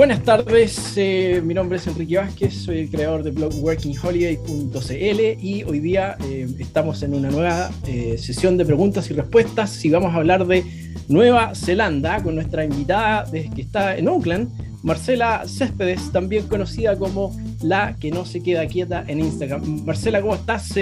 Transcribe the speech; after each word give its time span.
Buenas 0.00 0.22
tardes, 0.22 0.94
eh, 0.96 1.42
mi 1.44 1.52
nombre 1.52 1.76
es 1.76 1.86
Enrique 1.86 2.16
Vázquez, 2.16 2.54
soy 2.54 2.78
el 2.78 2.90
creador 2.90 3.22
de 3.22 3.32
blog 3.32 3.52
workingholiday.cl 3.62 5.44
y 5.44 5.62
hoy 5.62 5.78
día 5.78 6.16
eh, 6.24 6.48
estamos 6.58 7.02
en 7.02 7.12
una 7.12 7.28
nueva 7.28 7.70
eh, 7.86 8.16
sesión 8.16 8.56
de 8.56 8.64
preguntas 8.64 9.10
y 9.10 9.12
respuestas 9.12 9.84
y 9.84 9.90
vamos 9.90 10.14
a 10.14 10.16
hablar 10.16 10.46
de 10.46 10.64
Nueva 11.08 11.54
Zelanda 11.54 12.22
con 12.22 12.34
nuestra 12.34 12.64
invitada 12.64 13.30
que 13.30 13.60
está 13.60 13.94
en 13.94 14.08
Auckland, 14.08 14.48
Marcela 14.82 15.42
Céspedes, 15.46 16.10
también 16.10 16.48
conocida 16.48 16.96
como 16.96 17.38
la 17.62 17.94
que 18.00 18.10
no 18.10 18.24
se 18.24 18.42
queda 18.42 18.66
quieta 18.68 19.04
en 19.06 19.20
Instagram. 19.20 19.84
Marcela, 19.84 20.22
¿cómo 20.22 20.34
estás? 20.34 20.72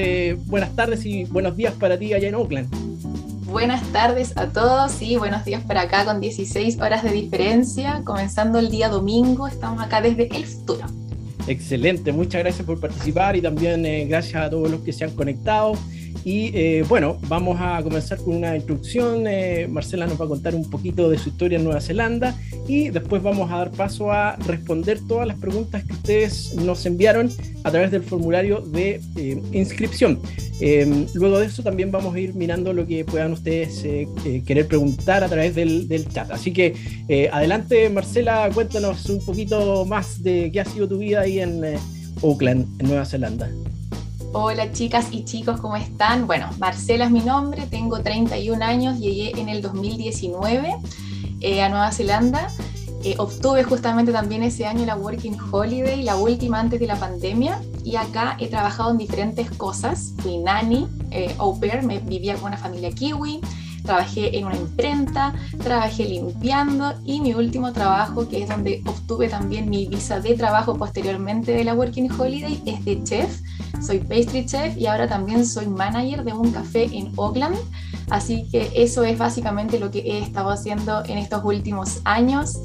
buenas 0.46 0.76
tardes 0.76 1.04
y 1.04 1.24
buenos 1.24 1.56
días 1.56 1.74
para 1.74 1.98
ti 1.98 2.14
allá 2.14 2.28
en 2.28 2.34
Auckland. 2.36 2.87
Buenas 3.48 3.82
tardes 3.92 4.36
a 4.36 4.52
todos 4.52 5.00
y 5.00 5.16
buenos 5.16 5.42
días 5.46 5.64
para 5.64 5.80
acá 5.80 6.04
con 6.04 6.20
16 6.20 6.78
horas 6.82 7.02
de 7.02 7.12
diferencia, 7.12 8.02
comenzando 8.04 8.58
el 8.58 8.70
día 8.70 8.90
domingo, 8.90 9.48
estamos 9.48 9.82
acá 9.82 10.02
desde 10.02 10.28
el 10.36 10.44
futuro. 10.44 10.86
Excelente, 11.46 12.12
muchas 12.12 12.42
gracias 12.42 12.66
por 12.66 12.78
participar 12.78 13.36
y 13.36 13.40
también 13.40 13.86
eh, 13.86 14.04
gracias 14.04 14.44
a 14.44 14.50
todos 14.50 14.70
los 14.70 14.82
que 14.82 14.92
se 14.92 15.04
han 15.04 15.12
conectado. 15.12 15.72
Y 16.24 16.50
eh, 16.54 16.84
bueno, 16.88 17.18
vamos 17.28 17.58
a 17.60 17.82
comenzar 17.82 18.18
con 18.18 18.36
una 18.36 18.56
introducción. 18.56 19.26
Eh, 19.26 19.66
Marcela 19.68 20.06
nos 20.06 20.20
va 20.20 20.24
a 20.24 20.28
contar 20.28 20.54
un 20.54 20.68
poquito 20.68 21.08
de 21.08 21.18
su 21.18 21.30
historia 21.30 21.58
en 21.58 21.64
Nueva 21.64 21.80
Zelanda 21.80 22.36
y 22.66 22.90
después 22.90 23.22
vamos 23.22 23.50
a 23.50 23.58
dar 23.58 23.70
paso 23.70 24.12
a 24.12 24.36
responder 24.46 24.98
todas 25.06 25.26
las 25.26 25.38
preguntas 25.38 25.84
que 25.84 25.92
ustedes 25.92 26.54
nos 26.54 26.84
enviaron 26.86 27.30
a 27.64 27.70
través 27.70 27.90
del 27.90 28.02
formulario 28.02 28.60
de 28.60 29.00
eh, 29.16 29.40
inscripción. 29.52 30.20
Em, 30.60 31.06
luego 31.14 31.38
de 31.38 31.46
eso 31.46 31.62
también 31.62 31.92
vamos 31.92 32.14
a 32.14 32.20
ir 32.20 32.34
mirando 32.34 32.72
lo 32.72 32.84
que 32.84 33.04
puedan 33.04 33.32
ustedes 33.32 33.82
querer 34.44 34.66
preguntar 34.66 35.22
a 35.22 35.28
través 35.28 35.54
del, 35.54 35.86
del 35.86 36.08
chat. 36.08 36.30
Así 36.32 36.52
que 36.52 36.74
adelante 37.32 37.88
Marcela, 37.90 38.50
cuéntanos 38.52 39.08
un 39.08 39.24
poquito 39.24 39.84
más 39.84 40.22
de 40.22 40.50
qué 40.52 40.60
ha 40.60 40.64
sido 40.64 40.88
tu 40.88 40.98
vida 40.98 41.20
ahí 41.20 41.38
en 41.38 41.62
Auckland, 42.22 42.66
en 42.80 42.88
Nueva 42.88 43.04
Zelanda. 43.04 43.48
Hola 44.34 44.72
chicas 44.72 45.08
y 45.10 45.24
chicos, 45.24 45.58
¿cómo 45.58 45.76
están? 45.76 46.26
Bueno, 46.26 46.50
Marcela 46.58 47.06
es 47.06 47.10
mi 47.10 47.20
nombre, 47.20 47.66
tengo 47.66 48.00
31 48.00 48.62
años, 48.62 48.98
llegué 48.98 49.32
en 49.40 49.48
el 49.48 49.62
2019 49.62 50.76
eh, 51.40 51.62
a 51.62 51.70
Nueva 51.70 51.90
Zelanda. 51.92 52.48
Eh, 53.04 53.14
obtuve 53.16 53.64
justamente 53.64 54.12
también 54.12 54.42
ese 54.42 54.66
año 54.66 54.84
la 54.84 54.96
Working 54.96 55.38
Holiday, 55.50 56.02
la 56.02 56.16
última 56.16 56.60
antes 56.60 56.78
de 56.78 56.86
la 56.86 56.96
pandemia, 56.96 57.62
y 57.84 57.96
acá 57.96 58.36
he 58.38 58.48
trabajado 58.48 58.90
en 58.90 58.98
diferentes 58.98 59.50
cosas. 59.52 60.12
Fui 60.18 60.36
nani, 60.36 60.86
eh, 61.10 61.34
au 61.38 61.58
pair, 61.58 61.82
me 61.82 61.98
vivía 61.98 62.34
con 62.34 62.48
una 62.48 62.58
familia 62.58 62.90
kiwi, 62.90 63.40
trabajé 63.82 64.36
en 64.36 64.44
una 64.44 64.56
imprenta, 64.56 65.34
trabajé 65.62 66.04
limpiando 66.04 66.92
y 67.02 67.22
mi 67.22 67.32
último 67.32 67.72
trabajo, 67.72 68.28
que 68.28 68.42
es 68.42 68.48
donde 68.50 68.82
obtuve 68.84 69.30
también 69.30 69.70
mi 69.70 69.86
visa 69.86 70.20
de 70.20 70.34
trabajo 70.34 70.76
posteriormente 70.76 71.52
de 71.52 71.64
la 71.64 71.72
Working 71.72 72.10
Holiday, 72.12 72.62
es 72.66 72.84
de 72.84 73.02
chef 73.04 73.40
soy 73.82 73.98
pastry 73.98 74.46
chef 74.46 74.76
y 74.76 74.86
ahora 74.86 75.08
también 75.08 75.46
soy 75.46 75.66
manager 75.66 76.24
de 76.24 76.32
un 76.32 76.50
café 76.50 76.84
en 76.84 77.12
Oakland. 77.16 77.56
Así 78.10 78.48
que 78.50 78.70
eso 78.74 79.04
es 79.04 79.18
básicamente 79.18 79.78
lo 79.78 79.90
que 79.90 79.98
he 79.98 80.18
estado 80.18 80.50
haciendo 80.50 81.04
en 81.04 81.18
estos 81.18 81.44
últimos 81.44 82.00
años. 82.04 82.58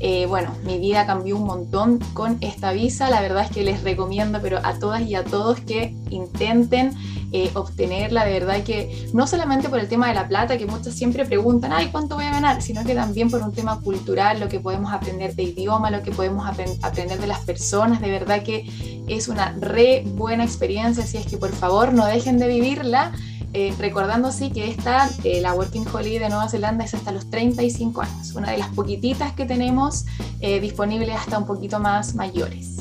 Eh, 0.00 0.26
bueno, 0.26 0.52
mi 0.64 0.78
vida 0.78 1.06
cambió 1.06 1.36
un 1.36 1.44
montón 1.44 1.98
con 2.14 2.38
esta 2.40 2.72
visa. 2.72 3.08
La 3.08 3.20
verdad 3.20 3.44
es 3.44 3.50
que 3.50 3.62
les 3.62 3.82
recomiendo, 3.84 4.40
pero 4.42 4.58
a 4.62 4.78
todas 4.78 5.02
y 5.02 5.14
a 5.14 5.24
todos 5.24 5.60
que 5.60 5.94
intenten 6.10 6.94
eh, 7.30 7.50
obtenerla. 7.54 8.24
De 8.24 8.32
verdad 8.32 8.62
que 8.64 9.08
no 9.12 9.26
solamente 9.26 9.68
por 9.68 9.78
el 9.78 9.88
tema 9.88 10.08
de 10.08 10.14
la 10.14 10.26
plata, 10.26 10.58
que 10.58 10.66
muchos 10.66 10.94
siempre 10.94 11.24
preguntan, 11.24 11.72
ay, 11.72 11.88
¿cuánto 11.92 12.16
voy 12.16 12.24
a 12.24 12.30
ganar? 12.30 12.60
Sino 12.62 12.84
que 12.84 12.94
también 12.94 13.30
por 13.30 13.42
un 13.42 13.52
tema 13.52 13.80
cultural, 13.80 14.40
lo 14.40 14.48
que 14.48 14.58
podemos 14.60 14.92
aprender 14.92 15.34
de 15.34 15.44
idioma, 15.44 15.90
lo 15.90 16.02
que 16.02 16.10
podemos 16.10 16.46
aprender 16.46 17.20
de 17.20 17.26
las 17.26 17.40
personas. 17.40 18.00
De 18.00 18.10
verdad 18.10 18.42
que 18.42 18.97
es 19.08 19.28
una 19.28 19.54
re 19.60 20.04
buena 20.06 20.44
experiencia. 20.44 21.04
Así 21.04 21.16
es 21.16 21.26
que 21.26 21.36
por 21.36 21.52
favor 21.52 21.92
no 21.92 22.06
dejen 22.06 22.38
de 22.38 22.48
vivirla. 22.48 23.12
Eh, 23.54 23.72
recordando 23.78 24.30
sí 24.30 24.50
que 24.50 24.68
esta, 24.68 25.08
eh, 25.24 25.40
la 25.40 25.54
Working 25.54 25.86
Holiday 25.90 26.18
de 26.18 26.28
Nueva 26.28 26.48
Zelanda 26.50 26.84
es 26.84 26.92
hasta 26.92 27.12
los 27.12 27.30
35 27.30 28.02
años, 28.02 28.34
una 28.34 28.50
de 28.50 28.58
las 28.58 28.68
poquititas 28.68 29.32
que 29.32 29.46
tenemos 29.46 30.04
eh, 30.40 30.60
disponibles 30.60 31.16
hasta 31.16 31.38
un 31.38 31.46
poquito 31.46 31.80
más 31.80 32.14
mayores. 32.14 32.76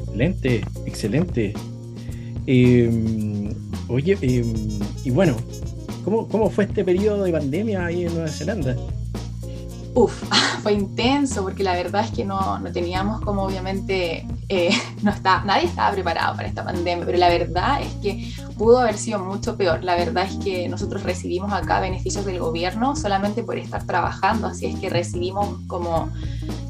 Excelente, 0.00 0.64
excelente. 0.86 1.54
Em, 2.46 3.52
oye, 3.88 4.16
em, 4.20 4.54
y 5.04 5.10
bueno, 5.10 5.36
¿cómo, 6.04 6.28
¿cómo 6.28 6.48
fue 6.48 6.64
este 6.64 6.84
periodo 6.84 7.24
de 7.24 7.32
pandemia 7.32 7.86
ahí 7.86 8.04
en 8.04 8.14
Nueva 8.14 8.28
Zelanda? 8.28 8.76
Uf, 9.94 10.22
fue 10.62 10.72
intenso 10.72 11.42
porque 11.42 11.62
la 11.62 11.74
verdad 11.74 12.04
es 12.04 12.10
que 12.12 12.24
no, 12.24 12.58
no 12.58 12.72
teníamos 12.72 13.20
como 13.20 13.42
obviamente, 13.42 14.26
eh, 14.48 14.70
no 15.02 15.10
está, 15.10 15.44
nadie 15.44 15.66
estaba 15.66 15.92
preparado 15.92 16.34
para 16.36 16.48
esta 16.48 16.64
pandemia, 16.64 17.04
pero 17.04 17.18
la 17.18 17.28
verdad 17.28 17.82
es 17.82 17.92
que 18.02 18.32
pudo 18.56 18.78
haber 18.78 18.96
sido 18.96 19.18
mucho 19.18 19.56
peor. 19.56 19.84
La 19.84 19.96
verdad 19.96 20.24
es 20.24 20.36
que 20.42 20.68
nosotros 20.68 21.02
recibimos 21.02 21.52
acá 21.52 21.80
beneficios 21.80 22.24
del 22.24 22.38
gobierno 22.38 22.96
solamente 22.96 23.42
por 23.42 23.58
estar 23.58 23.84
trabajando, 23.84 24.46
así 24.46 24.66
es 24.66 24.78
que 24.78 24.88
recibimos 24.88 25.58
como, 25.66 26.10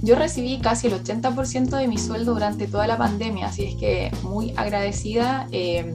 yo 0.02 0.16
recibí 0.16 0.58
casi 0.58 0.88
el 0.88 0.94
80% 0.94 1.76
de 1.76 1.86
mi 1.86 1.98
sueldo 1.98 2.34
durante 2.34 2.66
toda 2.66 2.86
la 2.86 2.98
pandemia, 2.98 3.46
así 3.46 3.64
es 3.64 3.74
que 3.76 4.10
muy 4.22 4.52
agradecida. 4.56 5.46
Eh, 5.52 5.94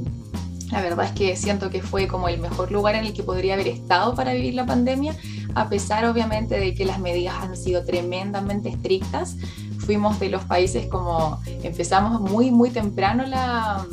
la 0.72 0.82
verdad 0.82 1.06
es 1.06 1.12
que 1.14 1.36
siento 1.38 1.70
que 1.70 1.82
fue 1.82 2.08
como 2.08 2.28
el 2.28 2.40
mejor 2.42 2.74
lugar 2.74 2.96
en 2.96 3.06
el 3.06 3.14
que 3.14 3.24
podría 3.24 3.54
haber 3.54 3.70
estado 3.70 4.16
para 4.16 4.34
vivir 4.34 4.54
la 4.54 4.66
pandemia 4.66 5.16
a 5.56 5.70
pesar 5.70 6.06
obviamente 6.06 6.60
de 6.60 6.74
que 6.74 6.86
las 6.86 7.00
medidas 7.00 7.36
han 7.42 7.56
sido 7.58 7.84
tremendamente 7.84 8.70
estrictas. 8.70 9.36
Fuimos 9.80 10.20
de 10.20 10.30
los 10.30 10.44
países 10.44 10.88
como 10.88 11.40
empezamos 11.64 12.20
muy, 12.20 12.52
muy 12.52 12.70
temprano 12.70 13.24
la, 13.26 13.86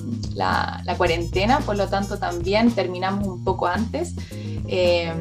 cuarentena, 0.96 1.60
por 1.60 1.76
lo 1.76 1.88
tanto 1.88 2.18
también 2.18 2.72
terminamos 2.72 3.26
un 3.26 3.44
poco 3.44 3.66
antes. 3.66 4.14
Eh, 4.66 5.12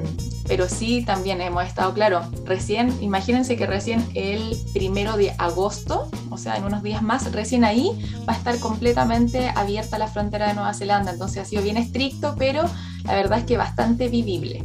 pero 0.48 0.68
sí 0.68 1.04
también 1.06 1.42
hemos 1.42 1.66
estado, 1.66 1.94
claro, 1.94 2.22
recién, 2.46 2.94
imagínense 3.02 3.56
que 3.56 3.66
recién 3.66 4.06
el 4.14 4.58
primero 4.74 5.16
de 5.16 5.34
agosto, 5.38 6.10
o 6.30 6.38
sea, 6.38 6.58
en 6.58 6.66
unos 6.66 6.84
días 6.84 7.02
más, 7.02 7.32
recién 7.32 7.64
ahí 7.64 7.92
va 8.28 8.34
a 8.34 8.38
estar 8.38 8.60
completamente 8.60 9.52
abierta 9.56 9.98
la 9.98 10.08
frontera 10.08 10.48
de 10.48 10.56
Nueva 10.56 10.74
Zelanda, 10.74 11.12
entonces 11.12 11.42
ha 11.42 11.46
sido 11.46 11.64
bien 11.64 11.78
estricto, 11.78 12.36
pero 12.38 12.64
la 13.06 13.16
verdad 13.16 13.40
es 13.40 13.46
que 13.46 13.58
bastante 13.58 14.10
vivible. 14.10 14.64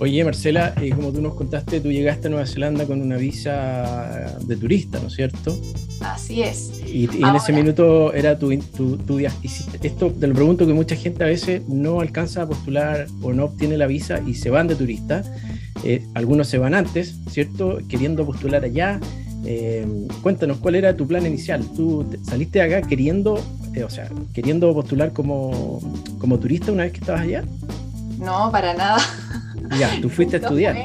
Oye, 0.00 0.22
Marcela, 0.24 0.74
eh, 0.80 0.90
como 0.90 1.10
tú 1.10 1.20
nos 1.20 1.34
contaste, 1.34 1.80
tú 1.80 1.90
llegaste 1.90 2.28
a 2.28 2.30
Nueva 2.30 2.46
Zelanda 2.46 2.86
con 2.86 3.02
una 3.02 3.16
visa 3.16 4.36
de 4.44 4.56
turista, 4.56 5.00
¿no 5.00 5.08
es 5.08 5.14
cierto? 5.14 5.58
Así 6.00 6.42
es. 6.42 6.80
Y, 6.86 7.06
en 7.06 7.34
ese 7.34 7.52
minuto 7.52 8.12
era 8.12 8.38
tu, 8.38 8.56
tu, 8.58 8.96
tu, 8.98 9.18
Esto 9.18 10.12
te 10.12 10.26
lo 10.28 10.34
pregunto 10.34 10.68
que 10.68 10.72
mucha 10.72 10.94
gente 10.94 11.24
a 11.24 11.26
veces 11.26 11.66
no 11.68 12.00
alcanza 12.00 12.42
a 12.42 12.46
postular 12.46 13.08
o 13.22 13.32
no 13.32 13.46
obtiene 13.46 13.76
la 13.76 13.88
visa 13.88 14.20
y 14.24 14.34
se 14.34 14.50
van 14.50 14.68
de 14.68 14.76
turista. 14.76 15.24
Eh, 15.82 16.06
algunos 16.14 16.46
se 16.46 16.58
van 16.58 16.74
antes, 16.74 17.16
¿cierto? 17.28 17.78
Queriendo 17.88 18.24
postular 18.24 18.62
allá. 18.62 19.00
Eh, 19.44 19.84
cuéntanos, 20.22 20.58
¿cuál 20.58 20.76
era 20.76 20.96
tu 20.96 21.08
plan 21.08 21.26
inicial? 21.26 21.64
¿Tú 21.74 22.06
saliste 22.22 22.60
de 22.60 22.76
acá 22.76 22.86
queriendo, 22.86 23.34
o 23.34 23.90
sea, 23.90 24.08
queriendo 24.32 24.72
postular 24.72 25.12
como, 25.12 25.80
como 26.20 26.38
turista 26.38 26.70
una 26.70 26.84
vez 26.84 26.92
que 26.92 27.00
estabas 27.00 27.22
allá? 27.22 27.44
No, 28.18 28.50
para 28.52 28.74
nada. 28.74 28.98
Ya, 29.78 30.00
tú 30.00 30.08
fuiste 30.10 30.36
a 30.36 30.40
estudiar. 30.40 30.76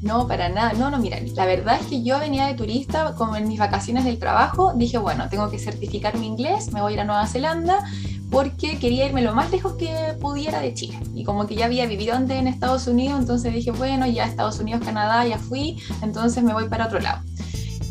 No, 0.00 0.28
para 0.28 0.48
nada. 0.48 0.74
No, 0.74 0.90
no, 0.90 0.98
mira, 0.98 1.18
la 1.34 1.44
verdad 1.44 1.78
es 1.80 1.86
que 1.86 2.02
yo 2.02 2.18
venía 2.20 2.46
de 2.46 2.54
turista, 2.54 3.14
como 3.16 3.36
en 3.36 3.48
mis 3.48 3.58
vacaciones 3.58 4.04
del 4.04 4.18
trabajo, 4.18 4.72
dije, 4.74 4.98
bueno, 4.98 5.28
tengo 5.28 5.50
que 5.50 5.58
certificar 5.58 6.16
mi 6.16 6.26
inglés, 6.26 6.72
me 6.72 6.80
voy 6.80 6.92
a 6.92 6.94
ir 6.94 7.00
a 7.00 7.04
Nueva 7.04 7.26
Zelanda, 7.26 7.84
porque 8.30 8.78
quería 8.78 9.06
irme 9.06 9.22
lo 9.22 9.34
más 9.34 9.50
lejos 9.50 9.74
que 9.74 9.90
pudiera 10.20 10.60
de 10.60 10.72
Chile. 10.74 10.98
Y 11.14 11.24
como 11.24 11.46
que 11.46 11.56
ya 11.56 11.64
había 11.64 11.86
vivido 11.86 12.14
antes 12.14 12.38
en 12.38 12.46
Estados 12.46 12.86
Unidos, 12.86 13.18
entonces 13.18 13.52
dije, 13.52 13.72
bueno, 13.72 14.06
ya 14.06 14.26
Estados 14.26 14.60
Unidos, 14.60 14.82
Canadá, 14.84 15.26
ya 15.26 15.38
fui, 15.38 15.82
entonces 16.00 16.44
me 16.44 16.52
voy 16.52 16.68
para 16.68 16.86
otro 16.86 17.00
lado. 17.00 17.22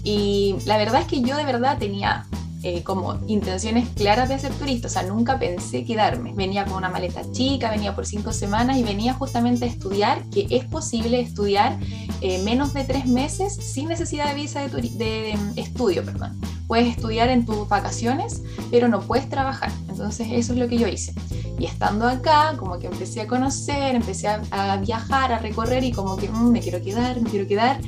Y 0.04 0.56
la 0.66 0.78
verdad 0.78 1.02
es 1.02 1.08
que 1.08 1.22
yo 1.22 1.36
de 1.36 1.44
verdad 1.44 1.78
tenía 1.78 2.26
eh, 2.70 2.84
como 2.84 3.18
intenciones 3.28 3.88
claras 3.96 4.28
de 4.28 4.38
ser 4.38 4.52
turista, 4.52 4.90
o 4.90 4.92
sea, 4.92 5.04
nunca 5.04 5.40
pensé 5.40 5.86
quedarme. 5.86 6.34
Venía 6.34 6.66
con 6.66 6.74
una 6.74 6.90
maleta 6.90 7.22
chica, 7.32 7.72
venía 7.72 7.96
por 7.96 8.06
cinco 8.06 8.34
semanas 8.34 8.76
y 8.76 8.84
venía 8.84 9.14
justamente 9.14 9.64
a 9.64 9.70
estudiar, 9.70 10.22
que 10.32 10.48
es 10.50 10.66
posible 10.66 11.22
estudiar 11.22 11.80
eh, 12.20 12.44
menos 12.44 12.74
de 12.74 12.84
tres 12.84 13.06
meses 13.06 13.56
sin 13.56 13.88
necesidad 13.88 14.28
de 14.28 14.34
visa 14.36 14.68
de, 14.68 14.82
de, 14.82 15.38
estudio, 15.56 16.04
perdón. 16.04 16.38
Puedes 16.68 16.90
estudiar 16.90 17.30
en 17.30 17.46
tus 17.46 17.70
vacaciones, 17.70 18.44
pero 18.70 18.90
no 18.90 19.00
puedes 19.00 19.30
trabajar. 19.30 19.72
Entonces 19.88 20.28
eso 20.32 20.52
es 20.52 20.60
lo 20.60 20.68
que 20.68 20.78
yo 20.78 20.90
hice. 20.90 21.14
Y 21.58 21.68
estando 21.68 22.06
acá, 22.06 22.56
como 22.58 22.80
que 22.80 22.88
empecé 22.88 23.22
a 23.22 23.28
conocer, 23.28 23.96
empecé 23.96 24.28
a, 24.28 24.76
viajar, 24.76 25.32
a 25.32 25.40
recorrer 25.40 25.86
y 25.86 25.94
como 25.94 26.18
que 26.18 26.28
mm, 26.28 26.52
me 26.52 26.60
quiero 26.60 26.82
quedar, 26.82 27.22
me 27.22 27.30
quiero 27.30 27.48
quedar. 27.48 27.80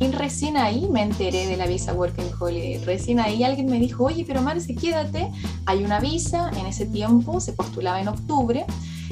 Y 0.00 0.08
recién 0.08 0.56
ahí 0.56 0.88
me 0.90 1.02
enteré 1.02 1.46
de 1.46 1.56
la 1.56 1.66
visa 1.66 1.92
Working 1.92 2.30
Holiday. 2.38 2.78
Recién 2.84 3.20
ahí 3.20 3.44
alguien 3.44 3.66
me 3.66 3.78
dijo, 3.78 4.04
oye, 4.04 4.24
pero 4.26 4.42
Marce, 4.42 4.74
quédate. 4.74 5.30
Hay 5.66 5.84
una 5.84 6.00
visa, 6.00 6.50
en 6.58 6.66
ese 6.66 6.86
tiempo 6.86 7.40
se 7.40 7.52
postulaba 7.52 8.00
en 8.00 8.08
octubre. 8.08 8.64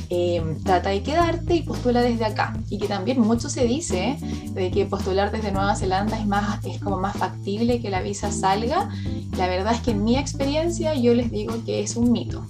Em, 0.09 0.63
trata 0.63 0.91
de 0.91 1.03
quedarte 1.03 1.55
y 1.55 1.63
postula 1.63 2.03
desde 2.03 2.25
acá. 2.25 2.55
Y 2.69 2.79
que 2.79 2.87
también 2.87 3.21
mucho 3.21 3.49
se 3.49 3.65
dice 3.65 4.19
de 4.53 4.71
que 4.71 4.85
postular 4.85 5.31
desde 5.31 5.53
Nueva 5.53 5.77
Zelanda 5.77 6.19
es, 6.19 6.27
más, 6.27 6.65
es 6.67 6.79
como 6.81 6.99
más 6.99 7.17
factible 7.17 7.81
que 7.81 7.89
la 7.89 8.03
visa 8.03 8.33
salga. 8.33 8.91
La 9.39 9.47
verdad 9.47 9.75
es 9.75 9.81
que 9.81 9.93
en 9.93 10.05
mi 10.05 10.19
experiencia 10.19 10.95
yo 10.95 11.15
les 11.15 11.31
digo 11.31 11.55
que 11.65 11.81
es 11.81 11.97
un 11.97 12.13
mito. 12.13 12.45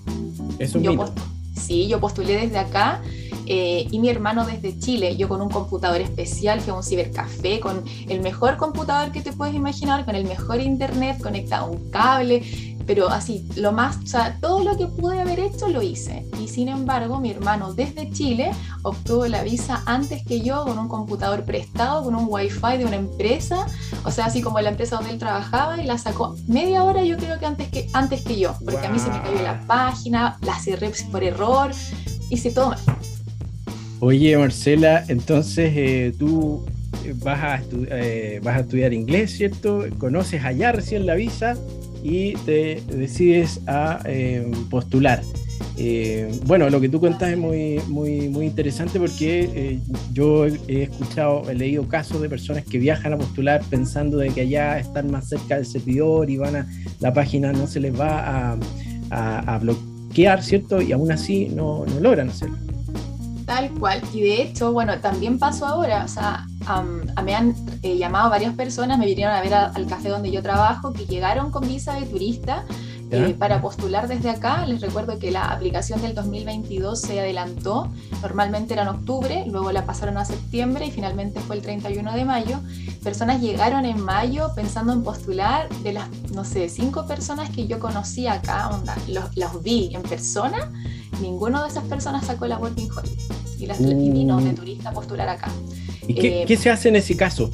Es 0.58 0.74
un 0.74 0.82
mito. 0.82 1.12
Sí, 1.54 1.86
yo 1.86 2.00
postulé 2.00 2.36
desde 2.36 2.58
acá. 2.58 3.00
Eh, 3.54 3.86
y 3.90 3.98
mi 3.98 4.08
hermano 4.08 4.46
desde 4.46 4.78
Chile, 4.78 5.14
yo 5.14 5.28
con 5.28 5.42
un 5.42 5.50
computador 5.50 6.00
especial, 6.00 6.64
que 6.64 6.70
es 6.70 6.74
un 6.74 6.82
cibercafé, 6.82 7.60
con 7.60 7.84
el 8.08 8.22
mejor 8.22 8.56
computador 8.56 9.12
que 9.12 9.20
te 9.20 9.30
puedes 9.34 9.54
imaginar, 9.54 10.06
con 10.06 10.14
el 10.14 10.24
mejor 10.24 10.58
internet, 10.58 11.20
conectado 11.22 11.66
a 11.66 11.68
un 11.68 11.90
cable, 11.90 12.42
pero 12.86 13.10
así, 13.10 13.46
lo 13.56 13.72
más, 13.72 13.98
o 14.02 14.06
sea, 14.06 14.38
todo 14.40 14.64
lo 14.64 14.78
que 14.78 14.86
pude 14.86 15.20
haber 15.20 15.38
hecho 15.38 15.68
lo 15.68 15.82
hice. 15.82 16.26
Y 16.40 16.48
sin 16.48 16.68
embargo, 16.68 17.20
mi 17.20 17.30
hermano 17.30 17.74
desde 17.74 18.10
Chile 18.10 18.52
obtuvo 18.84 19.26
la 19.26 19.42
visa 19.42 19.82
antes 19.84 20.24
que 20.24 20.40
yo 20.40 20.64
con 20.64 20.78
un 20.78 20.88
computador 20.88 21.44
prestado, 21.44 22.04
con 22.04 22.14
un 22.14 22.24
wifi 22.30 22.78
de 22.78 22.86
una 22.86 22.96
empresa, 22.96 23.66
o 24.06 24.10
sea, 24.10 24.24
así 24.24 24.40
como 24.40 24.60
la 24.60 24.70
empresa 24.70 24.96
donde 24.96 25.10
él 25.10 25.18
trabajaba, 25.18 25.78
y 25.78 25.84
la 25.84 25.98
sacó 25.98 26.36
media 26.48 26.84
hora 26.84 27.04
yo 27.04 27.18
creo 27.18 27.38
que 27.38 27.44
antes 27.44 27.68
que, 27.68 27.90
antes 27.92 28.22
que 28.22 28.38
yo, 28.38 28.54
porque 28.64 28.86
a 28.86 28.88
mí 28.88 28.98
se 28.98 29.10
me 29.10 29.20
cayó 29.20 29.42
la 29.42 29.60
página, 29.66 30.38
la 30.40 30.58
cerré 30.58 30.90
por 31.10 31.22
error, 31.22 31.70
hice 32.30 32.50
todo 32.50 32.70
mal. 32.70 32.78
Oye, 34.04 34.36
Marcela, 34.36 35.04
entonces 35.08 35.72
eh, 35.76 36.12
tú 36.18 36.66
vas 37.22 37.40
a, 37.40 37.62
eh, 37.88 38.40
vas 38.42 38.56
a 38.56 38.60
estudiar 38.60 38.92
inglés, 38.92 39.30
¿cierto? 39.30 39.86
¿Conoces 39.98 40.44
allá 40.44 40.72
recién 40.72 41.06
la 41.06 41.14
visa? 41.14 41.56
y 42.02 42.34
te 42.44 42.82
decides 42.88 43.60
a 43.66 44.00
eh, 44.04 44.50
postular. 44.70 45.22
Eh, 45.76 46.40
bueno, 46.46 46.68
lo 46.68 46.80
que 46.80 46.88
tú 46.88 47.00
cuentas 47.00 47.30
es 47.30 47.38
muy, 47.38 47.80
muy, 47.88 48.28
muy 48.28 48.46
interesante 48.46 48.98
porque 48.98 49.50
eh, 49.54 49.80
yo 50.12 50.46
he 50.46 50.82
escuchado, 50.82 51.48
he 51.48 51.54
leído 51.54 51.86
casos 51.88 52.20
de 52.20 52.28
personas 52.28 52.64
que 52.64 52.78
viajan 52.78 53.12
a 53.12 53.16
postular 53.16 53.62
pensando 53.70 54.18
de 54.18 54.30
que 54.30 54.42
allá 54.42 54.78
están 54.78 55.10
más 55.10 55.28
cerca 55.28 55.56
del 55.56 55.66
servidor 55.66 56.28
y 56.28 56.36
van 56.36 56.56
a, 56.56 56.66
la 57.00 57.12
página 57.14 57.52
no 57.52 57.66
se 57.66 57.80
les 57.80 57.98
va 57.98 58.52
a, 58.52 58.58
a, 59.10 59.58
bloquear, 59.58 60.42
¿cierto? 60.42 60.82
Y 60.82 60.92
aún 60.92 61.10
así 61.10 61.48
no, 61.48 61.86
no 61.86 62.00
logran 62.00 62.28
hacerlo. 62.28 62.71
Tal 63.52 63.70
cual. 63.72 64.00
Y 64.14 64.22
de 64.22 64.40
hecho, 64.40 64.72
bueno, 64.72 64.98
también 65.00 65.38
pasó 65.38 65.66
ahora. 65.66 66.04
O 66.06 66.08
sea, 66.08 66.46
me 67.22 67.34
han 67.34 67.54
eh, 67.82 67.98
llamado 67.98 68.30
varias 68.30 68.54
personas, 68.54 68.98
me 68.98 69.04
vinieron 69.04 69.34
a 69.34 69.42
ver 69.42 69.52
al 69.52 69.86
café 69.86 70.08
donde 70.08 70.30
yo 70.30 70.42
trabajo, 70.42 70.94
que 70.94 71.04
llegaron 71.04 71.50
con 71.50 71.68
visa 71.68 71.92
de 71.92 72.06
turista 72.06 72.64
eh, 73.12 73.34
para 73.38 73.60
postular 73.60 74.08
desde 74.08 74.30
acá. 74.30 74.66
Les 74.66 74.80
recuerdo 74.80 75.18
que 75.18 75.30
la 75.30 75.44
aplicación 75.44 76.00
del 76.00 76.14
2022 76.14 77.00
se 77.00 77.20
adelantó, 77.20 77.90
normalmente 78.22 78.72
era 78.72 78.82
en 78.82 78.88
octubre, 78.88 79.44
luego 79.46 79.70
la 79.70 79.84
pasaron 79.84 80.16
a 80.16 80.24
septiembre 80.24 80.86
y 80.86 80.90
finalmente 80.90 81.40
fue 81.40 81.56
el 81.56 81.62
31 81.62 82.14
de 82.14 82.24
mayo. 82.24 82.60
Personas 83.04 83.40
llegaron 83.40 83.84
en 83.84 84.00
mayo 84.00 84.50
pensando 84.54 84.92
en 84.92 85.02
postular, 85.02 85.68
de 85.82 85.92
las, 85.92 86.08
no 86.32 86.44
sé, 86.44 86.68
cinco 86.68 87.06
personas 87.06 87.50
que 87.50 87.66
yo 87.66 87.78
conocí 87.78 88.26
acá, 88.26 88.68
onda, 88.70 88.96
los, 89.08 89.36
los 89.36 89.62
vi 89.62 89.94
en 89.94 90.02
persona, 90.02 90.72
ninguno 91.20 91.62
de 91.62 91.68
esas 91.68 91.84
personas 91.84 92.26
sacó 92.26 92.46
la 92.46 92.58
Working 92.58 92.90
Holiday 92.90 93.26
y, 93.58 93.66
las, 93.66 93.80
y 93.80 93.94
vino 94.10 94.40
de 94.40 94.52
mm. 94.52 94.54
turista 94.54 94.88
a 94.90 94.92
postular 94.92 95.28
acá. 95.28 95.50
¿Y 96.06 96.14
qué, 96.14 96.42
eh, 96.42 96.56
se 96.56 96.70
hace 96.70 96.88
en 96.88 96.96
ese 96.96 97.16
caso? 97.16 97.50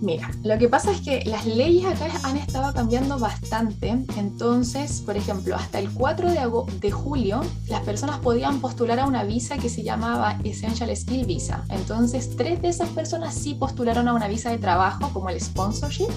Mira, 0.00 0.30
lo 0.44 0.58
que 0.58 0.68
pasa 0.68 0.92
es 0.92 1.00
que 1.00 1.22
las 1.24 1.46
leyes 1.46 1.86
acá 1.86 2.06
han 2.24 2.36
estado 2.36 2.72
cambiando 2.74 3.18
bastante. 3.18 3.96
Entonces, 4.16 5.00
por 5.00 5.16
ejemplo, 5.16 5.56
hasta 5.56 5.78
el 5.78 5.90
4 5.90 6.30
de, 6.30 6.40
de, 6.80 6.90
julio, 6.90 7.40
las 7.68 7.80
personas 7.80 8.18
podían 8.18 8.60
postular 8.60 9.00
a 9.00 9.06
una 9.06 9.24
visa 9.24 9.56
que 9.56 9.68
se 9.68 9.82
llamaba 9.82 10.38
Essential 10.44 10.94
Skill 10.94 11.24
Visa. 11.24 11.64
Entonces, 11.70 12.36
tres 12.36 12.60
de 12.60 12.68
esas 12.68 12.90
personas 12.90 13.34
sí 13.34 13.54
postularon 13.54 14.06
a 14.08 14.12
una 14.12 14.28
visa 14.28 14.50
de 14.50 14.58
trabajo, 14.58 15.10
como 15.12 15.30
el 15.30 15.40
sponsorship, 15.40 16.08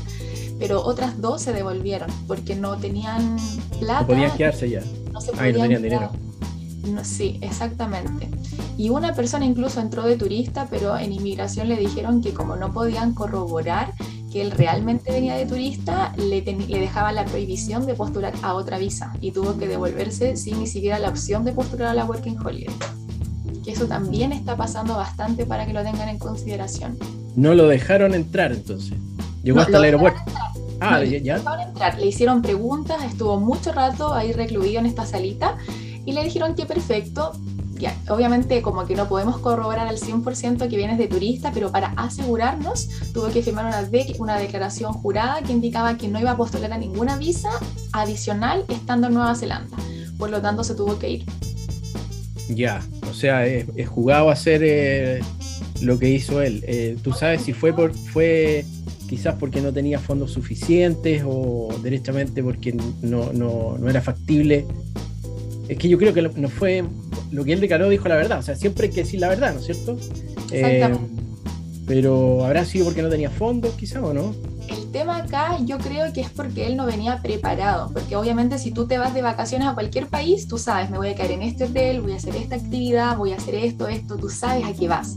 pero 0.60 0.84
otras 0.84 1.22
dos 1.22 1.42
se 1.42 1.54
devolvieron 1.54 2.10
porque 2.28 2.56
no 2.56 2.78
tenían 2.78 3.38
plata. 3.80 4.02
No 4.02 4.08
podían 4.08 4.38
quedarse 4.38 4.70
ya. 4.70 4.82
No 5.12 5.22
se 5.22 5.32
podían 5.32 5.54
no 5.54 5.62
tenían 5.62 5.82
dinero. 5.82 6.29
Sí, 7.04 7.40
exactamente. 7.42 8.30
Y 8.78 8.90
una 8.90 9.14
persona 9.14 9.46
incluso 9.46 9.80
entró 9.80 10.04
de 10.04 10.16
turista, 10.16 10.68
pero 10.70 10.98
en 10.98 11.12
inmigración 11.12 11.70
le 11.70 11.78
dijeron 11.78 12.22
que 12.22 12.34
como 12.34 12.56
no 12.56 12.72
podían 12.72 13.14
corroborar 13.14 13.94
que 14.32 14.42
él 14.42 14.52
realmente 14.52 15.12
venía 15.12 15.36
de 15.36 15.46
turista, 15.46 16.14
le, 16.18 16.42
le 16.42 16.80
dejaban 16.80 17.16
la 17.16 17.26
prohibición 17.26 17.86
de 17.86 17.96
postular 17.96 18.34
a 18.42 18.54
otra 18.54 18.78
visa 18.78 19.14
y 19.22 19.32
tuvo 19.32 19.58
que 19.58 19.68
devolverse 19.68 20.38
sin 20.38 20.60
ni 20.60 20.68
siquiera 20.68 21.00
la 21.00 21.10
opción 21.10 21.44
de 21.46 21.52
postular 21.52 21.90
a 21.90 21.94
la 21.94 22.06
Working 22.06 22.38
Holiday. 22.46 22.74
Que 23.64 23.72
eso 23.72 23.88
también 23.88 24.32
está 24.32 24.56
pasando 24.56 24.96
bastante 24.96 25.46
para 25.46 25.66
que 25.66 25.74
lo 25.74 25.84
tengan 25.84 26.10
en 26.10 26.20
consideración. 26.20 26.98
No 27.36 27.56
lo 27.56 27.68
dejaron 27.68 28.14
entrar 28.14 28.52
entonces. 28.52 28.98
Llegó 29.44 29.60
hasta 29.60 29.78
el 29.78 29.84
aeropuerto. 29.84 30.20
Ah, 30.82 31.04
ya. 31.04 31.38
Entrar. 31.38 32.00
Le 32.00 32.08
hicieron 32.08 32.42
preguntas, 32.42 33.04
estuvo 33.04 33.40
mucho 33.40 33.72
rato 33.72 34.14
ahí 34.14 34.32
recluido 34.32 34.80
en 34.80 34.86
esta 34.86 35.06
salita 35.06 35.58
y 36.10 36.12
le 36.12 36.24
dijeron 36.24 36.56
que 36.56 36.66
perfecto, 36.66 37.34
obviamente 38.10 38.64
como 38.64 38.88
que 38.88 38.96
no 38.96 39.08
podemos 39.08 39.38
corroborar 39.38 39.88
al 39.88 40.00
100% 40.00 40.68
que 40.68 40.76
vienes 40.76 40.98
de 40.98 41.08
turista, 41.08 41.52
pero 41.54 41.72
para 41.72 41.90
asegurarnos 41.98 42.90
tuvo 43.14 43.30
que 43.30 43.44
firmar 43.44 43.68
una, 43.68 43.88
una 44.18 44.40
declaración 44.40 44.92
jurada 44.92 45.44
que 45.44 45.52
indicaba 45.52 46.00
que 46.00 46.08
no 46.08 46.20
iba 46.20 46.32
a 46.32 46.36
postular 46.38 46.74
a 46.74 46.80
ninguna 46.80 47.16
visa 47.18 47.52
adicional 47.92 48.66
estando 48.70 49.06
en 49.06 49.14
Nueva 49.14 49.36
Zelanda. 49.36 49.78
Por 50.18 50.32
lo 50.32 50.42
tanto, 50.42 50.64
se 50.64 50.74
tuvo 50.74 50.98
que 50.98 51.12
ir. 51.12 51.26
Ya, 52.50 52.82
o 53.08 53.14
sea, 53.14 53.46
es, 53.46 53.68
jugado 53.88 54.32
a 54.32 54.34
hacer 54.34 54.62
eh, 54.64 55.20
lo 55.82 56.00
que 56.00 56.10
hizo 56.10 56.42
él. 56.42 56.64
Eh, 56.66 56.98
¿Tú 57.04 57.14
sabes 57.14 57.44
si 57.44 57.54
fue, 57.54 57.72
por, 57.72 57.94
fue 57.94 58.66
quizás 59.08 59.36
porque 59.36 59.62
no 59.62 59.72
tenía 59.72 60.00
fondos 60.00 60.32
suficientes 60.32 61.22
o 61.24 61.70
derechamente 61.84 62.42
porque 62.42 62.74
no, 62.74 63.32
no, 63.32 63.78
no 63.78 63.90
era 63.92 64.02
factible 64.02 64.66
es 65.70 65.78
que 65.78 65.88
yo 65.88 65.98
creo 65.98 66.14
que 66.14 66.24
no 66.24 66.50
fue 66.50 66.84
lo 67.32 67.46
que 67.46 67.54
él 67.54 67.62
declaró, 67.62 67.88
dijo 67.90 68.08
la 68.10 68.16
verdad. 68.16 68.40
O 68.40 68.42
sea, 68.42 68.56
siempre 68.56 68.88
hay 68.88 68.94
que 68.94 69.04
decir 69.04 69.20
la 69.20 69.30
verdad, 69.30 69.54
¿no 69.54 69.60
es 69.60 69.66
cierto? 69.68 69.98
Eh, 70.52 70.90
pero 71.86 72.44
habrá 72.44 72.66
sido 72.66 72.86
porque 72.86 73.04
no 73.04 73.10
tenía 73.10 73.30
fondos, 73.30 73.74
quizá, 73.74 74.02
o 74.02 74.12
no. 74.12 74.34
El 74.68 74.92
tema 74.92 75.18
acá 75.18 75.58
yo 75.64 75.78
creo 75.78 76.12
que 76.12 76.22
es 76.22 76.30
porque 76.30 76.66
él 76.66 76.76
no 76.76 76.86
venía 76.86 77.22
preparado, 77.22 77.92
porque 77.94 78.16
obviamente 78.16 78.58
si 78.58 78.72
tú 78.72 78.88
te 78.88 78.98
vas 78.98 79.14
de 79.14 79.22
vacaciones 79.22 79.68
a 79.68 79.74
cualquier 79.74 80.08
país, 80.08 80.48
tú 80.48 80.58
sabes, 80.58 80.90
me 80.90 80.98
voy 80.98 81.10
a 81.10 81.16
caer 81.16 81.32
en 81.32 81.44
este 81.44 81.66
hotel, 81.66 82.02
voy 82.02 82.14
a 82.14 82.16
hacer 82.16 82.36
esta 82.36 82.56
actividad, 82.56 83.18
voy 83.18 83.34
a 83.34 83.38
hacer 83.38 83.56
esto, 83.56 83.88
esto, 83.88 84.18
tú 84.18 84.30
sabes 84.30 84.66
a 84.66 84.74
qué 84.74 84.88
vas. 84.88 85.16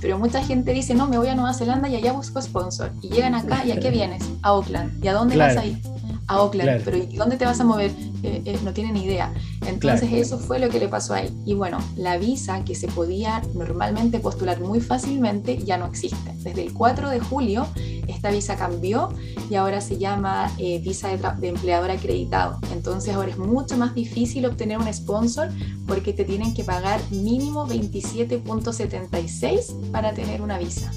Pero 0.00 0.18
mucha 0.18 0.42
gente 0.42 0.72
dice, 0.72 0.94
no, 0.94 1.08
me 1.08 1.18
voy 1.18 1.28
a 1.28 1.34
Nueva 1.34 1.52
Zelanda 1.52 1.88
y 1.88 1.96
allá 1.96 2.12
busco 2.12 2.40
sponsor. 2.40 2.90
Y 3.02 3.08
llegan 3.08 3.34
acá 3.34 3.64
y 3.66 3.72
a 3.72 3.80
qué 3.80 3.90
vienes? 3.90 4.22
A 4.42 4.48
Auckland. 4.48 5.04
¿Y 5.04 5.08
a 5.08 5.12
dónde 5.12 5.36
vas 5.36 5.56
a 5.56 5.66
ir? 5.66 5.78
A 6.26 6.34
Auckland. 6.36 6.82
Pero 6.84 6.96
¿y 6.96 7.16
dónde 7.16 7.36
te 7.36 7.44
vas 7.44 7.60
a 7.60 7.64
mover? 7.64 7.90
Eh, 8.22 8.42
eh, 8.44 8.58
no 8.64 8.72
tienen 8.72 8.96
idea. 8.96 9.32
Entonces 9.66 10.12
eso 10.12 10.38
fue 10.38 10.58
lo 10.58 10.68
que 10.68 10.78
le 10.78 10.88
pasó 10.88 11.14
a 11.14 11.22
él. 11.22 11.32
Y 11.46 11.54
bueno, 11.54 11.78
la 11.96 12.18
visa 12.18 12.64
que 12.64 12.74
se 12.74 12.88
podía 12.88 13.42
normalmente 13.54 14.20
postular 14.20 14.60
muy 14.60 14.80
fácilmente 14.80 15.58
ya 15.58 15.78
no 15.78 15.86
existe. 15.86 16.32
Desde 16.36 16.62
el 16.62 16.72
4 16.72 17.10
de 17.10 17.20
julio 17.20 17.66
esta 18.08 18.30
visa 18.30 18.56
cambió 18.56 19.10
y 19.48 19.54
ahora 19.54 19.80
se 19.80 19.98
llama 19.98 20.50
eh, 20.58 20.80
visa 20.80 21.08
de, 21.08 21.18
de, 21.38 21.48
empleador 21.48 21.90
acreditado. 21.90 22.58
Entonces 22.72 23.14
ahora 23.14 23.30
es 23.30 23.38
mucho 23.38 23.76
más 23.76 23.94
difícil 23.94 24.46
obtener 24.46 24.78
un 24.78 24.92
sponsor 24.92 25.48
porque 25.86 26.12
te 26.12 26.24
tienen 26.24 26.54
que 26.54 26.64
pagar 26.64 27.00
mínimo 27.10 27.66
27.76 27.66 29.90
para 29.90 30.12
tener 30.12 30.42
una 30.42 30.58
visa 30.58 30.90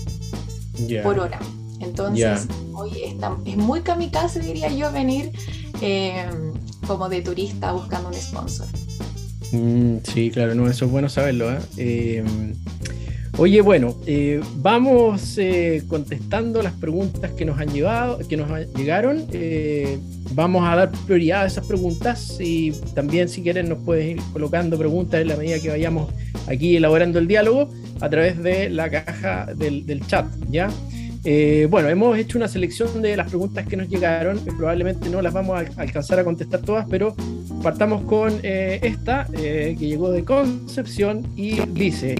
por 1.03 1.19
hora. 1.19 1.39
Entonces 1.79 2.47
hoy 2.73 2.91
está, 3.03 3.37
es 3.45 3.57
muy 3.57 3.81
kamikaze, 3.81 4.39
diría 4.39 4.69
yo, 4.69 4.91
venir 4.91 5.31
como 6.87 7.09
de 7.09 7.21
turista 7.21 7.71
buscando 7.71 8.09
un 8.09 8.15
sponsor. 8.15 8.67
Mm, 9.51 9.97
sí, 10.03 10.31
claro, 10.31 10.55
no, 10.55 10.67
eso 10.67 10.85
es 10.85 10.91
bueno 10.91 11.09
saberlo. 11.09 11.51
¿eh? 11.51 11.59
Em, 11.77 12.53
oye, 13.37 13.61
bueno, 13.61 13.95
eh, 14.05 14.41
vamos 14.55 15.37
eh, 15.37 15.83
contestando 15.87 16.61
las 16.61 16.73
preguntas 16.73 17.31
que 17.31 17.45
nos 17.45 17.59
han 17.59 17.69
llevado, 17.69 18.19
que 18.27 18.35
nos 18.35 18.49
llegaron. 18.75 19.27
vamos 20.31 20.67
a 20.67 20.75
dar 20.75 20.91
prioridad 21.05 21.43
a 21.43 21.45
esas 21.45 21.67
preguntas 21.67 22.37
y 22.39 22.71
también 22.95 23.29
si 23.29 23.43
quieren 23.43 23.69
nos 23.69 23.77
puedes 23.79 24.15
ir 24.15 24.21
colocando 24.33 24.77
preguntas 24.77 25.21
en 25.21 25.27
la 25.27 25.35
medida 25.35 25.59
que 25.59 25.69
vayamos 25.69 26.11
aquí 26.47 26.75
elaborando 26.75 27.19
el 27.19 27.27
diálogo 27.27 27.69
a 28.01 28.09
través 28.09 28.41
de 28.41 28.69
la 28.69 28.89
caja 28.89 29.53
del, 29.55 29.85
del 29.85 30.05
chat, 30.07 30.25
¿ya? 30.49 30.69
Eh, 31.25 31.67
bueno, 31.69 31.87
hemos 31.87 32.17
hecho 32.17 32.37
una 32.37 32.49
selección 32.49 33.01
de 33.01 33.15
las 33.15 33.29
preguntas 33.29 33.65
que 33.65 33.77
nos 33.77 33.87
llegaron. 33.87 34.39
probablemente 34.39 35.09
no 35.09 35.21
las 35.21 35.33
vamos 35.33 35.55
a 35.55 35.81
alcanzar 35.81 36.19
a 36.19 36.23
contestar 36.25 36.61
todas, 36.61 36.85
pero 36.89 37.15
partamos 37.61 38.03
con 38.03 38.33
eh, 38.43 38.79
esta 38.83 39.27
eh, 39.33 39.75
que 39.79 39.87
llegó 39.87 40.11
de 40.11 40.25
Concepción 40.25 41.31
y 41.37 41.61
dice: 41.67 42.15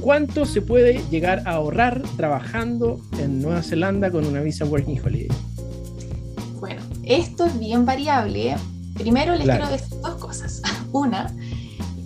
¿Cuánto 0.00 0.44
se 0.46 0.62
puede 0.62 1.00
llegar 1.10 1.42
a 1.46 1.52
ahorrar 1.52 2.02
trabajando 2.16 3.00
en 3.18 3.40
Nueva 3.40 3.62
Zelanda 3.62 4.10
con 4.10 4.26
una 4.26 4.40
visa 4.40 4.64
Working 4.64 5.00
Holiday? 5.00 5.28
Bueno, 6.58 6.82
esto 7.04 7.46
es 7.46 7.58
bien 7.58 7.86
variable. 7.86 8.56
Primero 8.94 9.34
les 9.36 9.46
quiero 9.46 9.68
decir 9.68 9.96
dos 10.02 10.16
cosas. 10.16 10.60
Una, 10.92 11.32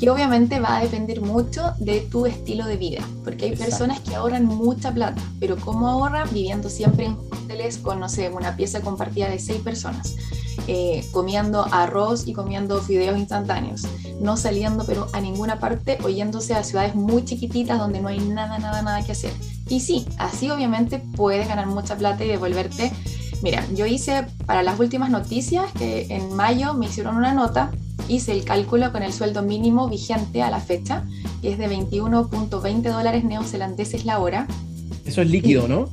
que 0.05 0.11
obviamente 0.11 0.61
va 0.61 0.77
a 0.77 0.83
depender 0.83 1.23
mucho 1.23 1.73
de 1.79 2.01
tu 2.01 2.27
estilo 2.27 2.67
de 2.67 2.77
vida, 2.77 3.01
porque 3.25 3.47
hay 3.47 3.57
personas 3.57 4.01
que 4.01 4.15
ahorran 4.15 4.45
mucha 4.45 4.93
plata, 4.93 5.23
pero 5.41 5.57
¿cómo 5.57 5.89
ahorran? 5.89 6.29
Viviendo 6.31 6.69
siempre 6.69 7.07
en 7.07 7.17
hoteles 7.33 7.79
con, 7.79 8.01
no 8.01 8.11
sé, 8.11 8.29
una 8.29 8.55
pieza 8.55 8.83
compartida 8.83 9.31
de 9.31 9.39
seis 9.39 9.63
personas. 9.63 10.15
Eh, 10.67 11.07
comiendo 11.11 11.67
arroz 11.73 12.29
y 12.29 12.35
comiendo 12.35 12.81
fideos 12.83 13.19
instantáneos, 13.19 13.83
no 14.21 14.37
saliendo 14.37 14.85
pero 14.85 15.09
a 15.13 15.21
ninguna 15.21 15.59
parte 15.59 15.99
o 16.05 16.09
yéndose 16.09 16.55
a 16.55 16.63
ciudades 16.63 16.95
muy 16.95 17.25
chiquititas 17.25 17.79
donde 17.79 18.01
no 18.01 18.09
hay 18.09 18.21
nada, 18.21 18.59
nada, 18.59 18.83
nada 18.83 19.03
que 19.05 19.13
hacer. 19.13 19.33
Y 19.71 19.81
sí, 19.81 20.07
así 20.19 20.51
obviamente 20.51 21.03
puedes 21.17 21.49
ganar 21.49 21.67
mucha 21.67 21.97
plata 21.97 22.25
y 22.25 22.29
devolverte. 22.29 22.93
Mira, 23.43 23.67
yo 23.75 23.87
hice 23.87 24.27
para 24.45 24.63
las 24.63 24.79
últimas 24.79 25.11
noticias 25.11 25.65
que 25.73 26.07
en 26.11 26.35
mayo 26.35 26.75
me 26.75 26.87
hicieron 26.87 27.17
una 27.17 27.33
nota, 27.33 27.71
hice 28.09 28.33
el 28.33 28.45
cálculo 28.45 28.93
con 28.93 29.03
el 29.03 29.13
sueldo 29.13 29.43
mínimo 29.43 29.89
vigente 29.89 30.43
a 30.43 30.51
la 30.51 30.61
fecha, 30.61 31.05
que 31.43 31.53
es 31.53 31.59
de 31.59 31.69
21.20 31.69 32.83
dólares 32.83 33.25
neozelandeses 33.25 34.05
la 34.05 34.19
hora. 34.19 34.47
Eso 35.05 35.23
es 35.23 35.31
líquido, 35.31 35.69
¿no? 35.69 35.89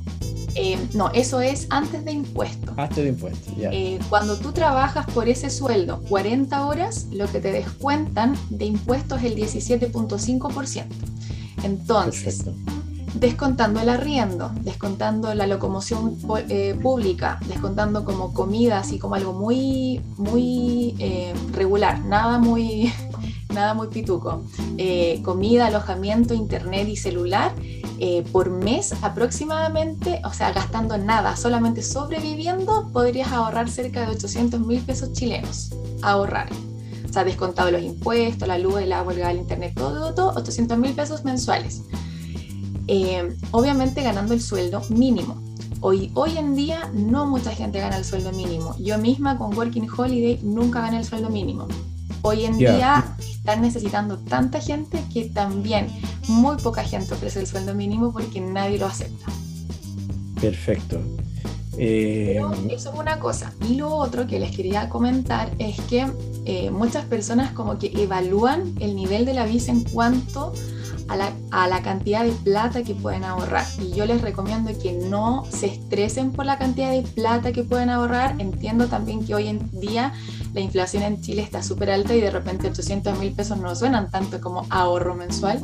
Eh, 0.54 0.78
no, 0.92 1.10
eso 1.12 1.40
es 1.40 1.66
antes 1.70 2.04
de 2.04 2.12
impuestos. 2.12 2.74
Antes 2.76 3.04
de 3.04 3.08
impuestos, 3.08 3.56
ya. 3.56 3.70
Eh, 3.72 3.98
cuando 4.08 4.36
tú 4.36 4.52
trabajas 4.52 5.06
por 5.06 5.28
ese 5.28 5.48
sueldo 5.48 6.02
40 6.08 6.66
horas, 6.66 7.06
lo 7.10 7.26
que 7.26 7.40
te 7.40 7.52
descuentan 7.52 8.36
de 8.50 8.66
impuestos 8.66 9.22
es 9.22 9.32
el 9.32 9.36
17.5%. 9.36 10.84
Entonces, 11.62 12.44
descontando 13.14 13.80
el 13.80 13.88
arriendo, 13.88 14.50
descontando 14.60 15.34
la 15.34 15.46
locomoción 15.46 16.16
eh, 16.48 16.78
pública, 16.80 17.38
descontando 17.48 18.04
como 18.04 18.32
comida, 18.32 18.78
así 18.78 18.98
como 18.98 19.14
algo 19.14 19.32
muy, 19.32 20.00
muy 20.16 20.94
regular, 21.52 22.04
nada 22.04 22.38
muy, 22.38 22.92
nada 23.52 23.74
muy 23.74 23.88
pituco, 23.88 24.44
comida, 25.22 25.66
alojamiento, 25.66 26.34
internet 26.34 26.88
y 26.88 26.96
celular, 26.96 27.52
eh, 28.04 28.24
por 28.32 28.50
mes 28.50 28.92
aproximadamente, 29.00 30.20
o 30.24 30.32
sea, 30.32 30.50
gastando 30.50 30.98
nada, 30.98 31.36
solamente 31.36 31.84
sobreviviendo, 31.84 32.88
podrías 32.92 33.30
ahorrar 33.30 33.70
cerca 33.70 34.00
de 34.00 34.08
800 34.08 34.58
mil 34.58 34.80
pesos 34.80 35.12
chilenos. 35.12 35.70
Ahorrar. 36.02 36.48
O 37.08 37.12
sea, 37.12 37.22
descontado 37.22 37.70
los 37.70 37.80
impuestos, 37.80 38.48
la 38.48 38.58
luz, 38.58 38.80
el 38.80 38.92
agua, 38.92 39.12
el 39.14 39.36
internet, 39.36 39.74
todo, 39.76 40.12
todo, 40.14 40.32
800 40.34 40.76
mil 40.78 40.94
pesos 40.94 41.24
mensuales. 41.24 41.82
Eh, 42.88 43.36
obviamente 43.50 44.02
ganando 44.02 44.34
el 44.34 44.40
sueldo 44.40 44.82
mínimo. 44.90 45.42
Hoy, 45.80 46.10
hoy 46.14 46.38
en 46.38 46.54
día 46.54 46.90
no 46.94 47.26
mucha 47.26 47.52
gente 47.52 47.80
gana 47.80 47.96
el 47.96 48.04
sueldo 48.04 48.32
mínimo. 48.32 48.76
Yo 48.78 48.98
misma 48.98 49.36
con 49.38 49.56
Working 49.56 49.88
Holiday 49.96 50.40
nunca 50.42 50.80
gané 50.80 50.98
el 50.98 51.04
sueldo 51.04 51.28
mínimo. 51.28 51.66
Hoy 52.22 52.44
en 52.44 52.56
día 52.56 53.16
están 53.18 53.62
necesitando 53.62 54.16
tanta 54.18 54.60
gente 54.60 55.02
que 55.12 55.24
también 55.24 55.88
muy 56.28 56.56
poca 56.56 56.84
gente 56.84 57.14
ofrece 57.14 57.40
el 57.40 57.48
sueldo 57.48 57.74
mínimo 57.74 58.12
porque 58.12 58.40
nadie 58.40 58.78
lo 58.78 58.86
acepta. 58.86 59.26
Perfecto. 60.40 61.00
Eh, 61.78 62.40
eso 62.70 62.92
es 62.92 62.98
una 62.98 63.18
cosa. 63.18 63.52
Y 63.68 63.74
lo 63.74 63.88
otro 63.88 64.26
que 64.26 64.38
les 64.38 64.54
quería 64.54 64.88
comentar 64.88 65.50
es 65.58 65.80
que 65.82 66.06
eh, 66.44 66.70
muchas 66.70 67.04
personas 67.06 67.52
como 67.52 67.78
que 67.78 67.92
evalúan 67.96 68.74
el 68.78 68.94
nivel 68.94 69.24
de 69.24 69.34
la 69.34 69.46
visa 69.46 69.72
en 69.72 69.82
cuanto 69.82 70.52
a 71.12 71.16
la, 71.16 71.32
a 71.50 71.68
la, 71.68 71.82
cantidad 71.82 72.24
de 72.24 72.32
plata 72.32 72.82
que 72.82 72.94
pueden 72.94 73.24
ahorrar. 73.24 73.66
Y 73.78 73.92
yo 73.94 74.06
les 74.06 74.22
recomiendo 74.22 74.70
que 74.80 74.92
no 74.92 75.44
se 75.50 75.66
estresen 75.66 76.32
por 76.32 76.46
la 76.46 76.58
cantidad 76.58 76.90
de 76.90 77.02
plata 77.02 77.52
que 77.52 77.62
pueden 77.62 77.90
ahorrar. 77.90 78.36
Entiendo 78.38 78.86
también 78.86 79.24
que 79.24 79.34
hoy 79.34 79.48
en 79.48 79.70
día 79.78 80.12
la 80.54 80.60
inflación 80.60 81.02
en 81.02 81.20
Chile 81.20 81.42
está 81.42 81.62
súper 81.62 81.90
alta 81.90 82.14
y 82.14 82.20
de 82.20 82.30
repente 82.30 82.68
800 82.68 83.18
mil 83.18 83.32
pesos 83.32 83.58
no 83.58 83.74
suenan 83.74 84.10
tanto 84.10 84.40
como 84.40 84.66
ahorro 84.70 85.14
mensual. 85.14 85.60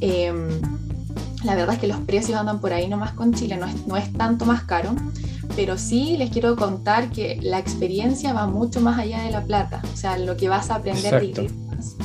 Em, 0.00 0.60
la 1.44 1.54
verdad 1.54 1.74
es 1.74 1.80
que 1.80 1.88
los 1.88 1.98
precios 1.98 2.38
andan 2.38 2.60
por 2.60 2.72
ahí 2.72 2.88
nomás 2.88 3.12
con 3.12 3.34
Chile, 3.34 3.56
no 3.56 3.66
es, 3.66 3.86
no 3.86 3.96
es 3.96 4.12
tanto 4.12 4.46
más 4.46 4.62
caro, 4.64 4.94
pero 5.54 5.78
sí 5.78 6.16
les 6.16 6.30
quiero 6.30 6.56
contar 6.56 7.10
que 7.10 7.38
la 7.40 7.58
experiencia 7.58 8.32
va 8.32 8.46
mucho 8.46 8.80
más 8.80 8.98
allá 8.98 9.22
de 9.22 9.30
la 9.30 9.44
plata, 9.44 9.82
o 9.92 9.96
sea, 9.96 10.18
lo 10.18 10.36
que 10.36 10.48
vas 10.48 10.70
a 10.70 10.76
aprender 10.76 11.20
de 11.20 11.50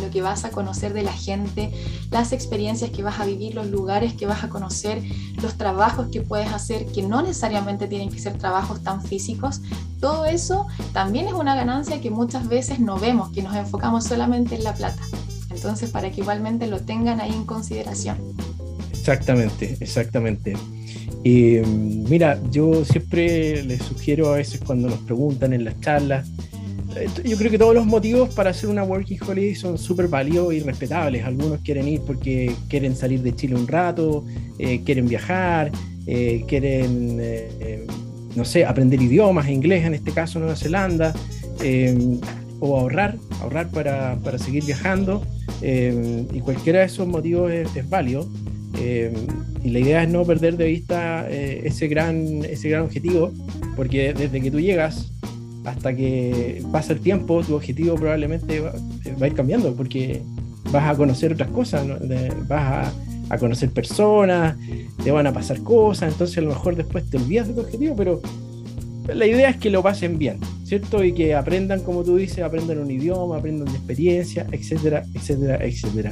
lo 0.02 0.10
que 0.10 0.22
vas 0.22 0.46
a 0.46 0.50
conocer 0.52 0.94
de 0.94 1.04
la 1.04 1.14
gente, 1.14 1.72
las 2.12 2.32
experiencias 2.32 2.92
que 2.92 3.04
vas 3.04 3.20
a 3.20 3.26
vivir, 3.26 3.56
los 3.56 3.68
lugares 3.68 4.14
que 4.14 4.26
vas 4.26 4.44
a 4.44 4.50
conocer, 4.50 5.02
los 5.42 5.56
trabajos 5.56 6.08
que 6.12 6.22
puedes 6.22 6.52
hacer, 6.52 6.86
que 6.88 7.04
no 7.04 7.22
necesariamente 7.22 7.88
tienen 7.88 8.10
que 8.10 8.20
ser 8.20 8.38
trabajos 8.38 8.84
tan 8.84 9.04
físicos. 9.04 9.62
Todo 10.00 10.26
eso 10.26 10.68
también 10.94 11.28
es 11.28 11.34
una 11.34 11.56
ganancia 11.56 12.02
que 12.02 12.10
muchas 12.10 12.48
veces 12.48 12.80
no 12.80 13.00
vemos, 13.00 13.32
que 13.32 13.42
nos 13.42 13.56
enfocamos 13.56 14.04
solamente 14.04 14.56
en 14.56 14.64
la 14.64 14.74
plata. 14.74 15.02
Entonces, 15.50 15.90
para 15.90 16.12
que 16.12 16.22
igualmente 16.22 16.68
lo 16.68 16.82
tengan 16.82 17.20
ahí 17.20 17.34
en 17.34 17.46
consideración. 17.46 18.18
Exactamente, 18.92 19.78
exactamente. 19.80 20.56
Y 21.24 21.58
mira, 21.60 22.40
yo 22.52 22.86
siempre 22.86 23.64
les 23.64 23.82
sugiero 23.82 24.34
a 24.34 24.38
veces 24.38 24.62
cuando 24.66 24.90
nos 24.90 25.00
preguntan 25.00 25.54
en 25.54 25.66
las 25.66 25.80
charlas, 25.82 26.28
yo 27.24 27.38
creo 27.38 27.52
que 27.52 27.58
todos 27.58 27.76
los 27.76 27.86
motivos 27.86 28.34
para 28.34 28.52
hacer 28.52 28.70
una 28.70 28.84
working 28.84 29.20
holiday 29.22 29.56
son 29.56 29.78
súper 29.78 30.08
válidos 30.08 30.54
y 30.54 30.60
respetables. 30.60 31.24
Algunos 31.26 31.60
quieren 31.62 31.88
ir 31.88 32.02
porque 32.02 32.54
quieren 32.70 32.96
salir 32.96 33.22
de 33.22 33.36
Chile 33.36 33.56
un 33.56 33.68
rato, 33.68 34.26
eh, 34.60 34.82
quieren 34.84 35.08
viajar, 35.08 35.72
eh, 36.06 36.44
quieren, 36.48 37.18
eh, 37.20 37.86
no 38.36 38.46
sé, 38.46 38.66
aprender 38.66 39.02
idiomas, 39.02 39.50
inglés 39.50 39.86
en 39.86 39.94
este 39.94 40.12
caso, 40.12 40.40
Nueva 40.40 40.56
Zelanda, 40.56 41.14
o 42.60 42.78
ahorrar, 42.78 43.18
ahorrar 43.42 43.70
para, 43.70 44.18
para 44.24 44.38
seguir 44.38 44.64
viajando. 44.66 45.24
y 45.62 46.40
cualquiera 46.42 46.80
de 46.80 46.86
esos 46.86 47.08
motivos 47.08 47.52
es, 47.52 47.76
es 47.76 47.90
válido. 47.90 48.28
y 49.64 49.70
la 49.70 49.80
idea 49.80 50.04
es 50.04 50.10
no 50.10 50.24
perder 50.24 50.56
de 50.56 50.68
vista 50.68 51.28
ese, 51.30 51.88
gran, 51.88 52.46
ese 52.46 52.70
gran 52.70 52.84
objetivo, 52.84 53.32
porque 53.76 54.14
desde 54.14 54.40
que 54.40 54.52
tú 54.52 54.60
llegas 54.60 55.12
hasta 55.68 55.94
que 55.94 56.64
pasa 56.72 56.94
el 56.94 57.02
tiempo, 57.02 57.44
tu 57.44 57.56
objetivo 57.56 57.96
probablemente 57.96 58.62
va, 58.62 58.72
a 58.72 59.28
ir 59.28 59.34
cambiando 59.34 59.76
porque 59.76 60.22
vas 60.72 60.90
a 60.90 60.96
conocer 60.96 61.34
otras 61.34 61.50
cosas, 61.50 61.86
vas 62.48 62.94
a, 63.30 63.38
conocer 63.38 63.72
personas, 63.72 64.56
te 65.04 65.12
van 65.12 65.28
a 65.28 65.34
pasar 65.34 65.62
cosas, 65.64 66.14
entonces 66.14 66.38
a 66.38 66.42
lo 66.42 66.50
mejor 66.50 66.78
después 66.78 67.10
te 67.10 67.18
olvidas 67.18 67.50
de 67.50 67.54
tu 67.54 67.60
objetivo, 67.60 67.96
pero 67.98 68.22
la 69.14 69.26
idea 69.26 69.50
es 69.50 69.58
que 69.58 69.70
lo 69.70 69.84
pasen 69.84 70.18
bien, 70.18 70.40
¿cierto? 70.64 71.04
Y 71.04 71.12
que 71.12 71.36
aprendan, 71.36 71.82
como 71.82 72.04
tú 72.04 72.16
dices, 72.16 72.40
aprendan 72.40 72.80
un 72.80 72.90
idioma, 72.90 73.38
aprendan 73.38 73.68
de 73.68 73.78
experiencia, 73.78 74.48
etcétera, 74.52 75.04
etcétera, 75.14 75.66
etcétera. 75.66 76.12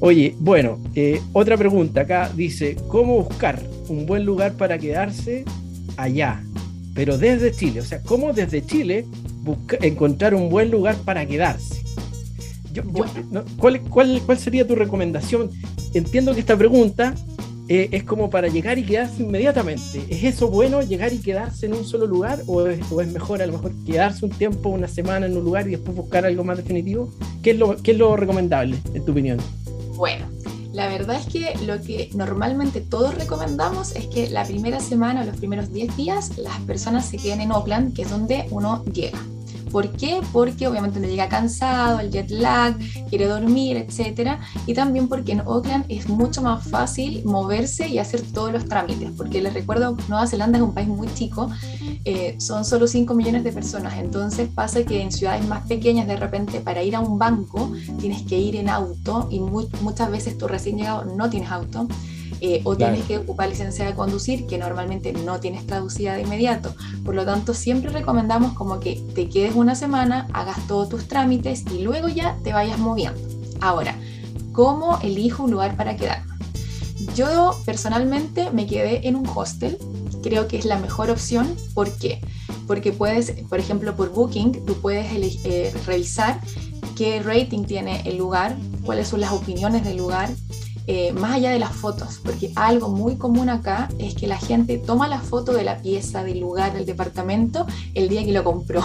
Oye, 0.00 0.34
bueno, 0.38 0.78
eh, 0.94 1.20
otra 1.34 1.58
pregunta 1.58 2.02
acá 2.02 2.30
dice, 2.34 2.76
¿cómo 2.88 3.22
buscar 3.22 3.60
un 3.88 4.06
buen 4.06 4.24
lugar 4.24 4.54
para 4.54 4.78
quedarse 4.78 5.44
allá? 5.98 6.42
Pero 6.94 7.18
desde 7.18 7.52
Chile. 7.52 7.80
O 7.80 7.84
sea, 7.84 8.02
¿cómo 8.02 8.32
desde 8.32 8.64
Chile 8.64 9.06
encontrar 9.80 10.34
un 10.34 10.48
buen 10.50 10.70
lugar 10.70 10.96
para 11.04 11.26
quedarse? 11.26 11.80
¿cuál, 13.58 13.80
cuál, 13.80 14.38
sería 14.38 14.66
tu 14.66 14.74
recomendación? 14.74 15.50
Entiendo 15.94 16.34
que 16.34 16.40
esta 16.40 16.56
pregunta 16.56 17.14
eh, 17.68 17.88
es 17.92 18.04
como 18.04 18.30
para 18.30 18.48
llegar 18.48 18.78
y 18.78 18.84
quedarse 18.84 19.22
inmediatamente. 19.22 20.04
¿Es 20.08 20.24
eso 20.24 20.48
bueno, 20.48 20.82
llegar 20.82 21.12
y 21.12 21.18
quedarse 21.18 21.66
en 21.66 21.74
un 21.74 21.84
solo 21.84 22.06
lugar? 22.06 22.40
¿O 22.46 22.66
es, 22.66 23.12
mejor 23.12 23.42
a 23.42 23.46
lo 23.46 23.52
mejor 23.52 23.72
quedarse 23.84 24.24
un 24.24 24.32
tiempo, 24.32 24.68
una 24.68 24.88
semana 24.88 25.26
en 25.26 25.36
un 25.36 25.44
lugar 25.44 25.66
y 25.66 25.72
después 25.72 25.96
buscar 25.96 26.24
algo 26.24 26.44
más 26.44 26.58
definitivo? 26.58 27.12
¿Qué 27.42 27.52
es 27.52 27.58
lo, 27.58 27.76
qué 27.76 27.92
es 27.92 27.98
lo 27.98 28.16
recomendable, 28.16 28.76
en 28.94 29.04
tu 29.04 29.12
opinión? 29.12 29.38
Bueno, 29.96 30.26
la 30.72 30.86
verdad 30.88 31.16
es 31.16 31.26
que 31.26 31.54
lo 31.66 31.80
que 31.82 32.10
normalmente 32.14 32.80
todos 32.80 33.14
recomendamos 33.14 33.94
es 33.96 34.06
que 34.06 34.30
la 34.30 34.44
primera 34.44 34.80
semana 34.80 35.22
o 35.22 35.24
los 35.24 35.36
primeros 35.36 35.72
10 35.72 35.96
días 35.96 36.38
las 36.38 36.58
personas 36.60 37.06
se 37.06 37.16
queden 37.16 37.40
en 37.40 37.52
Oakland, 37.52 37.94
que 37.94 38.02
es 38.02 38.10
donde 38.10 38.46
uno 38.50 38.84
llega. 38.84 39.18
¿Por 39.70 39.90
qué? 39.92 40.20
Porque 40.32 40.66
obviamente 40.66 40.98
uno 40.98 41.08
llega 41.08 41.28
cansado, 41.28 42.00
el 42.00 42.10
jet 42.10 42.30
lag, 42.30 42.76
quiere 43.08 43.26
dormir, 43.26 43.76
etc. 43.76 44.38
Y 44.66 44.74
también 44.74 45.08
porque 45.08 45.32
en 45.32 45.40
Oakland 45.40 45.84
es 45.88 46.08
mucho 46.08 46.42
más 46.42 46.66
fácil 46.68 47.22
moverse 47.24 47.88
y 47.88 47.98
hacer 47.98 48.22
todos 48.22 48.52
los 48.52 48.64
trámites. 48.66 49.10
Porque 49.16 49.40
les 49.40 49.54
recuerdo, 49.54 49.96
Nueva 50.08 50.26
Zelanda 50.26 50.58
es 50.58 50.64
un 50.64 50.74
país 50.74 50.88
muy 50.88 51.12
chico, 51.14 51.50
eh, 52.04 52.36
son 52.38 52.64
solo 52.64 52.86
5 52.86 53.14
millones 53.14 53.44
de 53.44 53.52
personas. 53.52 53.94
Entonces 53.98 54.48
pasa 54.48 54.82
que 54.84 55.00
en 55.00 55.12
ciudades 55.12 55.46
más 55.46 55.66
pequeñas 55.66 56.06
de 56.06 56.16
repente 56.16 56.60
para 56.60 56.82
ir 56.82 56.96
a 56.96 57.00
un 57.00 57.18
banco 57.18 57.72
tienes 58.00 58.22
que 58.22 58.38
ir 58.38 58.56
en 58.56 58.68
auto 58.68 59.28
y 59.30 59.40
muchas 59.40 60.10
veces 60.10 60.36
tú 60.38 60.48
recién 60.48 60.76
llegado 60.76 61.04
no 61.04 61.30
tienes 61.30 61.50
auto. 61.50 61.86
Eh, 62.42 62.62
o 62.64 62.74
tienes 62.74 63.04
que 63.04 63.18
ocupar 63.18 63.50
licencia 63.50 63.84
de 63.84 63.94
conducir, 63.94 64.46
que 64.46 64.56
normalmente 64.56 65.12
no 65.12 65.40
tienes 65.40 65.66
traducida 65.66 66.14
de 66.14 66.22
inmediato. 66.22 66.74
Por 67.04 67.14
lo 67.14 67.26
tanto, 67.26 67.52
siempre 67.52 67.90
recomendamos 67.90 68.54
como 68.54 68.80
que 68.80 69.02
te 69.14 69.28
quedes 69.28 69.54
una 69.54 69.74
semana, 69.74 70.26
hagas 70.32 70.66
todos 70.66 70.88
tus 70.88 71.06
trámites 71.06 71.64
y 71.70 71.82
luego 71.82 72.08
ya 72.08 72.38
te 72.42 72.54
vayas 72.54 72.78
moviendo. 72.78 73.20
Ahora, 73.60 73.94
¿cómo 74.52 74.98
elijo 75.02 75.44
un 75.44 75.50
lugar 75.50 75.76
para 75.76 75.96
quedarme? 75.96 76.32
Yo 77.14 77.60
personalmente 77.66 78.50
me 78.50 78.66
quedé 78.66 79.06
en 79.06 79.16
un 79.16 79.28
hostel, 79.28 79.76
creo 80.22 80.48
que 80.48 80.56
es 80.56 80.64
la 80.64 80.78
mejor 80.78 81.10
opción. 81.10 81.54
¿Por 81.74 81.92
qué? 81.92 82.20
Porque 82.66 82.92
puedes, 82.92 83.32
por 83.48 83.58
ejemplo, 83.58 83.94
por 83.96 84.12
Booking, 84.12 84.64
tú 84.64 84.74
puedes 84.80 85.44
eh, 85.44 85.74
revisar 85.86 86.40
qué 86.96 87.22
rating 87.22 87.64
tiene 87.64 88.02
el 88.06 88.16
lugar, 88.16 88.56
cuáles 88.84 89.08
son 89.08 89.20
las 89.20 89.32
opiniones 89.32 89.84
del 89.84 89.96
lugar, 89.96 90.30
eh, 90.86 91.12
más 91.12 91.34
allá 91.34 91.50
de 91.50 91.58
las 91.58 91.72
fotos, 91.72 92.20
porque 92.22 92.52
algo 92.56 92.88
muy 92.88 93.16
común 93.16 93.48
acá 93.48 93.88
es 93.98 94.14
que 94.14 94.26
la 94.26 94.38
gente 94.38 94.78
toma 94.78 95.08
la 95.08 95.20
foto 95.20 95.52
de 95.52 95.64
la 95.64 95.78
pieza, 95.78 96.24
del 96.24 96.40
lugar, 96.40 96.72
del 96.72 96.86
departamento, 96.86 97.66
el 97.94 98.08
día 98.08 98.24
que 98.24 98.32
lo 98.32 98.44
compró. 98.44 98.84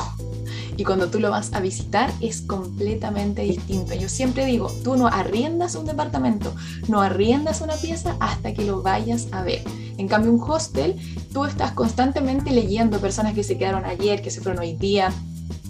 Y 0.77 0.83
cuando 0.83 1.09
tú 1.09 1.19
lo 1.19 1.31
vas 1.31 1.53
a 1.53 1.61
visitar 1.61 2.11
es 2.19 2.41
completamente 2.41 3.43
distinto. 3.43 3.93
Yo 3.93 4.09
siempre 4.09 4.45
digo, 4.45 4.69
tú 4.83 4.97
no 4.97 5.07
arriendas 5.07 5.75
un 5.75 5.85
departamento, 5.85 6.53
no 6.87 7.01
arriendas 7.01 7.61
una 7.61 7.75
pieza 7.75 8.17
hasta 8.19 8.53
que 8.53 8.65
lo 8.65 8.81
vayas 8.81 9.27
a 9.31 9.41
ver. 9.41 9.61
En 9.97 10.07
cambio, 10.07 10.33
un 10.33 10.41
hostel, 10.41 10.95
tú 11.31 11.45
estás 11.45 11.71
constantemente 11.71 12.51
leyendo 12.51 12.99
personas 12.99 13.33
que 13.33 13.43
se 13.43 13.57
quedaron 13.57 13.85
ayer, 13.85 14.21
que 14.21 14.31
se 14.31 14.41
fueron 14.41 14.61
hoy 14.61 14.73
día, 14.75 15.13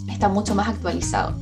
está 0.09 0.27
mucho 0.27 0.55
más 0.55 0.69
actualizado. 0.69 1.39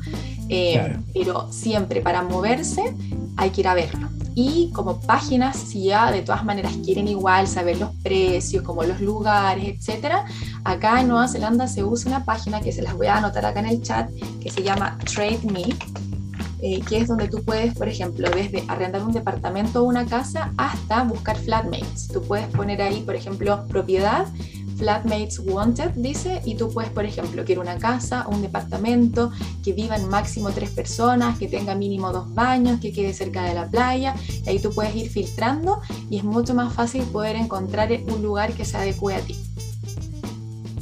Eh, 0.49 0.97
pero 1.13 1.51
siempre 1.51 2.01
para 2.01 2.21
moverse 2.21 2.93
hay 3.37 3.49
que 3.51 3.61
ir 3.61 3.67
a 3.69 3.75
verlo. 3.75 4.09
Y 4.35 4.71
como 4.71 4.99
páginas, 4.99 5.57
si 5.57 5.85
ya 5.85 6.11
de 6.11 6.21
todas 6.21 6.43
maneras 6.43 6.73
quieren 6.83 7.07
igual 7.07 7.47
saber 7.47 7.77
los 7.77 7.89
precios, 8.03 8.63
como 8.63 8.83
los 8.83 8.99
lugares, 8.99 9.65
etcétera, 9.65 10.25
acá 10.63 11.01
en 11.01 11.09
Nueva 11.09 11.27
Zelanda 11.27 11.67
se 11.67 11.83
usa 11.83 12.09
una 12.09 12.25
página 12.25 12.61
que 12.61 12.71
se 12.71 12.81
las 12.81 12.95
voy 12.95 13.07
a 13.07 13.17
anotar 13.17 13.45
acá 13.45 13.59
en 13.59 13.67
el 13.67 13.81
chat, 13.81 14.09
que 14.41 14.49
se 14.49 14.63
llama 14.63 14.97
Trade 15.05 15.41
Me, 15.51 15.75
eh, 16.65 16.81
que 16.87 16.97
es 16.97 17.09
donde 17.09 17.27
tú 17.27 17.43
puedes, 17.43 17.73
por 17.75 17.89
ejemplo, 17.89 18.29
desde 18.29 18.63
arrendar 18.69 19.03
un 19.03 19.11
departamento 19.11 19.81
o 19.81 19.83
una 19.83 20.05
casa 20.05 20.53
hasta 20.57 21.03
buscar 21.03 21.35
flatmates. 21.35 22.07
Tú 22.07 22.21
puedes 22.21 22.47
poner 22.47 22.81
ahí, 22.81 23.01
por 23.01 23.15
ejemplo, 23.15 23.65
propiedad 23.67 24.27
Flatmates 24.77 25.39
Wanted, 25.39 25.91
dice, 25.95 26.41
y 26.45 26.55
tú 26.55 26.69
puedes, 26.69 26.91
por 26.91 27.05
ejemplo, 27.05 27.43
quiero 27.45 27.61
una 27.61 27.77
casa, 27.77 28.27
un 28.27 28.41
departamento, 28.41 29.31
que 29.63 29.73
vivan 29.73 30.09
máximo 30.09 30.51
tres 30.51 30.69
personas, 30.71 31.37
que 31.37 31.47
tenga 31.47 31.75
mínimo 31.75 32.11
dos 32.11 32.33
baños, 32.33 32.79
que 32.79 32.91
quede 32.91 33.13
cerca 33.13 33.43
de 33.43 33.53
la 33.53 33.69
playa, 33.69 34.15
y 34.45 34.49
ahí 34.49 34.59
tú 34.59 34.71
puedes 34.73 34.95
ir 34.95 35.09
filtrando 35.09 35.81
y 36.09 36.17
es 36.17 36.23
mucho 36.23 36.53
más 36.53 36.73
fácil 36.73 37.03
poder 37.03 37.35
encontrar 37.35 37.91
un 38.07 38.21
lugar 38.21 38.53
que 38.53 38.65
se 38.65 38.77
adecue 38.77 39.15
a 39.15 39.19
ti. 39.19 39.35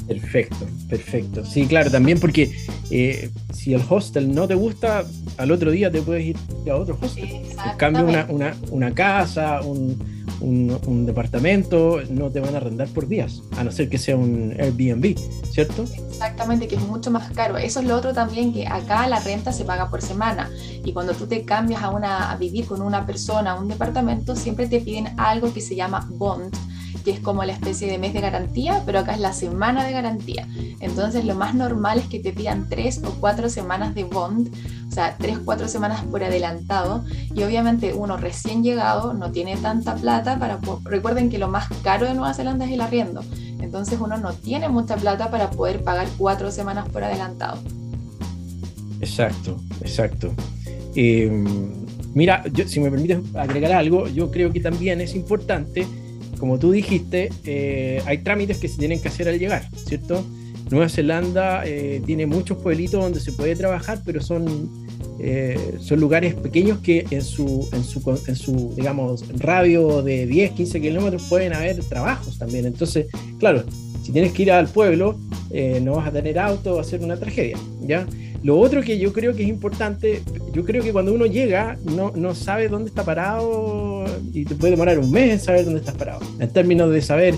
Perfecto, 0.06 0.66
perfecto. 0.88 1.44
Sí, 1.44 1.66
claro, 1.66 1.90
también 1.90 2.18
porque 2.20 2.52
eh, 2.90 3.30
si 3.52 3.74
el 3.74 3.82
hostel 3.88 4.34
no 4.34 4.46
te 4.46 4.54
gusta, 4.54 5.04
al 5.38 5.50
otro 5.50 5.70
día 5.70 5.90
te 5.90 6.02
puedes 6.02 6.24
ir 6.24 6.36
a 6.70 6.76
otro 6.76 6.98
hostel. 7.00 7.24
En 7.24 7.76
cambio, 7.76 8.04
una, 8.04 8.26
una, 8.28 8.56
una 8.70 8.92
casa, 8.92 9.60
un, 9.62 10.21
un, 10.42 11.06
departamento, 11.06 12.00
no 12.10 12.30
te 12.30 12.40
van 12.40 12.54
a 12.54 12.58
arrendar 12.58 12.88
por 12.88 13.08
días, 13.08 13.42
a 13.56 13.64
no 13.64 13.72
ser 13.72 13.88
que 13.88 13.98
sea 13.98 14.16
un 14.16 14.54
Airbnb, 14.58 15.16
¿cierto? 15.50 15.84
Exactamente, 15.84 16.68
que 16.68 16.76
es 16.76 16.82
mucho 16.82 17.10
más 17.10 17.30
caro. 17.32 17.56
Eso 17.56 17.80
es 17.80 17.86
lo 17.86 17.96
otro 17.96 18.12
también, 18.12 18.52
que 18.52 18.66
acá 18.66 19.06
la 19.08 19.20
renta 19.20 19.52
se 19.52 19.64
paga 19.64 19.90
por 19.90 20.02
semana 20.02 20.50
y 20.84 20.92
cuando 20.92 21.14
tú 21.14 21.26
te 21.26 21.44
cambias 21.44 21.82
a, 21.82 21.90
una, 21.90 22.34
vivir 22.36 22.66
con 22.66 22.82
una 22.82 23.06
persona, 23.06 23.52
a 23.52 23.60
un 23.60 23.68
departamento, 23.68 24.36
siempre 24.36 24.66
te 24.66 24.80
piden 24.80 25.08
algo 25.18 25.52
que 25.52 25.60
se 25.60 25.74
llama 25.76 26.06
bond 26.10 26.54
que 27.04 27.10
es 27.10 27.20
como 27.20 27.44
la 27.44 27.52
especie 27.52 27.90
de 27.90 27.98
mes 27.98 28.12
de 28.12 28.20
garantía, 28.20 28.82
pero 28.86 29.00
acá 29.00 29.14
es 29.14 29.20
la 29.20 29.32
semana 29.32 29.84
de 29.84 29.92
garantía. 29.92 30.46
Entonces 30.80 31.24
lo 31.24 31.34
más 31.34 31.54
normal 31.54 31.98
es 31.98 32.06
que 32.06 32.20
te 32.20 32.32
pidan 32.32 32.68
tres 32.68 33.02
o 33.04 33.10
cuatro 33.20 33.48
semanas 33.48 33.94
de 33.94 34.04
bond, 34.04 34.54
o 34.92 34.94
sea, 34.94 35.16
tres, 35.18 35.38
cuatro 35.42 35.68
semanas 35.68 36.04
por 36.04 36.22
adelantado. 36.22 37.02
Y 37.34 37.42
obviamente 37.44 37.94
uno 37.94 38.18
recién 38.18 38.62
llegado 38.62 39.14
no 39.14 39.32
tiene 39.32 39.56
tanta 39.56 39.94
plata 39.94 40.38
para... 40.38 40.60
Recuerden 40.84 41.30
que 41.30 41.38
lo 41.38 41.48
más 41.48 41.66
caro 41.82 42.06
de 42.06 42.12
Nueva 42.12 42.34
Zelanda 42.34 42.66
es 42.66 42.72
el 42.72 42.82
arriendo. 42.82 43.24
Entonces 43.62 43.98
uno 43.98 44.18
no 44.18 44.34
tiene 44.34 44.68
mucha 44.68 44.96
plata 44.96 45.30
para 45.30 45.48
poder 45.50 45.82
pagar 45.82 46.08
cuatro 46.18 46.50
semanas 46.50 46.86
por 46.90 47.02
adelantado. 47.02 47.58
Exacto, 49.00 49.58
exacto. 49.80 50.34
Em, 50.94 51.72
mira, 52.12 52.44
si 52.66 52.78
me 52.78 52.90
permites 52.90 53.18
agregar 53.34 53.72
algo, 53.72 54.08
yo 54.08 54.30
creo 54.30 54.52
que 54.52 54.60
también 54.60 55.00
es 55.00 55.14
importante 55.14 55.86
como 56.38 56.58
tú 56.58 56.72
dijiste, 56.72 57.30
eh, 57.44 58.02
hay 58.04 58.18
trámites 58.18 58.58
que 58.58 58.66
se 58.66 58.76
tienen 58.76 59.00
que 59.00 59.06
hacer 59.06 59.28
al 59.28 59.38
llegar, 59.38 59.64
¿cierto? 59.76 60.24
Nueva 60.72 60.88
Zelanda 60.88 61.64
eh, 61.66 62.02
tiene 62.06 62.26
muchos 62.26 62.58
pueblitos 62.58 63.00
donde 63.00 63.20
se 63.20 63.30
puede 63.32 63.54
trabajar, 63.54 64.00
pero 64.04 64.22
son, 64.22 64.81
eh, 65.18 65.76
son 65.80 66.00
lugares 66.00 66.34
pequeños 66.34 66.78
que 66.78 67.06
en 67.10 67.22
su, 67.22 67.68
en 67.72 67.84
su, 67.84 68.20
en 68.26 68.36
su, 68.36 68.72
digamos, 68.76 69.24
radio 69.38 70.02
de 70.02 70.26
10, 70.26 70.52
15 70.52 70.80
kilómetros 70.80 71.24
pueden 71.28 71.52
haber 71.52 71.82
trabajos 71.84 72.38
también. 72.38 72.66
Entonces, 72.66 73.06
claro, 73.38 73.64
si 74.02 74.12
tienes 74.12 74.32
que 74.32 74.42
ir 74.42 74.52
al 74.52 74.68
pueblo, 74.68 75.18
no 75.82 75.96
vas 75.96 76.08
a 76.08 76.12
tener 76.12 76.38
auto, 76.38 76.76
va 76.76 76.80
a 76.80 76.84
ser 76.84 77.00
una 77.02 77.16
tragedia, 77.16 77.58
¿ya? 77.82 78.06
Lo 78.42 78.58
otro 78.58 78.82
que 78.82 78.98
yo 78.98 79.12
creo 79.12 79.36
que 79.36 79.44
es 79.44 79.48
importante, 79.48 80.20
yo 80.52 80.64
creo 80.64 80.82
que 80.82 80.92
cuando 80.92 81.12
uno 81.12 81.26
llega 81.26 81.78
no, 81.84 82.12
no 82.16 82.34
sabe 82.34 82.68
dónde 82.68 82.88
está 82.88 83.04
parado 83.04 84.04
y 84.32 84.44
te 84.44 84.56
puede 84.56 84.72
demorar 84.72 84.98
un 84.98 85.12
mes 85.12 85.30
en 85.30 85.40
saber 85.40 85.64
dónde 85.64 85.80
estás 85.80 85.94
parado, 85.94 86.20
en 86.40 86.50
términos 86.50 86.90
de 86.90 87.02
saber 87.02 87.34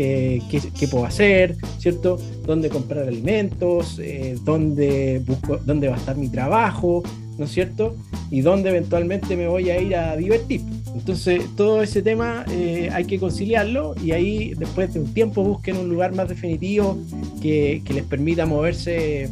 eh, 0.00 0.40
qué, 0.48 0.60
qué, 0.78 0.86
puedo 0.86 1.04
hacer, 1.04 1.56
¿cierto? 1.78 2.18
Dónde 2.46 2.68
comprar 2.68 3.08
alimentos, 3.08 3.98
eh, 3.98 4.36
dónde, 4.44 5.20
busco, 5.26 5.56
dónde 5.58 5.88
va 5.88 5.96
a 5.96 5.98
estar 5.98 6.16
mi 6.16 6.28
trabajo, 6.28 7.02
¿no 7.36 7.44
es 7.44 7.50
cierto? 7.50 7.96
Y 8.30 8.42
dónde 8.42 8.70
eventualmente 8.70 9.36
me 9.36 9.48
voy 9.48 9.70
a 9.70 9.80
ir 9.80 9.96
a 9.96 10.16
divertir. 10.16 10.60
Entonces, 10.94 11.44
todo 11.56 11.82
ese 11.82 12.00
tema 12.02 12.44
eh, 12.48 12.90
hay 12.92 13.06
que 13.06 13.18
conciliarlo 13.18 13.96
y 14.00 14.12
ahí, 14.12 14.54
después 14.54 14.94
de 14.94 15.00
un 15.00 15.12
tiempo, 15.12 15.42
busquen 15.42 15.76
un 15.76 15.88
lugar 15.88 16.14
más 16.14 16.28
definitivo 16.28 16.96
que, 17.42 17.82
que 17.84 17.94
les 17.94 18.04
permita 18.04 18.46
moverse 18.46 19.28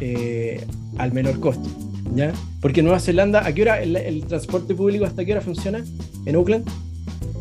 eh, 0.00 0.64
al 0.96 1.12
menor 1.12 1.38
costo. 1.38 1.68
¿ya? 2.14 2.32
Porque 2.62 2.82
Nueva 2.82 2.98
Zelanda, 2.98 3.46
¿a 3.46 3.52
qué 3.52 3.62
hora 3.62 3.82
el, 3.82 4.24
transporte 4.26 4.74
público 4.74 5.04
hasta 5.04 5.24
qué 5.24 5.32
hora 5.32 5.40
funciona? 5.40 5.84
¿En 6.24 6.34
Auckland? 6.34 6.66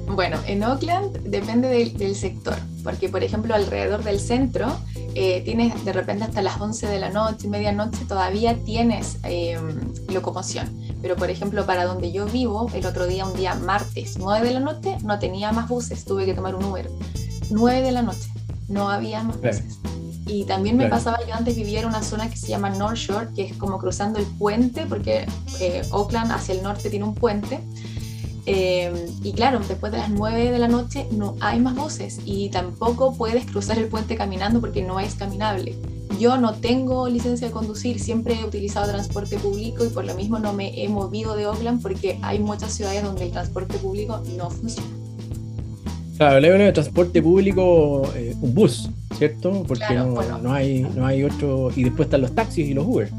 Bueno, 0.08 0.38
en 0.48 0.64
Auckland 0.64 1.18
depende 1.24 1.68
del, 1.68 2.16
sector, 2.16 2.56
porque 2.84 3.10
por 3.10 3.24
ejemplo 3.24 3.54
alrededor 3.54 4.04
del 4.04 4.20
centro 4.20 4.68
eh, 5.16 5.42
tienes 5.44 5.84
de 5.84 5.94
repente 5.94 6.24
hasta 6.24 6.42
las 6.42 6.60
11 6.60 6.88
de 6.88 7.00
la 7.00 7.10
noche, 7.10 7.48
medianoche, 7.48 8.06
todavía 8.06 8.56
tienes 8.64 9.18
em, 9.24 9.94
locomoción. 10.10 10.70
Pero 11.02 11.16
por 11.16 11.30
ejemplo 11.30 11.66
para 11.66 11.86
donde 11.86 12.12
yo 12.12 12.26
vivo, 12.26 12.70
el 12.74 12.86
otro 12.86 13.06
día, 13.06 13.26
un 13.26 13.36
día 13.36 13.54
martes, 13.56 14.18
9 14.18 14.48
de 14.48 14.54
la 14.54 14.60
noche, 14.60 14.98
no 15.04 15.20
tenía 15.20 15.52
más 15.52 15.68
buses, 15.68 16.06
tuve 16.06 16.26
que 16.26 16.34
tomar 16.34 16.56
un 16.56 16.64
Uber. 16.64 16.90
9 17.50 17.82
de 17.82 17.92
la 17.92 18.02
noche, 18.02 18.32
no 18.70 18.90
había 18.90 19.24
más 19.24 19.38
buses. 19.38 19.80
Y 20.28 20.44
también 20.44 20.76
me 20.76 20.90
pasaba, 20.90 21.20
yo 21.26 21.34
antes 21.34 21.56
vivía 21.56 21.80
en 21.80 21.86
una 21.86 22.04
zona 22.04 22.30
que 22.30 22.36
se 22.36 22.48
llama 22.48 22.70
North 22.70 22.98
Shore, 22.98 23.28
que 23.34 23.46
es 23.46 23.54
como 23.54 23.78
cruzando 23.78 24.20
el 24.20 24.26
puente, 24.26 24.86
porque 24.86 25.26
eh, 25.62 25.82
Oakland 25.92 26.32
hacia 26.32 26.54
el 26.54 26.64
norte 26.64 26.90
tiene 26.90 27.06
un 27.06 27.16
puente. 27.16 27.62
Eh, 28.50 28.90
y 29.24 29.34
claro, 29.34 29.60
después 29.60 29.92
de 29.92 29.98
las 29.98 30.10
9 30.10 30.52
de 30.52 30.58
la 30.58 30.70
noche 30.70 31.06
no 31.12 31.36
hay 31.42 31.60
más 31.60 31.76
buses 31.76 32.22
y 32.24 32.48
tampoco 32.48 33.14
puedes 33.14 33.46
cruzar 33.46 33.78
el 33.78 33.88
puente 33.88 34.16
caminando 34.16 34.62
porque 34.62 34.82
no 34.82 35.02
es 35.02 35.16
caminable. 35.16 35.76
Yo 36.18 36.38
no 36.38 36.54
tengo 36.54 37.10
licencia 37.10 37.48
de 37.48 37.54
conducir, 37.54 38.00
siempre 38.00 38.40
he 38.40 38.46
utilizado 38.46 38.90
transporte 38.90 39.38
público 39.38 39.86
y 39.86 39.90
por 39.90 40.06
lo 40.06 40.16
mismo 40.16 40.40
no 40.40 40.54
me 40.54 40.82
he 40.82 40.88
movido 40.88 41.36
de 41.36 41.46
Oakland 41.46 41.82
porque 41.82 42.20
hay 42.22 42.40
muchas 42.40 42.72
ciudades 42.72 43.04
donde 43.04 43.26
el 43.26 43.32
transporte 43.32 43.78
público 43.80 44.24
no 44.38 44.50
funciona. 44.50 44.88
Claro, 46.16 46.40
le 46.40 46.50
de 46.50 46.72
transporte 46.72 47.22
público, 47.22 48.10
eh, 48.16 48.34
un 48.42 48.54
bus, 48.56 48.90
¿cierto? 49.18 49.64
Porque 49.68 49.94
no, 49.94 50.52
hay, 50.52 50.88
no 50.96 51.06
hay 51.06 51.24
otro. 51.24 51.70
Y 51.76 51.84
después 51.84 52.08
están 52.08 52.22
los 52.22 52.34
taxis 52.34 52.70
y 52.70 52.74
los 52.74 52.88
Uber. 52.88 53.12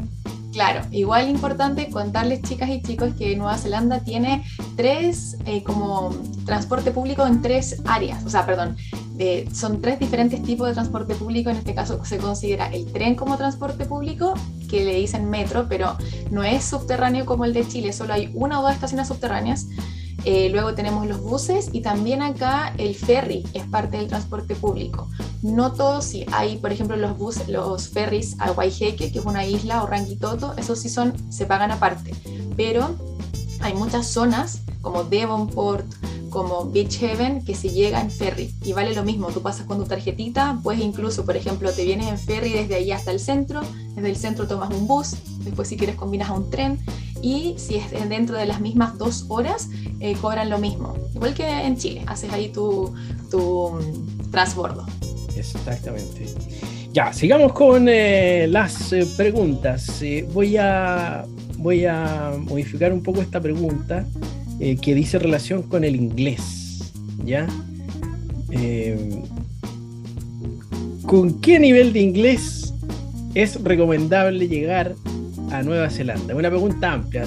Claro, 0.59 0.81
igual 0.91 1.29
importante 1.29 1.89
contarles 1.89 2.43
chicas 2.43 2.69
y 2.69 2.83
chicos 2.83 3.15
que 3.17 3.37
Nueva 3.37 3.57
Zelanda 3.57 4.01
tiene 4.01 4.43
tres 4.75 5.37
eh, 5.47 5.63
como 5.63 6.11
transporte 6.47 6.91
público 6.91 7.25
en 7.25 7.41
tres 7.41 7.81
áreas, 7.85 8.25
o 8.25 8.29
sea, 8.29 8.45
perdón, 8.45 8.77
son 9.53 9.81
tres 9.81 10.01
diferentes 10.01 10.43
tipos 10.43 10.67
de 10.67 10.75
transporte 10.75 11.15
público, 11.15 11.49
en 11.49 11.59
este 11.59 11.77
caso 11.77 12.05
se 12.05 12.19
considera 12.19 12.67
el 12.73 12.91
tren 12.93 13.15
como 13.15 13.37
transporte 13.37 13.87
público, 13.87 14.35
que 14.69 14.85
le 14.85 14.95
dicen 14.95 15.31
metro, 15.31 15.67
pero 15.69 15.97
no 16.33 16.43
es 16.43 16.65
subterráneo 16.65 17.25
como 17.25 17.45
el 17.45 17.53
de 17.53 17.69
Chile, 17.69 17.93
solo 17.93 18.15
hay 18.15 18.33
una 18.35 18.59
o 18.59 18.63
dos 18.65 18.73
estaciones 18.73 19.07
subterráneas. 19.07 19.69
Eh, 20.31 20.51
luego 20.51 20.75
tenemos 20.75 21.07
los 21.07 21.23
buses 21.23 21.71
y 21.73 21.81
también 21.81 22.21
acá 22.21 22.75
el 22.77 22.95
ferry 22.95 23.47
es 23.55 23.65
parte 23.65 23.97
del 23.97 24.09
transporte 24.09 24.55
público. 24.55 25.09
No 25.41 25.73
todos, 25.73 26.05
sí, 26.05 26.27
hay 26.33 26.59
por 26.59 26.71
ejemplo 26.71 26.99
los, 26.99 27.17
buses, 27.17 27.49
los 27.49 27.89
ferries 27.89 28.37
a 28.39 28.53
Waiheke, 28.53 29.11
que 29.11 29.21
es 29.21 29.25
una 29.25 29.47
isla, 29.47 29.83
o 29.83 29.87
Rangitoto, 29.87 30.53
esos 30.59 30.81
sí 30.81 30.91
son, 30.91 31.15
se 31.33 31.47
pagan 31.47 31.71
aparte. 31.71 32.13
Pero 32.59 32.95
hay 33.61 33.73
muchas 33.73 34.07
zonas 34.07 34.65
como 34.89 35.05
Devonport, 35.05 35.85
como 36.31 36.71
Beach 36.71 36.99
Heaven, 36.99 37.45
que 37.45 37.55
se 37.55 37.69
llega 37.69 38.01
en 38.01 38.11
ferry 38.11 38.55
y 38.65 38.73
vale 38.73 38.95
lo 38.95 39.05
mismo. 39.05 39.29
Tú 39.29 39.43
pasas 39.43 39.67
con 39.67 39.77
tu 39.77 39.85
tarjetita, 39.85 40.59
pues 40.63 40.81
incluso, 40.81 41.27
por 41.27 41.37
ejemplo, 41.37 41.71
te 41.73 41.85
vienes 41.85 42.09
en 42.09 42.19
ferry 42.19 42.55
desde 42.55 42.77
ahí 42.77 42.91
hasta 42.91 43.11
el 43.11 43.21
centro, 43.21 43.61
desde 43.95 44.09
el 44.09 44.17
centro 44.17 44.47
tomas 44.47 44.73
un 44.73 44.87
bus, 44.87 45.15
después 45.45 45.69
si 45.69 45.77
quieres 45.77 45.95
combinas 45.95 46.31
a 46.31 46.33
un 46.33 46.49
tren 46.49 46.79
y 47.21 47.55
si 47.59 47.77
es 47.77 47.91
dentro 48.09 48.39
de 48.39 48.47
las 48.47 48.63
mismas 48.63 48.97
dos 48.97 49.27
horas, 49.29 49.69
eh, 50.01 50.17
cobran 50.19 50.49
lo 50.49 50.57
mismo. 50.57 50.95
Igual 51.15 51.35
que 51.35 51.47
en 51.47 51.77
Chile, 51.77 52.03
haces 52.07 52.33
ahí 52.33 52.49
tu, 52.49 52.95
tu 53.31 53.73
mm, 53.73 54.31
transbordo. 54.31 54.87
Exactamente. 55.37 56.35
Ya, 56.95 57.13
sigamos 57.13 57.53
con 57.53 57.91
eh, 57.91 58.47
las 58.49 58.91
eh, 58.95 59.07
preguntas. 59.19 60.03
voy 60.33 60.57
a 60.57 61.27
voy 61.59 61.85
a 61.85 62.33
modificar 62.41 62.93
un 62.93 63.03
poco 63.03 63.21
esta 63.21 63.41
pregunta 63.41 64.07
eh, 64.61 64.77
que 64.77 64.95
dice 64.95 65.19
relación 65.19 65.63
con 65.63 65.85
el 65.85 65.97
inglés. 65.97 66.93
¿Ya? 67.25 67.47
Eh, 68.51 69.23
¿Con 71.07 71.41
qué 71.41 71.59
nivel 71.59 71.93
de 71.93 72.01
inglés 72.01 72.75
es 73.35 73.63
recomendable 73.63 74.49
llegar 74.49 74.95
a 75.51 75.63
Nueva 75.63 75.91
Zelanda? 75.91 76.35
Una 76.35 76.51
pregunta 76.51 76.93
amplia. 76.93 77.27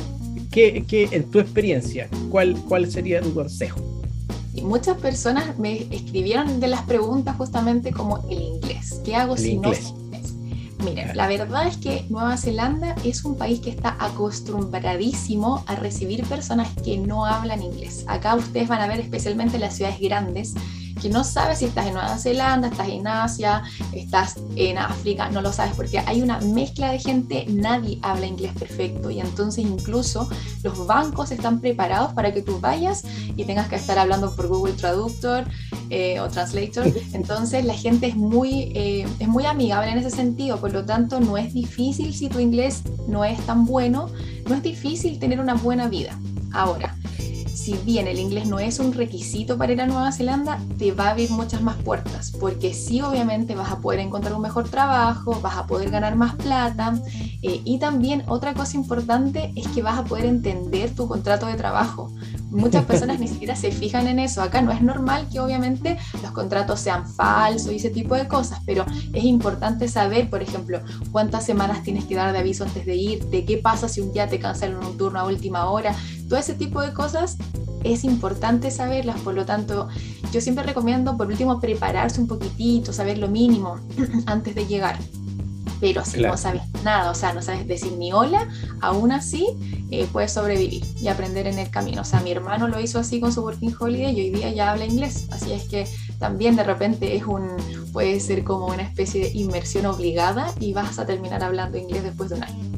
¿Qué, 0.52 0.84
qué 0.88 1.08
en 1.12 1.32
tu 1.32 1.40
experiencia, 1.40 2.10
cuál, 2.30 2.56
cuál 2.68 2.92
sería 2.92 3.22
tu 3.22 3.34
consejo? 3.34 3.80
Muchas 4.62 4.98
personas 4.98 5.58
me 5.58 5.84
escribieron 5.92 6.60
de 6.60 6.68
las 6.68 6.82
preguntas 6.84 7.38
justamente 7.38 7.92
como 7.92 8.28
el 8.30 8.42
inglés. 8.42 9.02
¿Qué 9.06 9.16
hago 9.16 9.38
si 9.38 9.58
no 9.58 9.72
Miren, 10.84 11.16
la 11.16 11.28
verdad 11.28 11.68
es 11.68 11.78
que 11.78 12.06
Nueva 12.10 12.38
Zelanda 12.38 12.96
es 13.04 13.24
un 13.24 13.38
país 13.38 13.60
que 13.60 13.70
está 13.70 13.96
acostumbradísimo 14.00 15.64
a 15.68 15.76
recibir 15.76 16.26
personas 16.26 16.70
que 16.84 16.98
no 16.98 17.26
hablan 17.26 17.62
inglés. 17.62 18.04
Acá 18.08 18.36
ustedes 18.36 18.68
van 18.68 18.82
a 18.82 18.88
ver 18.88 19.00
especialmente 19.00 19.56
en 19.56 19.62
las 19.62 19.76
ciudades 19.76 20.00
grandes 20.00 20.56
que 21.02 21.10
no 21.10 21.24
sabes 21.24 21.60
si 21.60 21.66
estás 21.66 21.88
en 21.88 21.94
Nueva 21.94 22.18
Zelanda, 22.18 22.68
estás 22.68 22.90
en 22.90 23.08
Asia, 23.08 23.64
estás 23.92 24.36
en 24.56 24.78
África, 24.78 25.30
no 25.30 25.42
lo 25.42 25.52
sabes 25.52 25.74
porque 25.76 26.00
hay 26.00 26.22
una 26.22 26.40
mezcla 26.40 26.92
de 26.92 27.00
gente, 27.00 27.46
nadie 27.50 28.00
habla 28.02 28.28
inglés 28.28 28.52
perfecto 28.58 29.10
y 29.10 29.20
entonces 29.20 29.66
incluso 29.66 30.30
los 30.64 30.86
bancos 30.86 31.32
están 31.32 31.60
preparados 31.60 32.14
para 32.14 32.34
que 32.34 32.42
tú 32.42 32.60
vayas 32.60 33.04
y 33.36 33.46
tengas 33.46 33.68
que 33.68 33.76
estar 33.76 33.98
hablando 33.98 34.36
por 34.36 34.48
Google 34.48 34.74
Traductor 34.74 35.46
eh, 35.90 36.20
o 36.20 36.30
Translator. 36.30 36.88
Entonces 37.14 37.66
la 37.66 37.74
gente 37.74 38.08
es 38.08 38.16
muy, 38.16 38.72
eh, 38.76 39.08
es 39.20 39.28
muy 39.28 39.46
amigable 39.46 39.92
en 39.92 39.98
ese 39.98 40.12
sentido, 40.12 40.58
por 40.58 40.72
lo 40.72 40.86
tanto 40.86 41.20
no 41.20 41.38
es 41.38 41.54
difícil 41.54 42.14
si 42.14 42.30
tu 42.30 42.40
inglés 42.40 42.84
no 43.08 43.26
es 43.26 43.40
tan 43.46 43.66
bueno, 43.66 44.08
no 44.48 44.56
es 44.56 44.64
difícil 44.64 45.20
tener 45.20 45.40
una 45.40 45.56
buena 45.56 45.88
vida. 45.88 46.18
Ahora, 46.54 46.96
si 47.62 47.74
bien 47.74 48.08
el 48.08 48.18
inglés 48.18 48.48
no 48.48 48.58
es 48.58 48.80
un 48.80 48.92
requisito 48.92 49.56
para 49.56 49.72
ir 49.72 49.82
a 49.82 49.86
Nueva 49.86 50.12
Zelanda, 50.12 50.60
te 50.80 50.94
va 50.94 51.06
a 51.06 51.10
abrir 51.12 51.30
muchas 51.30 51.62
más 51.62 51.76
puertas, 51.76 52.32
porque 52.32 52.74
sí 52.74 53.02
obviamente 53.02 53.54
vas 53.54 53.72
a 53.72 53.78
poder 53.78 54.00
encontrar 54.00 54.34
un 54.34 54.42
mejor 54.42 54.68
trabajo, 54.68 55.40
vas 55.42 55.58
a 55.58 55.68
poder 55.68 55.92
ganar 55.92 56.16
más 56.16 56.34
plata 56.34 57.00
eh, 57.44 57.62
y 57.64 57.78
también 57.78 58.24
otra 58.28 58.56
cosa 58.56 58.78
importante 58.78 59.54
es 59.56 59.68
que 59.68 59.84
vas 59.84 60.00
a 60.00 60.06
poder 60.06 60.26
entender 60.26 60.96
tu 60.96 61.08
contrato 61.08 61.46
de 61.46 61.54
trabajo. 61.54 62.12
Muchas 62.50 62.84
personas 62.86 63.20
ni 63.20 63.28
siquiera 63.30 63.56
se 63.56 63.72
fijan 63.72 64.08
en 64.08 64.18
eso. 64.18 64.42
Acá 64.42 64.64
no 64.64 64.72
es 64.72 64.82
normal 64.82 65.28
que 65.32 65.40
obviamente 65.40 66.00
los 66.24 66.32
contratos 66.32 66.80
sean 66.80 67.08
falsos 67.08 67.72
y 67.72 67.76
ese 67.76 67.92
tipo 67.92 68.16
de 68.16 68.28
cosas, 68.28 68.60
pero 68.66 68.86
es 69.14 69.24
importante 69.24 69.88
saber, 69.88 70.32
por 70.32 70.42
ejemplo, 70.42 70.82
cuántas 71.12 71.46
semanas 71.46 71.84
tienes 71.84 72.06
que 72.06 72.16
dar 72.16 72.34
de 72.34 72.40
aviso 72.40 72.64
antes 72.64 72.88
de 72.88 72.96
ir, 72.96 73.26
de 73.26 73.46
qué 73.46 73.58
pasa 73.58 73.88
si 73.88 74.02
un 74.02 74.12
día 74.14 74.28
te 74.28 74.40
cancelan 74.40 74.84
un 74.84 74.98
turno 74.98 75.20
a 75.20 75.26
última 75.26 75.70
hora. 75.70 75.96
Todo 76.32 76.40
ese 76.40 76.54
tipo 76.54 76.80
de 76.80 76.94
cosas 76.94 77.36
es 77.84 78.06
importante 78.06 78.72
saberlas, 78.72 79.20
por 79.20 79.34
lo 79.34 79.46
tanto, 79.46 79.90
yo 80.32 80.40
siempre 80.40 80.64
recomiendo 80.64 81.18
por 81.18 81.28
último 81.28 81.60
prepararse 81.60 82.22
un 82.22 82.28
poquitito, 82.28 82.94
saber 82.94 83.18
lo 83.18 83.28
mínimo 83.28 83.82
antes 84.28 84.56
de 84.56 84.66
llegar. 84.66 84.98
Pero 85.82 86.06
si 86.06 86.22
no 86.22 86.38
sabes 86.38 86.62
nada, 86.86 87.12
o 87.12 87.16
sea, 87.16 87.34
no 87.34 87.42
sabes 87.42 87.68
decir 87.68 87.92
ni 87.98 88.14
hola, 88.14 88.48
aún 88.80 89.12
así 89.12 89.46
eh, 89.90 90.08
puedes 90.10 90.32
sobrevivir 90.32 90.86
y 91.02 91.10
aprender 91.10 91.48
en 91.48 91.60
el 91.60 91.70
camino. 91.70 92.04
O 92.04 92.06
sea, 92.06 92.22
mi 92.22 92.32
hermano 92.32 92.70
lo 92.70 92.80
hizo 92.80 92.98
así 92.98 93.20
con 93.20 93.34
su 93.34 93.42
Working 93.42 93.76
Holiday 93.78 94.18
y 94.18 94.22
hoy 94.22 94.30
día 94.30 94.54
ya 94.54 94.72
habla 94.72 94.86
inglés. 94.86 95.28
Así 95.32 95.52
es 95.52 95.66
que 95.66 95.86
también 96.18 96.56
de 96.56 96.64
repente 96.64 97.14
es 97.14 97.26
un, 97.26 97.58
puede 97.92 98.22
ser 98.22 98.46
como 98.46 98.68
una 98.68 98.84
especie 98.84 99.26
de 99.26 99.32
inmersión 99.38 99.86
obligada 99.86 100.48
y 100.62 100.72
vas 100.72 100.98
a 100.98 101.06
terminar 101.06 101.44
hablando 101.44 101.78
inglés 101.78 102.04
después 102.04 102.30
de 102.30 102.38
un 102.38 102.44
año. 102.46 102.71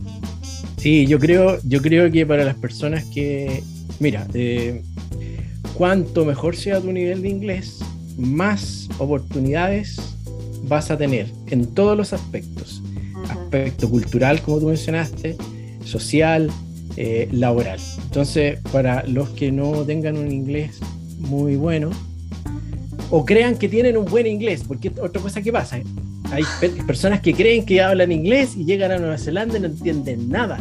Sí, 0.84 1.08
yo 1.08 1.18
creo, 1.18 1.60
yo 1.64 1.82
creo 1.82 2.12
que 2.12 2.26
para 2.26 2.44
las 2.44 2.56
personas 2.56 3.06
que, 3.06 3.64
mira, 4.02 4.28
eh, 4.34 4.82
cuanto 5.76 6.26
mejor 6.26 6.58
sea 6.58 6.82
tu 6.82 6.92
nivel 6.92 7.22
de 7.22 7.30
inglés, 7.30 7.80
más 8.18 8.90
oportunidades 8.98 9.96
vas 10.64 10.92
a 10.92 10.98
tener 10.98 11.28
en 11.48 11.68
todos 11.68 11.96
los 11.96 12.12
aspectos. 12.12 12.84
Aspecto 13.30 13.90
cultural, 13.90 14.42
como 14.42 14.60
tú 14.60 14.68
mencionaste, 14.68 15.38
social, 15.86 16.52
eh, 16.98 17.30
laboral. 17.32 17.80
Entonces, 18.04 18.60
para 18.74 19.08
los 19.08 19.30
que 19.30 19.54
no 19.54 19.86
tengan 19.86 20.18
un 20.18 20.34
inglés 20.34 20.82
muy 21.18 21.56
bueno, 21.56 21.92
o 23.10 23.24
crean 23.24 23.58
que 23.58 23.70
tienen 23.70 23.96
un 23.96 24.04
buen 24.04 24.28
inglés, 24.28 24.66
porque 24.68 24.92
otra 25.02 25.22
cosa 25.22 25.42
que 25.42 25.54
pasa, 25.54 25.80
hay 26.32 26.44
personas 26.88 27.22
que 27.22 27.34
creen 27.34 27.66
que 27.66 27.82
hablan 27.82 28.12
inglés 28.12 28.56
y 28.56 28.66
llegan 28.66 28.92
a 28.92 28.98
Nueva 28.98 29.18
Zelanda 29.18 29.58
y 29.58 29.62
no 29.62 29.68
entienden 29.68 30.30
nada. 30.30 30.58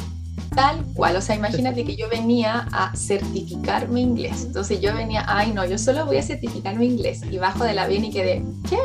Tal 0.54 0.84
cual, 0.94 1.16
o 1.16 1.20
sea, 1.22 1.34
imagínate 1.34 1.84
que 1.84 1.96
yo 1.96 2.08
venía 2.10 2.68
a 2.72 2.94
certificar 2.94 3.88
mi 3.88 4.02
inglés. 4.02 4.44
Entonces 4.44 4.80
yo 4.80 4.94
venía, 4.94 5.24
ay 5.26 5.52
no, 5.52 5.64
yo 5.64 5.78
solo 5.78 6.04
voy 6.04 6.18
a 6.18 6.22
certificar 6.22 6.76
mi 6.76 6.86
inglés. 6.86 7.22
Y 7.30 7.38
bajo 7.38 7.64
de 7.64 7.72
la 7.72 7.84
avión 7.84 8.04
y 8.04 8.10
quedé, 8.10 8.42
¿qué? 8.68 8.76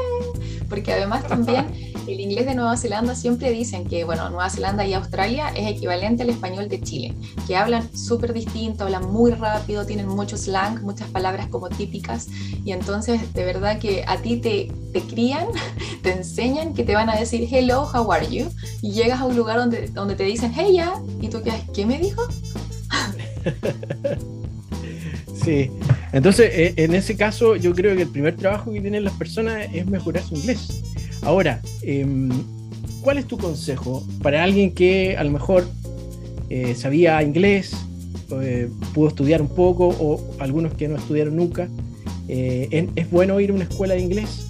Porque 0.69 0.93
además 0.93 1.27
también 1.27 1.67
el 2.07 2.19
inglés 2.19 2.45
de 2.45 2.55
Nueva 2.55 2.77
Zelanda 2.77 3.15
siempre 3.15 3.51
dicen 3.51 3.85
que, 3.85 4.03
bueno, 4.03 4.29
Nueva 4.29 4.49
Zelanda 4.49 4.85
y 4.85 4.93
Australia 4.93 5.49
es 5.49 5.67
equivalente 5.67 6.23
al 6.23 6.29
español 6.29 6.69
de 6.69 6.81
Chile, 6.81 7.13
que 7.47 7.55
hablan 7.55 7.95
súper 7.95 8.33
distinto, 8.33 8.85
hablan 8.85 9.11
muy 9.11 9.31
rápido, 9.31 9.85
tienen 9.85 10.07
mucho 10.07 10.37
slang, 10.37 10.81
muchas 10.83 11.09
palabras 11.09 11.47
como 11.47 11.69
típicas, 11.69 12.27
y 12.63 12.71
entonces 12.71 13.33
de 13.33 13.43
verdad 13.43 13.79
que 13.79 14.03
a 14.07 14.17
ti 14.17 14.37
te, 14.37 14.71
te 14.93 15.01
crían, 15.01 15.47
te 16.01 16.11
enseñan 16.11 16.73
que 16.73 16.83
te 16.83 16.93
van 16.93 17.09
a 17.09 17.15
decir 17.15 17.47
hello, 17.51 17.89
how 17.93 18.11
are 18.11 18.27
you, 18.27 18.47
y 18.81 18.91
llegas 18.91 19.19
a 19.19 19.25
un 19.25 19.35
lugar 19.35 19.57
donde, 19.57 19.87
donde 19.87 20.15
te 20.15 20.23
dicen 20.23 20.51
hey 20.55 20.73
ya, 20.75 20.93
y 21.21 21.29
tú 21.29 21.41
quedas, 21.41 21.61
¿qué 21.73 21.85
me 21.85 21.99
dijo? 21.99 22.21
Sí, 25.43 25.71
entonces 26.11 26.51
eh, 26.51 26.73
en 26.75 26.93
ese 26.93 27.15
caso 27.15 27.55
yo 27.55 27.73
creo 27.73 27.95
que 27.95 28.01
el 28.01 28.09
primer 28.09 28.35
trabajo 28.35 28.73
que 28.73 28.81
tienen 28.81 29.05
las 29.05 29.13
personas 29.13 29.69
es 29.73 29.85
mejorar 29.85 30.21
su 30.21 30.35
inglés. 30.35 30.86
Ahora, 31.27 31.61
em, 31.81 32.29
¿cuál 33.01 33.17
es 33.17 33.25
tu 33.25 33.37
consejo 33.37 34.01
para 34.23 34.45
alguien 34.45 34.73
que 34.73 35.17
a 35.17 35.25
lo 35.25 35.29
mejor 35.29 35.67
eh, 36.49 36.73
sabía 36.73 37.21
inglés, 37.21 37.75
eh, 38.41 38.69
pudo 38.93 39.09
estudiar 39.09 39.41
un 39.41 39.49
poco 39.49 39.89
o 39.89 40.23
algunos 40.39 40.73
que 40.75 40.87
no 40.87 40.95
estudiaron 40.95 41.35
nunca? 41.35 41.67
¿Es 42.29 43.11
bueno 43.11 43.41
ir 43.41 43.49
a 43.49 43.53
una 43.55 43.65
escuela 43.65 43.95
de 43.95 43.99
inglés? 43.99 44.47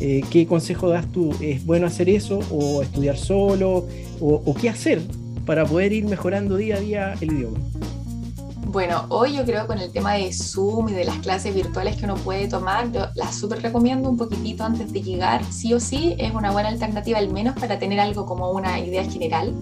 ¿Qué 0.00 0.46
consejo 0.48 0.88
das 0.88 1.06
tú? 1.12 1.32
¿Es 1.40 1.64
bueno 1.64 1.86
hacer 1.86 2.08
eso 2.08 2.40
o 2.50 2.82
estudiar 2.82 3.16
solo? 3.16 3.86
¿O 4.20 4.54
qué 4.60 4.70
hacer 4.70 5.00
para 5.46 5.64
poder 5.66 5.92
ir 5.92 6.04
mejorando 6.04 6.56
día 6.56 6.78
a 6.78 6.80
día 6.80 7.14
el 7.20 7.32
idioma? 7.32 7.60
Bueno, 8.70 9.06
hoy 9.08 9.32
yo 9.32 9.46
creo 9.46 9.66
con 9.66 9.78
el 9.78 9.90
tema 9.90 10.12
de 10.12 10.30
Zoom 10.30 10.90
y 10.90 10.92
de 10.92 11.06
las 11.06 11.16
clases 11.20 11.54
virtuales 11.54 11.96
que 11.96 12.04
uno 12.04 12.16
puede 12.16 12.48
tomar, 12.48 12.92
yo 12.92 13.06
las 13.14 13.34
súper 13.34 13.62
recomiendo 13.62 14.10
un 14.10 14.18
poquitito 14.18 14.62
antes 14.62 14.92
de 14.92 15.00
llegar, 15.00 15.42
sí 15.50 15.72
o 15.72 15.80
sí, 15.80 16.14
es 16.18 16.34
una 16.34 16.50
buena 16.50 16.68
alternativa 16.68 17.16
al 17.16 17.32
menos 17.32 17.58
para 17.58 17.78
tener 17.78 17.98
algo 17.98 18.26
como 18.26 18.50
una 18.50 18.78
idea 18.78 19.10
general. 19.10 19.54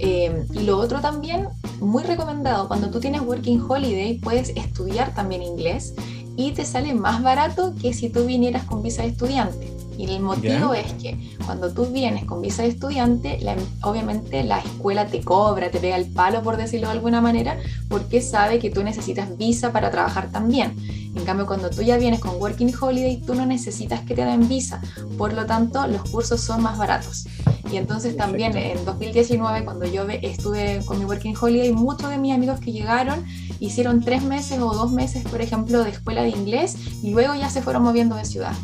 Eh, 0.00 0.44
y 0.54 0.58
lo 0.64 0.76
otro 0.78 1.00
también, 1.00 1.50
muy 1.78 2.02
recomendado, 2.02 2.66
cuando 2.66 2.90
tú 2.90 2.98
tienes 2.98 3.20
Working 3.20 3.62
Holiday 3.68 4.18
puedes 4.18 4.48
estudiar 4.56 5.14
también 5.14 5.44
inglés 5.44 5.94
y 6.36 6.50
te 6.50 6.64
sale 6.64 6.94
más 6.94 7.22
barato 7.22 7.76
que 7.80 7.94
si 7.94 8.10
tú 8.10 8.26
vinieras 8.26 8.64
con 8.64 8.82
visa 8.82 9.02
de 9.02 9.10
estudiante. 9.10 9.81
Y 10.02 10.06
el 10.06 10.20
motivo 10.20 10.74
es 10.74 10.92
que 10.94 11.16
cuando 11.46 11.72
tú 11.72 11.86
vienes 11.86 12.24
con 12.24 12.42
visa 12.42 12.62
de 12.62 12.70
estudiante, 12.70 13.38
obviamente 13.82 14.42
la 14.42 14.58
escuela 14.58 15.06
te 15.06 15.20
cobra, 15.20 15.70
te 15.70 15.78
pega 15.78 15.94
el 15.94 16.06
palo, 16.06 16.42
por 16.42 16.56
decirlo 16.56 16.88
de 16.88 16.94
alguna 16.94 17.20
manera, 17.20 17.56
porque 17.88 18.20
sabe 18.20 18.58
que 18.58 18.68
tú 18.68 18.82
necesitas 18.82 19.38
visa 19.38 19.70
para 19.70 19.92
trabajar 19.92 20.32
también. 20.32 20.74
En 21.14 21.24
cambio, 21.24 21.46
cuando 21.46 21.70
tú 21.70 21.82
ya 21.82 21.98
vienes 21.98 22.18
con 22.18 22.34
Working 22.42 22.74
Holiday, 22.80 23.20
tú 23.20 23.36
no 23.36 23.46
necesitas 23.46 24.00
que 24.00 24.16
te 24.16 24.24
den 24.24 24.48
visa. 24.48 24.80
Por 25.16 25.34
lo 25.34 25.46
tanto, 25.46 25.86
los 25.86 26.10
cursos 26.10 26.40
son 26.40 26.64
más 26.64 26.78
baratos. 26.78 27.28
Y 27.70 27.76
entonces 27.76 28.16
también 28.16 28.56
en 28.56 28.84
2019, 28.84 29.64
cuando 29.64 29.86
yo 29.86 30.04
estuve 30.08 30.80
con 30.84 30.98
mi 30.98 31.04
Working 31.04 31.36
Holiday, 31.40 31.70
muchos 31.70 32.10
de 32.10 32.18
mis 32.18 32.34
amigos 32.34 32.58
que 32.58 32.72
llegaron 32.72 33.24
hicieron 33.60 34.00
tres 34.00 34.24
meses 34.24 34.58
o 34.58 34.74
dos 34.74 34.90
meses, 34.90 35.22
por 35.22 35.40
ejemplo, 35.40 35.84
de 35.84 35.90
escuela 35.90 36.22
de 36.22 36.30
inglés 36.30 36.76
y 37.04 37.12
luego 37.12 37.36
ya 37.36 37.48
se 37.50 37.62
fueron 37.62 37.84
moviendo 37.84 38.16
de 38.16 38.24
ciudad. 38.24 38.54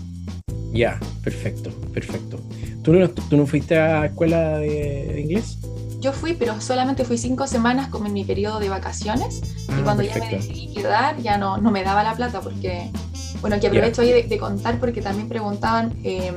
Ya, 0.72 0.98
perfecto, 1.22 1.70
perfecto. 1.92 2.40
¿Tú 2.82 2.92
no, 2.92 3.08
¿Tú 3.08 3.36
no 3.36 3.46
fuiste 3.46 3.78
a 3.78 4.06
escuela 4.06 4.58
de, 4.58 5.20
inglés? 5.20 5.58
Yo 6.00 6.12
fui, 6.12 6.34
pero 6.34 6.60
solamente 6.60 7.04
fui 7.04 7.18
cinco 7.18 7.46
semanas 7.46 7.88
como 7.88 8.06
en 8.06 8.12
mi 8.12 8.24
periodo 8.24 8.60
de 8.60 8.68
vacaciones 8.68 9.42
y 9.68 9.72
ah, 9.72 9.80
cuando 9.82 10.04
ya 10.04 10.16
me 10.16 10.28
decidí 10.30 10.72
quedar 10.72 11.20
ya 11.20 11.38
no, 11.38 11.58
no 11.58 11.72
me 11.72 11.82
daba 11.82 12.04
la 12.04 12.14
plata 12.14 12.40
porque, 12.40 12.92
bueno, 13.40 13.58
que 13.58 13.66
aprovecho 13.66 14.02
ahí 14.02 14.12
de, 14.22 14.38
contar 14.38 14.78
porque 14.78 15.02
también 15.02 15.28
preguntaban 15.28 15.98
em, 16.04 16.36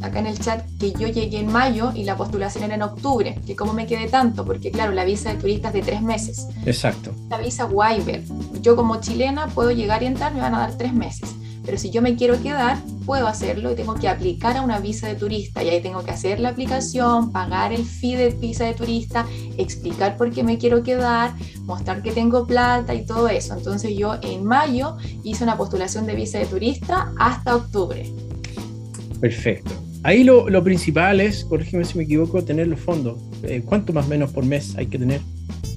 acá 0.00 0.20
en 0.20 0.26
el 0.26 0.38
chat 0.38 0.64
que 0.78 0.92
yo 0.92 1.08
llegué 1.08 1.40
en 1.40 1.50
mayo 1.50 1.90
y 1.92 2.04
la 2.04 2.16
postulación 2.16 2.64
era 2.64 2.76
en 2.76 2.82
octubre, 2.82 3.40
que 3.44 3.56
cómo 3.56 3.72
me 3.72 3.86
quedé 3.86 4.06
tanto, 4.06 4.44
porque 4.44 4.70
claro, 4.70 4.92
la 4.92 5.04
visa 5.04 5.32
de 5.32 5.40
turista 5.40 5.68
es 5.68 5.74
de 5.74 5.82
tres 5.82 6.02
meses. 6.02 6.46
Exacto. 6.64 7.12
La 7.28 7.38
visa 7.38 7.66
Wyver, 7.66 8.22
yo 8.60 8.76
como 8.76 9.00
chilena 9.00 9.48
puedo 9.48 9.72
llegar 9.72 10.04
y 10.04 10.06
entrar, 10.06 10.32
me 10.32 10.40
van 10.40 10.54
a 10.54 10.60
dar 10.60 10.78
tres 10.78 10.92
meses. 10.92 11.34
Pero 11.64 11.78
si 11.78 11.90
yo 11.90 12.02
me 12.02 12.16
quiero 12.16 12.40
quedar, 12.42 12.78
puedo 13.04 13.26
hacerlo 13.26 13.72
y 13.72 13.74
tengo 13.74 13.94
que 13.94 14.08
aplicar 14.08 14.56
a 14.56 14.62
una 14.62 14.80
visa 14.80 15.08
de 15.08 15.14
turista 15.14 15.62
y 15.62 15.68
ahí 15.68 15.82
tengo 15.82 16.04
que 16.04 16.10
hacer 16.10 16.40
la 16.40 16.50
aplicación, 16.50 17.32
pagar 17.32 17.72
el 17.72 17.84
fee 17.84 18.16
de 18.16 18.30
visa 18.30 18.64
de 18.64 18.74
turista, 18.74 19.26
explicar 19.58 20.16
por 20.16 20.30
qué 20.30 20.42
me 20.42 20.58
quiero 20.58 20.82
quedar, 20.82 21.34
mostrar 21.64 22.02
que 22.02 22.12
tengo 22.12 22.46
plata 22.46 22.94
y 22.94 23.04
todo 23.04 23.28
eso. 23.28 23.54
Entonces 23.54 23.96
yo 23.96 24.16
en 24.22 24.44
mayo 24.44 24.96
hice 25.22 25.44
una 25.44 25.56
postulación 25.56 26.06
de 26.06 26.14
visa 26.14 26.38
de 26.38 26.46
turista 26.46 27.12
hasta 27.18 27.56
octubre. 27.56 28.10
Perfecto. 29.20 29.70
Ahí 30.02 30.24
lo, 30.24 30.64
principal 30.64 31.20
es, 31.20 31.44
corrígeme 31.44 31.84
si 31.84 31.98
me 31.98 32.04
equivoco, 32.04 32.42
tener 32.42 32.68
los 32.68 32.80
fondos. 32.80 33.18
Eh, 33.42 33.62
¿Cuánto 33.64 33.92
más 33.92 34.06
o 34.06 34.08
menos 34.08 34.32
por 34.32 34.46
mes 34.46 34.74
hay 34.76 34.86
que 34.86 34.98
tener? 34.98 35.20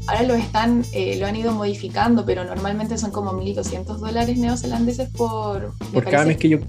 Ahora 0.08 0.24
lo 0.24 0.34
están, 0.34 0.84
eh, 0.92 1.18
lo 1.18 1.28
han 1.28 1.36
ido 1.36 1.54
modificando, 1.54 2.26
pero 2.26 2.44
normalmente 2.44 2.98
son 2.98 3.12
como 3.12 3.32
1.200 3.32 3.98
dólares 3.98 4.38
neozelandeses 4.38 5.10
por... 5.10 5.74
Por 5.94 6.04
cada 6.04 6.26
mes 6.26 6.38
que 6.38 6.50
yo... 6.50 6.60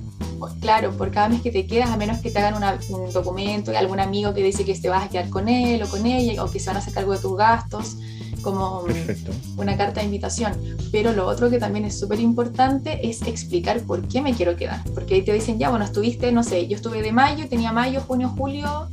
Claro, 0.60 0.92
por 0.92 1.10
cada 1.10 1.28
mes 1.28 1.40
que 1.40 1.50
te 1.50 1.66
quedas, 1.66 1.90
a 1.90 1.96
menos 1.96 2.18
que 2.18 2.30
te 2.30 2.38
hagan 2.38 2.62
un 2.90 3.12
documento 3.12 3.70
de 3.70 3.78
algún 3.78 3.98
amigo 3.98 4.34
que 4.34 4.42
dice 4.42 4.64
que 4.64 4.74
te 4.74 4.88
vas 4.88 5.04
a 5.04 5.08
quedar 5.08 5.30
con 5.30 5.48
él 5.48 5.82
o 5.82 5.88
con 5.88 6.06
ella, 6.06 6.44
o 6.44 6.50
que 6.50 6.60
se 6.60 6.66
van 6.66 6.76
a 6.76 6.78
hacer 6.80 6.92
cargo 6.92 7.12
de 7.12 7.18
tus 7.18 7.36
gastos, 7.36 7.96
como 8.42 8.84
una 9.56 9.76
carta 9.76 10.00
de 10.00 10.06
invitación. 10.06 10.52
Pero 10.92 11.12
lo 11.12 11.26
otro 11.26 11.50
que 11.50 11.58
también 11.58 11.86
es 11.86 11.98
súper 11.98 12.20
importante 12.20 13.08
es 13.08 13.22
explicar 13.22 13.80
por 13.80 14.06
qué 14.06 14.20
me 14.20 14.34
quiero 14.34 14.56
quedar. 14.56 14.84
Porque 14.94 15.14
ahí 15.14 15.22
te 15.22 15.32
dicen, 15.32 15.58
ya, 15.58 15.70
bueno, 15.70 15.84
estuviste, 15.84 16.30
no 16.30 16.44
sé, 16.44 16.68
yo 16.68 16.76
estuve 16.76 17.02
de 17.02 17.10
mayo, 17.10 17.48
tenía 17.48 17.72
mayo, 17.72 18.00
junio, 18.00 18.28
julio, 18.36 18.88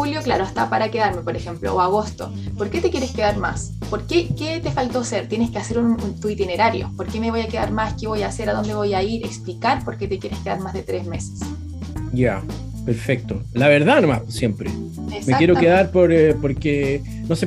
julio, 0.00 0.22
claro, 0.22 0.44
está 0.44 0.70
para 0.70 0.90
quedarme, 0.90 1.20
por 1.20 1.36
ejemplo, 1.36 1.74
o 1.74 1.80
agosto. 1.80 2.32
¿Por 2.56 2.70
qué 2.70 2.80
te 2.80 2.88
quieres 2.88 3.10
quedar 3.10 3.36
más? 3.36 3.74
¿Por 3.90 4.06
qué, 4.06 4.28
qué 4.34 4.58
te 4.58 4.70
faltó 4.70 5.00
hacer? 5.00 5.28
Tienes 5.28 5.50
que 5.50 5.58
hacer 5.58 5.78
un, 5.78 6.18
tu 6.18 6.30
itinerario. 6.30 6.90
¿Por 6.96 7.06
qué 7.06 7.20
me 7.20 7.30
voy 7.30 7.42
a 7.42 7.48
quedar 7.48 7.70
más? 7.70 8.00
¿Qué 8.00 8.06
voy 8.06 8.22
a 8.22 8.28
hacer? 8.28 8.48
¿A 8.48 8.54
dónde 8.54 8.72
voy 8.72 8.94
a 8.94 9.02
ir? 9.02 9.26
Explicar 9.26 9.84
por 9.84 9.98
qué 9.98 10.08
te 10.08 10.18
quieres 10.18 10.38
quedar 10.38 10.58
más 10.60 10.72
de 10.72 10.84
tres 10.84 11.06
meses. 11.06 11.40
Ya, 12.14 12.42
perfecto. 12.86 13.42
La 13.52 13.68
verdad 13.68 14.00
nomás, 14.00 14.22
siempre. 14.28 14.70
Me 15.26 15.34
quiero 15.36 15.54
quedar 15.54 15.90
por, 15.90 16.10
eh, 16.14 16.34
porque, 16.40 17.02
no 17.28 17.36
sé, 17.36 17.46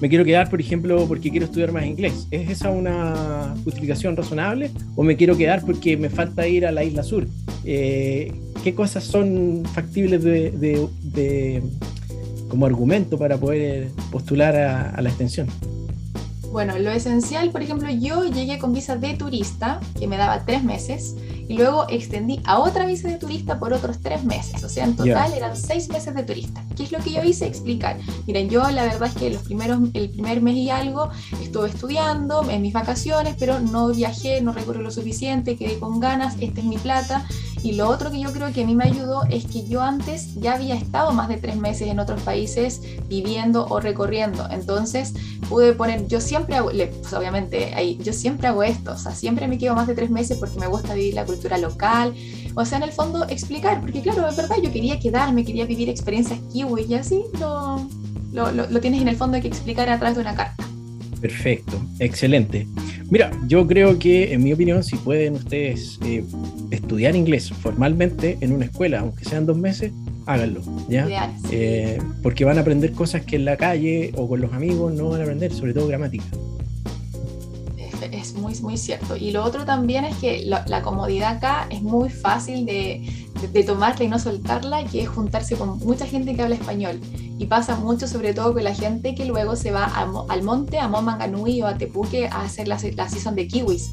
me 0.00 0.08
quiero 0.08 0.24
quedar, 0.24 0.48
por 0.48 0.60
ejemplo, 0.60 1.04
porque 1.08 1.30
quiero 1.30 1.46
estudiar 1.46 1.72
más 1.72 1.84
inglés. 1.84 2.28
¿Es 2.30 2.48
esa 2.48 2.70
una 2.70 3.56
justificación 3.64 4.16
razonable? 4.16 4.70
¿O 4.94 5.02
me 5.02 5.16
quiero 5.16 5.36
quedar 5.36 5.64
porque 5.66 5.96
me 5.96 6.10
falta 6.10 6.46
ir 6.46 6.64
a 6.64 6.70
la 6.70 6.84
isla 6.84 7.02
sur? 7.02 7.26
Eh, 7.64 8.32
¿Qué 8.62 8.74
cosas 8.74 9.04
son 9.04 9.64
factibles 9.72 10.22
de, 10.22 11.62
como 12.48 12.66
argumento 12.66 13.18
para 13.18 13.36
poder 13.38 13.90
postular 14.10 14.56
a 14.56 15.00
la 15.00 15.08
extensión? 15.08 15.48
Bueno, 16.50 16.78
lo 16.78 16.90
esencial, 16.90 17.50
por 17.50 17.62
ejemplo, 17.62 17.90
yo 17.90 18.24
llegué 18.24 18.58
con 18.58 18.72
visa 18.72 18.96
de 18.96 19.14
turista, 19.14 19.80
que 19.98 20.06
me 20.06 20.16
daba 20.16 20.44
tres 20.46 20.64
meses, 20.64 21.14
y 21.46 21.56
luego 21.56 21.86
extendí 21.88 22.40
a 22.44 22.58
otra 22.58 22.86
visa 22.86 23.08
de 23.08 23.16
turista 23.16 23.58
por 23.58 23.72
otros 23.72 24.00
tres 24.00 24.24
meses. 24.24 24.64
O 24.64 24.68
sea, 24.68 24.84
en 24.84 24.96
total 24.96 25.32
eran 25.34 25.56
seis 25.56 25.88
meses 25.88 26.14
de 26.14 26.22
turista. 26.22 26.64
¿Qué 26.76 26.84
es 26.84 26.92
lo 26.92 26.98
que 26.98 27.12
yo 27.12 27.22
hice? 27.22 27.46
Explicar. 27.46 27.98
Miren, 28.26 28.48
yo 28.48 28.68
la 28.70 28.84
verdad 28.84 29.08
es 29.08 29.14
que 29.14 29.30
los 29.30 29.42
primeros, 29.42 29.78
el 29.92 30.10
primer 30.10 30.40
mes 30.40 30.56
y 30.56 30.70
algo 30.70 31.10
estuve 31.42 31.68
estudiando 31.68 32.48
en 32.50 32.62
mis 32.62 32.72
vacaciones, 32.72 33.34
pero 33.38 33.60
no 33.60 33.88
viajé, 33.88 34.40
no 34.40 34.52
recorrí 34.52 34.82
lo 34.82 34.90
suficiente, 34.90 35.56
quedé 35.56 35.78
con 35.78 36.00
ganas, 36.00 36.36
esta 36.40 36.60
es 36.60 36.66
mi 36.66 36.78
plata. 36.78 37.26
Y 37.62 37.72
lo 37.72 37.88
otro 37.88 38.10
que 38.10 38.20
yo 38.20 38.32
creo 38.32 38.52
que 38.52 38.62
a 38.62 38.66
mí 38.66 38.74
me 38.74 38.84
ayudó 38.84 39.24
es 39.30 39.46
que 39.46 39.66
yo 39.66 39.82
antes 39.82 40.34
ya 40.36 40.54
había 40.54 40.74
estado 40.74 41.12
más 41.12 41.28
de 41.28 41.36
tres 41.36 41.56
meses 41.56 41.88
en 41.88 41.98
otros 41.98 42.22
países 42.22 42.80
viviendo 43.08 43.66
o 43.66 43.80
recorriendo. 43.80 44.48
Entonces 44.50 45.14
pude 45.48 45.72
poner, 45.72 46.06
yo 46.06 46.20
siempre 46.20 46.56
hago, 46.56 46.70
pues 46.70 47.12
obviamente 47.12 47.74
ahí, 47.74 47.98
yo 48.02 48.12
siempre 48.12 48.48
hago 48.48 48.62
esto, 48.62 48.92
o 48.92 48.98
sea, 48.98 49.12
siempre 49.12 49.48
me 49.48 49.58
quedo 49.58 49.74
más 49.74 49.86
de 49.86 49.94
tres 49.94 50.10
meses 50.10 50.38
porque 50.38 50.58
me 50.58 50.66
gusta 50.66 50.94
vivir 50.94 51.14
la 51.14 51.24
cultura 51.24 51.58
local. 51.58 52.14
O 52.54 52.64
sea, 52.64 52.78
en 52.78 52.84
el 52.84 52.92
fondo 52.92 53.26
explicar, 53.28 53.80
porque 53.80 54.00
claro, 54.02 54.28
es 54.28 54.36
verdad, 54.36 54.56
yo 54.62 54.72
quería 54.72 54.98
quedarme, 54.98 55.44
quería 55.44 55.64
vivir 55.64 55.88
experiencias 55.88 56.40
kiwi 56.52 56.86
y 56.88 56.94
así 56.94 57.22
lo, 57.40 57.88
lo, 58.32 58.52
lo 58.52 58.80
tienes 58.80 59.02
en 59.02 59.08
el 59.08 59.16
fondo 59.16 59.40
que 59.40 59.48
explicar 59.48 59.88
a 59.88 59.98
través 59.98 60.16
de 60.16 60.22
una 60.22 60.34
carta. 60.34 60.64
Perfecto, 61.20 61.80
excelente. 61.98 62.66
Mira, 63.10 63.30
yo 63.46 63.66
creo 63.66 63.98
que, 63.98 64.32
en 64.32 64.44
mi 64.44 64.52
opinión, 64.52 64.84
si 64.84 64.96
pueden 64.96 65.34
ustedes 65.34 65.98
eh, 66.04 66.22
estudiar 66.88 67.14
inglés 67.14 67.52
formalmente 67.52 68.38
en 68.40 68.50
una 68.50 68.64
escuela, 68.64 69.00
aunque 69.00 69.22
sean 69.26 69.44
dos 69.44 69.58
meses, 69.58 69.92
háganlo, 70.24 70.62
¿ya? 70.88 71.30
Eh, 71.50 71.98
porque 72.22 72.46
van 72.46 72.56
a 72.56 72.62
aprender 72.62 72.92
cosas 72.92 73.26
que 73.26 73.36
en 73.36 73.44
la 73.44 73.58
calle 73.58 74.10
o 74.16 74.26
con 74.26 74.40
los 74.40 74.54
amigos 74.54 74.94
no 74.94 75.10
van 75.10 75.20
a 75.20 75.24
aprender, 75.24 75.52
sobre 75.52 75.74
todo 75.74 75.86
gramática. 75.86 76.24
Es 78.10 78.32
muy, 78.32 78.58
muy 78.62 78.78
cierto. 78.78 79.16
Y 79.18 79.32
lo 79.32 79.44
otro 79.44 79.66
también 79.66 80.06
es 80.06 80.16
que 80.16 80.46
la, 80.46 80.82
comodidad 80.82 81.36
acá 81.36 81.66
es 81.68 81.82
muy 81.82 82.08
fácil 82.08 82.64
de, 82.64 83.06
de, 83.40 83.64
tomarla 83.64 84.04
y 84.04 84.08
no 84.08 84.18
soltarla, 84.18 84.84
que 84.84 85.02
es 85.02 85.08
juntarse 85.08 85.56
con 85.56 85.78
mucha 85.78 86.06
gente 86.06 86.34
que 86.34 86.42
habla 86.42 86.56
español. 86.56 87.00
Y 87.38 87.46
pasa 87.46 87.76
mucho, 87.76 88.08
sobre 88.08 88.34
todo 88.34 88.52
con 88.52 88.64
la 88.64 88.74
gente 88.74 89.14
que 89.14 89.24
luego 89.24 89.56
se 89.56 89.70
va 89.70 89.84
al 89.84 90.42
monte, 90.42 90.78
a 90.78 90.88
Momanganui 90.88 91.62
o 91.62 91.66
a 91.66 91.76
Tepuque 91.76 92.26
a 92.28 92.42
hacer 92.42 92.68
la, 92.68 92.78
la 92.96 93.08
season 93.08 93.34
de 93.34 93.46
kiwis. 93.46 93.90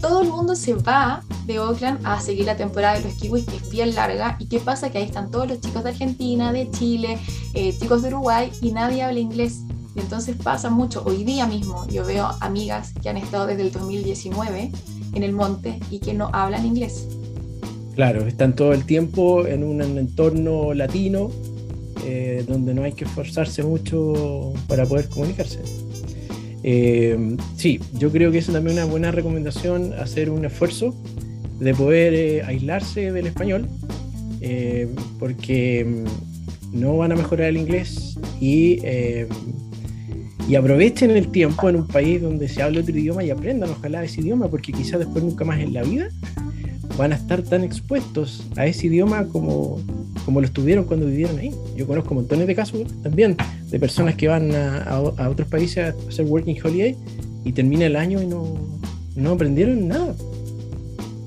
todo 0.00 0.22
el 0.22 0.28
mundo 0.28 0.56
se 0.56 0.74
va 0.74 1.22
de 1.46 1.58
Oakland 1.58 2.00
a 2.04 2.20
seguir 2.20 2.46
la 2.46 2.56
temporada 2.56 2.98
de 2.98 3.04
los 3.04 3.14
kiwis, 3.14 3.44
que 3.44 3.56
es 3.56 3.70
bien 3.70 3.94
larga. 3.94 4.36
¿Y 4.38 4.46
qué 4.46 4.60
pasa? 4.60 4.90
Que 4.90 4.98
ahí 4.98 5.04
están 5.04 5.30
todos 5.30 5.48
los 5.48 5.60
chicos 5.60 5.84
de 5.84 5.90
Argentina, 5.90 6.52
de 6.52 6.70
Chile, 6.70 7.18
eh, 7.54 7.76
chicos 7.78 8.02
de 8.02 8.08
Uruguay 8.08 8.50
y 8.60 8.72
nadie 8.72 9.02
habla 9.02 9.20
inglés. 9.20 9.60
Y 9.94 10.00
entonces 10.00 10.36
pasa 10.36 10.70
mucho. 10.70 11.02
Hoy 11.04 11.24
día 11.24 11.46
mismo 11.46 11.86
yo 11.88 12.04
veo 12.04 12.30
amigas 12.40 12.92
que 13.02 13.10
han 13.10 13.18
estado 13.18 13.46
desde 13.46 13.62
el 13.62 13.72
2019 13.72 14.72
en 15.12 15.22
el 15.22 15.32
monte 15.32 15.78
y 15.90 15.98
que 15.98 16.14
no 16.14 16.30
hablan 16.32 16.64
inglés. 16.64 17.06
Claro, 17.94 18.26
están 18.26 18.56
todo 18.56 18.72
el 18.72 18.84
tiempo 18.84 19.46
en 19.46 19.62
un 19.62 19.82
entorno 19.82 20.72
latino 20.72 21.30
eh, 22.04 22.44
donde 22.48 22.74
no 22.74 22.82
hay 22.82 22.92
que 22.92 23.04
esforzarse 23.04 23.62
mucho 23.62 24.54
para 24.66 24.86
poder 24.86 25.08
comunicarse. 25.08 25.60
Eh, 26.64 27.36
sí, 27.56 27.80
yo 27.98 28.10
creo 28.10 28.32
que 28.32 28.38
es 28.38 28.46
también 28.46 28.78
una 28.78 28.86
buena 28.86 29.10
recomendación, 29.10 29.92
hacer 29.94 30.30
un 30.30 30.44
esfuerzo 30.44 30.94
de 31.60 31.74
poder 31.74 32.14
eh, 32.14 32.42
aislarse 32.42 33.12
del 33.12 33.26
español, 33.26 33.68
porque 35.20 35.84
mm, 35.84 36.80
no 36.80 36.96
van 36.96 37.12
a 37.12 37.14
mejorar 37.14 37.48
el 37.48 37.58
inglés 37.58 38.18
y, 38.40 38.80
y 40.48 40.54
aprovechen 40.56 41.10
el 41.12 41.28
tiempo 41.28 41.68
en 41.68 41.76
un 41.76 41.86
país 41.86 42.20
donde 42.20 42.48
se 42.48 42.62
habla 42.62 42.80
otro 42.80 42.98
idioma 42.98 43.22
y 43.22 43.30
aprendan 43.30 43.70
ojalá 43.70 44.02
ese 44.02 44.22
idioma, 44.22 44.48
porque 44.48 44.72
quizás 44.72 44.98
después 44.98 45.22
nunca 45.22 45.44
más 45.44 45.60
en 45.60 45.74
la 45.74 45.82
vida 45.82 46.08
van 46.96 47.12
a 47.12 47.16
estar 47.16 47.42
tan 47.42 47.64
expuestos 47.64 48.42
a 48.56 48.66
ese 48.66 48.86
idioma 48.86 49.26
como, 49.28 49.80
como 50.24 50.40
lo 50.40 50.46
estuvieron 50.46 50.84
cuando 50.84 51.06
vivieron 51.06 51.38
ahí. 51.38 51.52
Yo 51.76 51.86
conozco 51.86 52.14
montones 52.14 52.46
de 52.46 52.54
casos 52.54 52.82
también 53.02 53.36
de 53.70 53.78
personas 53.78 54.14
que 54.14 54.28
van 54.28 54.54
a, 54.54 55.00
otros 55.28 55.48
países 55.48 55.78
a 55.78 56.08
hacer 56.08 56.26
working 56.26 56.56
holiday 56.62 56.96
y 57.44 57.52
termina 57.52 57.86
el 57.86 57.96
año 57.96 58.20
y 58.22 58.26
no, 58.26 58.54
no 59.16 59.30
aprendieron 59.32 59.88
nada. 59.88 60.14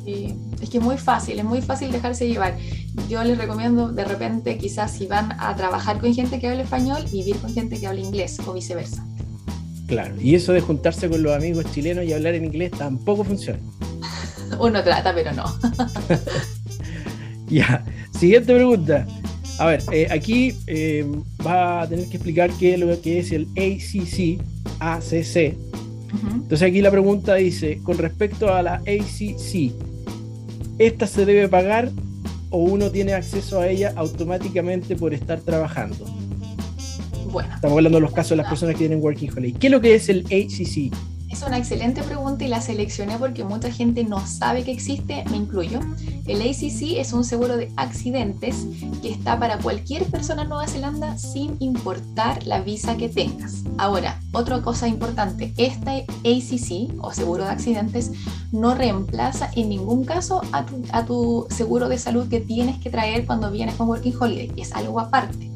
es 0.06 0.70
que 0.70 0.78
es 0.78 0.84
muy 0.84 0.98
fácil, 0.98 1.40
es 1.40 1.46
muy 1.46 1.62
fácil 1.62 1.92
dejarse 1.92 2.28
llevar. 2.28 2.58
Yo 3.10 3.24
les 3.24 3.38
recomiendo 3.38 3.92
de 3.92 4.06
repente 4.06 4.58
quizás 4.58 4.92
si 4.92 5.08
van 5.08 5.34
a 5.40 5.56
trabajar 5.56 6.00
con 6.00 6.14
gente 6.14 6.40
que 6.40 6.48
habla 6.48 6.64
español, 6.64 7.04
vivir 7.12 7.36
con 7.38 7.54
gente 7.54 7.80
que 7.80 7.88
habla 7.88 8.02
inglés 8.02 8.38
o 8.46 8.54
viceversa. 8.54 9.06
Claro, 9.88 10.20
y 10.20 10.34
eso 10.34 10.52
de 10.54 10.62
juntarse 10.62 11.10
con 11.10 11.22
los 11.22 11.36
amigos 11.36 11.66
chilenos 11.72 12.06
y 12.06 12.14
hablar 12.14 12.34
en 12.34 12.46
inglés 12.46 12.72
tampoco 12.72 13.24
funciona. 13.24 13.60
Uno 14.60 14.84
trata, 14.84 15.14
pero 15.14 15.32
no. 15.34 15.46
ya, 17.48 17.84
siguiente 18.18 18.54
pregunta. 18.54 19.06
A 19.58 19.68
ver, 19.68 19.84
eh, 19.92 20.08
aquí 20.12 20.54
eh, 20.68 21.06
va 21.46 21.84
a 21.84 21.88
tener 21.88 22.08
que 22.10 22.18
explicar 22.18 22.52
qué 22.60 22.74
es 22.74 22.80
lo 22.80 23.02
que 23.02 23.20
es 23.20 23.32
el 23.32 23.48
ACC, 23.56 24.42
ACC. 24.80 25.56
Entonces 26.34 26.62
aquí 26.62 26.82
la 26.82 26.92
pregunta 26.92 27.36
dice, 27.36 27.80
con 27.84 27.98
respecto 27.98 28.54
a 28.54 28.62
la 28.62 28.76
ACC, 28.76 29.74
¿esta 30.78 31.08
se 31.08 31.26
debe 31.26 31.50
pagar 31.50 31.90
o 32.52 32.60
uno 32.60 32.90
tiene 32.90 33.14
acceso 33.14 33.60
a 33.60 33.68
ella 33.68 33.94
automáticamente 33.96 34.96
por 34.96 35.14
estar 35.14 35.40
trabajando? 35.42 36.06
Bueno. 37.32 37.54
Estamos 37.54 37.78
hablando 37.78 37.98
de 37.98 38.02
los 38.02 38.14
casos 38.14 38.32
de 38.32 38.38
las 38.38 38.48
personas 38.48 38.76
que 38.76 38.80
tienen 38.80 39.02
Working 39.02 39.32
Holiday. 39.32 39.54
¿Qué 39.54 39.68
es 39.68 39.72
lo 39.72 39.82
que 39.82 39.96
es 39.96 40.08
el 40.08 40.26
ACC? 40.26 40.94
Es 41.36 41.42
una 41.42 41.58
excelente 41.58 42.02
pregunta 42.02 42.46
y 42.46 42.48
la 42.48 42.62
seleccioné 42.62 43.18
porque 43.18 43.44
mucha 43.44 43.70
gente 43.70 44.06
no 44.06 44.26
sabe 44.26 44.64
que 44.64 44.72
existe, 44.72 45.26
me 45.30 45.36
incluyo. 45.36 45.82
El 46.26 46.42
ACC 46.42 46.98
es 46.98 47.12
un 47.12 47.26
seguro 47.26 47.58
de 47.58 47.74
accidentes 47.76 48.66
que 49.02 49.12
está 49.12 49.38
para 49.38 49.58
cualquier 49.58 50.06
persona 50.06 50.44
en 50.44 50.48
Nueva 50.48 50.66
Zelanda 50.70 51.18
sin 51.18 51.58
importar 51.60 52.48
la 52.48 52.62
visa 52.62 52.96
que 52.96 53.10
tengas. 53.10 53.66
Ahora, 53.78 54.18
otra 54.32 54.62
cosa 54.62 54.88
importante, 54.88 55.54
este 55.58 56.06
ACC 56.24 57.04
o 57.04 57.12
seguro 57.12 57.44
de 57.44 57.50
accidentes 57.50 58.12
no 58.54 58.74
reemplaza 58.74 59.50
en 59.58 59.68
ningún 59.68 60.06
caso 60.06 60.42
a 60.54 60.66
tu, 60.66 60.84
a 60.94 61.04
tu 61.04 61.48
seguro 61.50 61.90
de 61.90 61.98
salud 61.98 62.30
que 62.30 62.40
tienes 62.40 62.80
que 62.80 62.90
traer 62.90 63.26
cuando 63.26 63.52
vienes 63.52 63.76
con 63.76 63.90
Working 63.90 64.16
Holiday, 64.18 64.54
es 64.56 64.72
algo 64.72 65.02
aparte. 65.02 65.52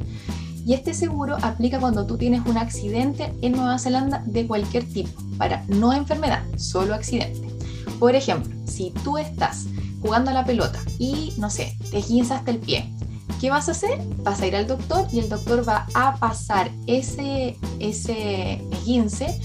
Y 0.65 0.73
este 0.73 0.93
seguro 0.93 1.37
aplica 1.41 1.79
cuando 1.79 2.05
tú 2.05 2.17
tienes 2.17 2.45
un 2.45 2.57
accidente 2.57 3.33
en 3.41 3.53
Nueva 3.53 3.79
Zelanda 3.79 4.21
de 4.25 4.45
cualquier 4.45 4.83
tipo, 4.83 5.28
para 5.39 5.63
no 5.67 5.93
enfermedad, 5.93 6.43
solo 6.57 6.93
accidente. 6.93 7.49
Por 7.97 8.13
ejemplo, 8.13 8.55
si 8.67 8.91
tú 9.03 9.17
estás 9.17 9.65
jugando 10.01 10.29
a 10.29 10.35
la 10.35 10.45
pelota 10.45 10.79
y, 10.99 11.33
no 11.37 11.49
sé, 11.49 11.75
te 11.89 11.97
hasta 12.21 12.51
el 12.51 12.59
pie, 12.59 12.93
¿Qué 13.39 13.49
vas 13.49 13.69
a 13.69 13.71
hacer? 13.71 14.01
Vas 14.17 14.41
a 14.41 14.47
ir 14.47 14.55
al 14.55 14.67
doctor 14.67 15.07
y 15.13 15.19
el 15.19 15.29
doctor 15.29 15.67
va 15.67 15.87
a 15.93 16.17
pasar 16.17 16.69
ese, 16.87 17.55
ese 17.79 18.61
15 18.83 19.39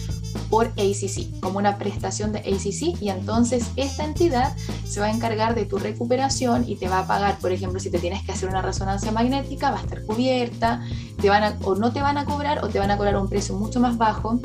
por 0.51 0.67
ACC, 0.67 1.39
como 1.41 1.59
una 1.59 1.79
prestación 1.79 2.33
de 2.33 2.41
ACC, 2.41 3.01
y 3.01 3.09
entonces 3.09 3.71
esta 3.77 4.05
entidad 4.05 4.57
se 4.85 4.99
va 4.99 5.07
a 5.07 5.11
encargar 5.11 5.55
de 5.55 5.65
tu 5.65 5.79
recuperación 5.79 6.69
y 6.69 6.75
te 6.75 6.89
va 6.89 7.01
a 7.01 7.07
pagar, 7.07 7.39
por 7.39 7.53
ejemplo, 7.53 7.79
si 7.79 7.89
te 7.91 8.01
tienes 8.01 8.25
que 8.25 8.33
hacer 8.33 8.49
una 8.49 8.63
resonancia 8.63 9.13
magnética, 9.13 9.71
va 9.71 9.79
a 9.79 9.83
estar 9.83 10.05
cubierta, 10.05 10.83
te 11.21 11.29
van 11.29 11.57
o 11.63 11.77
no 11.77 11.93
te 11.93 12.03
van 12.03 12.19
a 12.19 12.25
cobrar 12.25 12.65
o 12.65 12.69
te 12.69 12.81
van 12.81 12.91
a 12.91 12.97
cobrar 12.97 13.17
un 13.17 13.29
precio 13.29 13.57
mucho 13.57 13.79
más 13.79 13.97
bajo. 13.97 14.41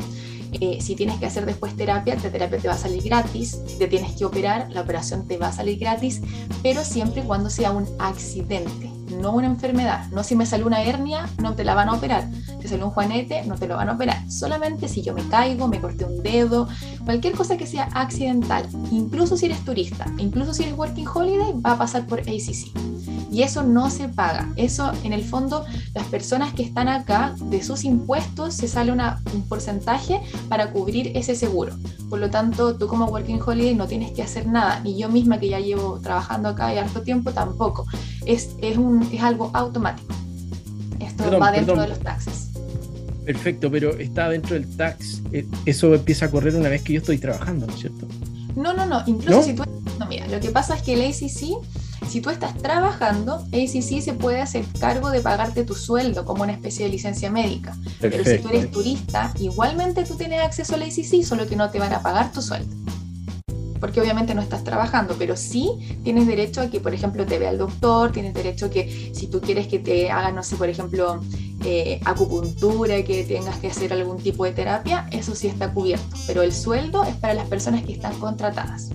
Si 0.79 0.95
tienes 0.95 1.19
que 1.19 1.25
hacer 1.25 1.45
después 1.45 1.75
terapia, 1.75 2.15
la 2.15 2.31
terapia 2.31 2.57
te 2.57 2.67
va 2.67 2.73
a 2.73 2.77
salir 2.77 3.03
gratis. 3.03 3.59
Si 3.67 3.77
te 3.77 3.87
tienes 3.87 4.13
que 4.15 4.25
operar, 4.25 4.69
la 4.71 4.81
operación 4.81 5.27
te 5.27 5.37
va 5.37 5.47
a 5.47 5.51
salir 5.51 5.79
gratis, 5.79 6.21
pero 6.63 6.83
siempre 6.83 7.21
y 7.21 7.25
cuando 7.25 7.49
sea 7.49 7.71
un 7.71 7.87
accidente 7.99 8.91
no 9.09 9.33
una 9.33 9.47
enfermedad. 9.47 10.07
No 10.11 10.23
si 10.23 10.35
me 10.35 10.45
sale 10.45 10.63
una 10.63 10.83
hernia, 10.83 11.29
no 11.41 11.55
te 11.55 11.63
la 11.63 11.75
van 11.75 11.89
a 11.89 11.93
operar. 11.93 12.29
Si 12.61 12.67
sale 12.67 12.83
un 12.83 12.91
juanete, 12.91 13.43
no 13.45 13.55
te 13.55 13.67
lo 13.67 13.75
van 13.75 13.89
a 13.89 13.93
operar. 13.93 14.29
Solamente 14.29 14.87
si 14.87 15.01
yo 15.01 15.13
me 15.13 15.27
caigo, 15.27 15.67
me 15.67 15.79
corté 15.79 16.05
un 16.05 16.21
dedo, 16.21 16.67
cualquier 17.05 17.33
cosa 17.33 17.57
que 17.57 17.67
sea 17.67 17.89
accidental, 17.93 18.67
incluso 18.91 19.37
si 19.37 19.45
eres 19.47 19.63
turista, 19.63 20.05
incluso 20.17 20.53
si 20.53 20.63
eres 20.63 20.77
working 20.77 21.07
holiday, 21.07 21.53
va 21.65 21.73
a 21.73 21.77
pasar 21.77 22.05
por 22.05 22.19
ACC. 22.19 22.71
Y 23.31 23.43
eso 23.43 23.63
no 23.63 23.89
se 23.89 24.09
paga. 24.09 24.51
Eso, 24.55 24.91
en 25.03 25.13
el 25.13 25.23
fondo, 25.23 25.65
las 25.93 26.05
personas 26.07 26.53
que 26.53 26.63
están 26.63 26.87
acá, 26.87 27.35
de 27.49 27.63
sus 27.63 27.83
impuestos, 27.83 28.55
se 28.55 28.67
sale 28.67 28.91
una, 28.91 29.21
un 29.33 29.47
porcentaje 29.47 30.21
para 30.47 30.71
cubrir 30.71 31.11
ese 31.15 31.35
seguro. 31.35 31.75
Por 32.09 32.19
lo 32.19 32.29
tanto, 32.29 32.75
tú 32.75 32.87
como 32.87 33.05
Working 33.05 33.41
Holiday 33.45 33.75
no 33.75 33.87
tienes 33.87 34.11
que 34.11 34.23
hacer 34.23 34.47
nada. 34.47 34.81
Y 34.83 34.97
yo 34.97 35.09
misma, 35.09 35.39
que 35.39 35.49
ya 35.49 35.59
llevo 35.59 35.99
trabajando 35.99 36.49
acá 36.49 36.73
y 36.73 36.77
harto 36.77 37.01
tiempo, 37.01 37.31
tampoco. 37.31 37.85
Es, 38.25 38.55
es, 38.61 38.77
un, 38.77 39.07
es 39.11 39.21
algo 39.21 39.51
automático. 39.53 40.13
Esto 40.99 41.39
va 41.39 41.51
dentro 41.51 41.79
de 41.79 41.87
los 41.87 41.99
taxes. 41.99 42.49
Perfecto, 43.25 43.69
pero 43.69 43.91
está 43.97 44.27
dentro 44.29 44.55
del 44.55 44.75
tax. 44.75 45.21
Eh, 45.31 45.45
eso 45.65 45.93
empieza 45.93 46.25
a 46.25 46.31
correr 46.31 46.55
una 46.55 46.67
vez 46.67 46.81
que 46.81 46.93
yo 46.93 46.99
estoy 46.99 47.19
trabajando, 47.19 47.67
¿no 47.67 47.73
es 47.73 47.79
cierto? 47.79 48.07
No, 48.55 48.73
no, 48.73 48.87
no. 48.87 49.03
Incluso 49.05 49.43
si 49.43 49.53
tú. 49.53 49.63
No, 49.99 50.07
mira, 50.07 50.27
lo 50.27 50.39
que 50.39 50.49
pasa 50.49 50.75
es 50.75 50.81
que 50.81 50.93
el 50.93 51.01
ACC 51.01 51.63
si 52.09 52.21
tú 52.21 52.31
estás 52.31 52.57
trabajando, 52.57 53.35
ACC 53.53 54.01
se 54.01 54.13
puede 54.13 54.41
hacer 54.41 54.65
cargo 54.79 55.11
de 55.11 55.21
pagarte 55.21 55.63
tu 55.63 55.75
sueldo 55.75 56.25
como 56.25 56.43
una 56.43 56.53
especie 56.53 56.85
de 56.85 56.91
licencia 56.91 57.29
médica. 57.29 57.77
Pero 58.01 58.23
si 58.23 58.39
tú 58.39 58.49
eres 58.49 58.71
turista, 58.71 59.31
igualmente 59.39 60.03
tú 60.03 60.15
tienes 60.15 60.41
acceso 60.41 60.75
al 60.75 60.83
ACC, 60.83 61.23
solo 61.23 61.47
que 61.47 61.55
no 61.55 61.69
te 61.69 61.77
van 61.77 61.93
a 61.93 62.01
pagar 62.01 62.31
tu 62.31 62.41
sueldo. 62.41 62.75
Porque 63.79 64.01
obviamente 64.01 64.33
no 64.33 64.41
estás 64.41 64.63
trabajando, 64.63 65.15
pero 65.17 65.37
sí 65.37 65.99
tienes 66.03 66.27
derecho 66.27 66.61
a 66.61 66.69
que, 66.69 66.79
por 66.81 66.93
ejemplo, 66.93 67.25
te 67.25 67.39
vea 67.39 67.51
el 67.51 67.59
doctor, 67.59 68.11
tienes 68.11 68.33
derecho 68.33 68.65
a 68.65 68.69
que 68.69 69.11
si 69.13 69.27
tú 69.27 69.39
quieres 69.39 69.67
que 69.67 69.79
te 69.79 70.11
hagan, 70.11 70.35
no 70.35 70.43
sé, 70.43 70.57
por 70.57 70.67
ejemplo, 70.67 71.21
eh, 71.63 72.01
acupuntura, 72.03 73.01
que 73.03 73.23
tengas 73.23 73.57
que 73.59 73.67
hacer 73.67 73.93
algún 73.93 74.17
tipo 74.17 74.43
de 74.43 74.51
terapia, 74.51 75.07
eso 75.11 75.33
sí 75.35 75.47
está 75.47 75.71
cubierto. 75.71 76.17
Pero 76.27 76.41
el 76.41 76.53
sueldo 76.53 77.03
es 77.05 77.15
para 77.15 77.35
las 77.35 77.47
personas 77.47 77.83
que 77.83 77.93
están 77.93 78.19
contratadas. 78.19 78.89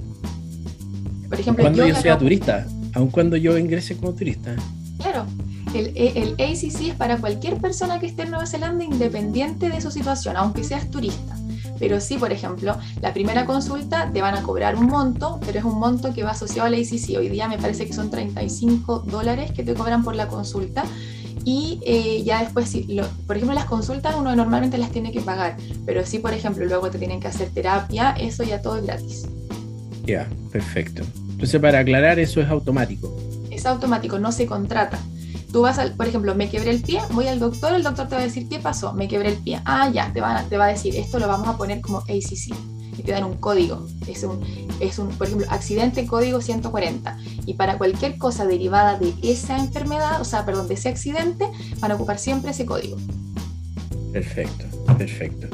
Por 1.31 1.41
ejemplo, 1.41 1.65
cuando 1.65 1.87
yo, 1.87 1.95
sea 1.95 2.19
turista 2.19 2.67
aun 2.95 3.09
cuando 3.09 3.37
yo 3.37 3.59
ingrese 3.59 3.97
como 3.97 4.13
turista. 4.13 4.55
Claro, 4.99 5.27
el, 5.75 5.93
el, 5.97 6.33
ACC 6.35 6.89
es 6.89 6.95
para 6.95 7.19
cualquier 7.19 7.57
persona 7.57 7.99
que 7.99 8.07
esté 8.07 8.23
en 8.23 8.31
Nueva 8.31 8.47
Zelanda 8.47 8.85
independiente 8.85 9.69
de 9.69 9.81
su 9.81 9.91
situación, 9.91 10.37
aunque 10.37 10.65
seas 10.65 10.91
turista. 10.91 11.37
Pero 11.79 12.01
sí, 12.01 12.17
por 12.17 12.33
ejemplo, 12.33 12.77
la 13.01 13.13
primera 13.13 13.45
consulta 13.47 14.11
te 14.13 14.23
van 14.23 14.37
a 14.37 14.43
cobrar 14.43 14.77
un 14.77 14.87
monto, 14.87 15.41
pero 15.45 15.59
es 15.59 15.65
un 15.65 15.79
monto 15.79 16.15
que 16.15 16.23
va 16.23 16.31
asociado 16.31 16.69
al 16.69 16.75
ACC. 16.75 17.19
Hoy 17.19 17.29
día 17.29 17.49
me 17.49 17.59
parece 17.59 17.87
que 17.87 17.93
son 17.93 18.11
35 18.11 19.01
dólares 19.01 19.51
que 19.53 19.65
te 19.65 19.75
cobran 19.75 20.05
por 20.05 20.15
la 20.15 20.29
consulta. 20.29 20.85
Y 21.45 21.81
eh, 21.85 22.23
ya 22.25 22.41
después, 22.43 22.71
si 22.71 23.01
por 23.27 23.37
ejemplo, 23.37 23.55
las 23.55 23.67
consultas 23.67 24.15
uno 24.17 24.35
normalmente 24.35 24.79
las 24.79 24.91
tiene 24.91 25.13
que 25.13 25.21
pagar, 25.21 25.59
pero 25.85 26.07
sí, 26.07 26.19
por 26.19 26.33
ejemplo, 26.33 26.65
luego 26.65 26.91
te 26.91 26.99
tienen 26.99 27.21
que 27.21 27.29
hacer 27.29 27.51
terapia, 27.51 28.13
eso 28.13 28.45
ya 28.45 28.63
todo 28.63 28.79
es 28.79 28.87
gratis. 28.87 29.27
Ya, 30.07 30.27
perfecto. 30.51 31.03
Entonces, 31.35 31.61
para 31.61 31.81
aclarar, 31.81 32.21
eso 32.21 32.41
es 32.41 32.49
automático. 32.49 33.15
Es 33.51 33.67
automático, 33.67 34.19
no 34.19 34.31
se 34.31 34.47
contrata. 34.47 34.99
Tú 35.53 35.63
vas 35.63 35.79
al, 35.79 35.93
por 35.93 36.07
ejemplo, 36.07 36.35
me 36.35 36.49
quebré 36.49 36.71
el 36.71 36.81
pie, 36.81 37.01
voy 37.11 37.27
al 37.27 37.39
doctor, 37.39 37.75
el 37.75 37.83
doctor 37.83 38.09
te 38.09 38.15
va 38.15 38.21
a 38.23 38.25
decir, 38.25 38.49
¿qué 38.49 38.59
pasó? 38.59 38.93
Me 38.93 39.09
quebré 39.09 39.31
el 39.31 39.37
pie. 39.37 39.61
Ah, 39.65 39.91
ya, 39.93 40.13
te 40.13 40.21
va, 40.21 40.45
te 40.49 40.57
va 40.57 40.67
a 40.67 40.69
decir, 40.69 40.97
esto 40.97 41.19
lo 41.19 41.29
vamos 41.29 41.49
a 41.49 41.57
poner 41.57 41.81
como 41.81 41.99
ACC. 41.99 42.55
Y 42.97 43.03
te 43.03 43.13
dan 43.13 43.25
un 43.25 43.37
código. 43.37 43.87
Es 44.07 44.23
un, 44.23 44.41
es 44.79 44.99
un, 44.99 45.09
por 45.09 45.27
ejemplo, 45.27 45.47
accidente 45.51 46.07
código 46.07 46.41
140. 46.41 47.19
Y 47.47 47.55
para 47.55 47.79
cualquier 47.79 48.17
cosa 48.17 48.47
derivada 48.47 48.99
de 48.99 49.13
esa 49.23 49.59
enfermedad, 49.59 50.21
o 50.21 50.25
sea, 50.25 50.47
perdón, 50.47 50.69
de 50.69 50.75
ese 50.75 50.89
accidente, 50.89 51.49
van 51.81 51.91
a 51.91 51.97
ocupar 51.97 52.19
siempre 52.19 52.53
ese 52.53 52.65
código. 52.65 52.97
Perfecto, 54.13 54.65
perfecto. 54.97 55.49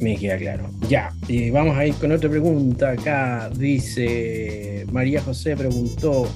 Me 0.00 0.16
queda 0.16 0.36
claro. 0.36 0.70
Ya, 0.88 1.12
y 1.26 1.50
vamos 1.50 1.76
a 1.76 1.86
ir 1.86 1.94
con 1.94 2.12
otra 2.12 2.28
pregunta. 2.28 2.90
Acá 2.90 3.50
dice 3.56 4.86
María 4.92 5.22
José 5.22 5.56
preguntó: 5.56 6.28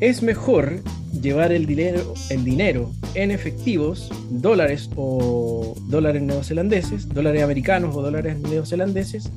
¿Es 0.00 0.22
mejor 0.22 0.82
llevar 1.20 1.52
el 1.52 1.66
dinero, 1.66 2.14
el 2.30 2.44
dinero 2.44 2.90
en 3.14 3.30
efectivos, 3.30 4.10
dólares 4.30 4.90
o 4.96 5.74
dólares 5.86 6.22
neozelandeses, 6.22 7.08
dólares 7.08 7.42
americanos 7.42 7.94
o 7.94 8.02
dólares 8.02 8.38
neozelandeses, 8.40 9.30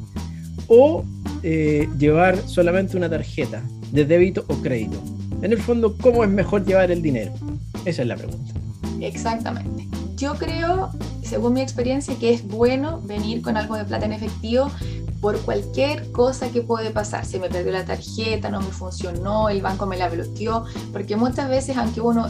o 0.68 1.04
eh, 1.44 1.88
llevar 2.00 2.38
solamente 2.48 2.98
una 2.98 3.10
tarjeta 3.10 3.64
de 3.92 4.06
débito 4.06 4.46
o 4.48 4.56
crédito? 4.56 5.02
En 5.42 5.52
el 5.52 5.62
fondo, 5.62 5.96
¿cómo 5.98 6.24
es 6.24 6.30
mejor 6.30 6.66
llevar 6.66 6.90
el 6.90 7.04
dinero? 7.04 7.34
Esa 7.86 8.02
es 8.02 8.08
la 8.08 8.16
pregunta. 8.16 8.54
Exactamente. 9.00 9.88
Yo 10.16 10.34
creo 10.36 10.90
según 11.26 11.54
mi 11.54 11.62
experiencia, 11.62 12.16
que 12.18 12.34
es 12.34 12.48
bueno 12.48 13.02
venir 13.02 13.42
con 13.42 13.58
algo 13.58 13.76
de 13.76 13.86
plata 13.86 14.06
en 14.06 14.14
efectivo 14.14 14.72
por 15.22 15.40
cualquier 15.42 16.12
cosa 16.12 16.50
que 16.50 16.62
puede 16.62 16.92
pasar. 16.92 17.26
Se 17.26 17.40
me 17.40 17.50
perdió 17.50 17.72
la 17.72 17.86
tarjeta, 17.86 18.50
no 18.50 18.62
me 18.62 18.68
funcionó, 18.68 19.50
el 19.50 19.62
banco 19.62 19.86
me 19.86 19.98
la 19.98 20.10
bloqueó, 20.10 20.66
porque 20.94 21.16
muchas 21.16 21.50
veces 21.50 21.78
aunque 21.78 22.02
uno 22.02 22.30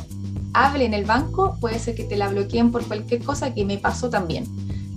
hable 0.53 0.85
en 0.85 0.93
el 0.93 1.05
banco, 1.05 1.57
puede 1.59 1.79
ser 1.79 1.95
que 1.95 2.05
te 2.05 2.15
la 2.15 2.29
bloqueen 2.29 2.71
por 2.71 2.85
cualquier 2.85 3.21
cosa 3.21 3.53
que 3.53 3.65
me 3.65 3.77
pasó 3.77 4.09
también. 4.09 4.45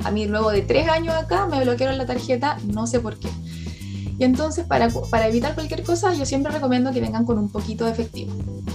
A 0.04 0.12
mí 0.12 0.26
luego 0.26 0.50
de 0.50 0.62
tres 0.62 0.88
años 0.88 1.14
acá 1.14 1.46
me 1.46 1.60
bloquearon 1.60 1.98
la 1.98 2.06
tarjeta, 2.06 2.58
no 2.72 2.86
sé 2.86 3.00
por 3.00 3.18
qué. 3.18 3.28
Y 4.18 4.24
entonces 4.24 4.64
para, 4.64 4.88
para 5.10 5.28
evitar 5.28 5.54
cualquier 5.54 5.82
cosa 5.82 6.14
yo 6.14 6.24
siempre 6.24 6.52
recomiendo 6.52 6.92
que 6.92 7.00
vengan 7.00 7.24
con 7.24 7.38
un 7.38 7.48
poquito 7.48 7.84
de 7.84 7.92
efectivo. 7.92 8.32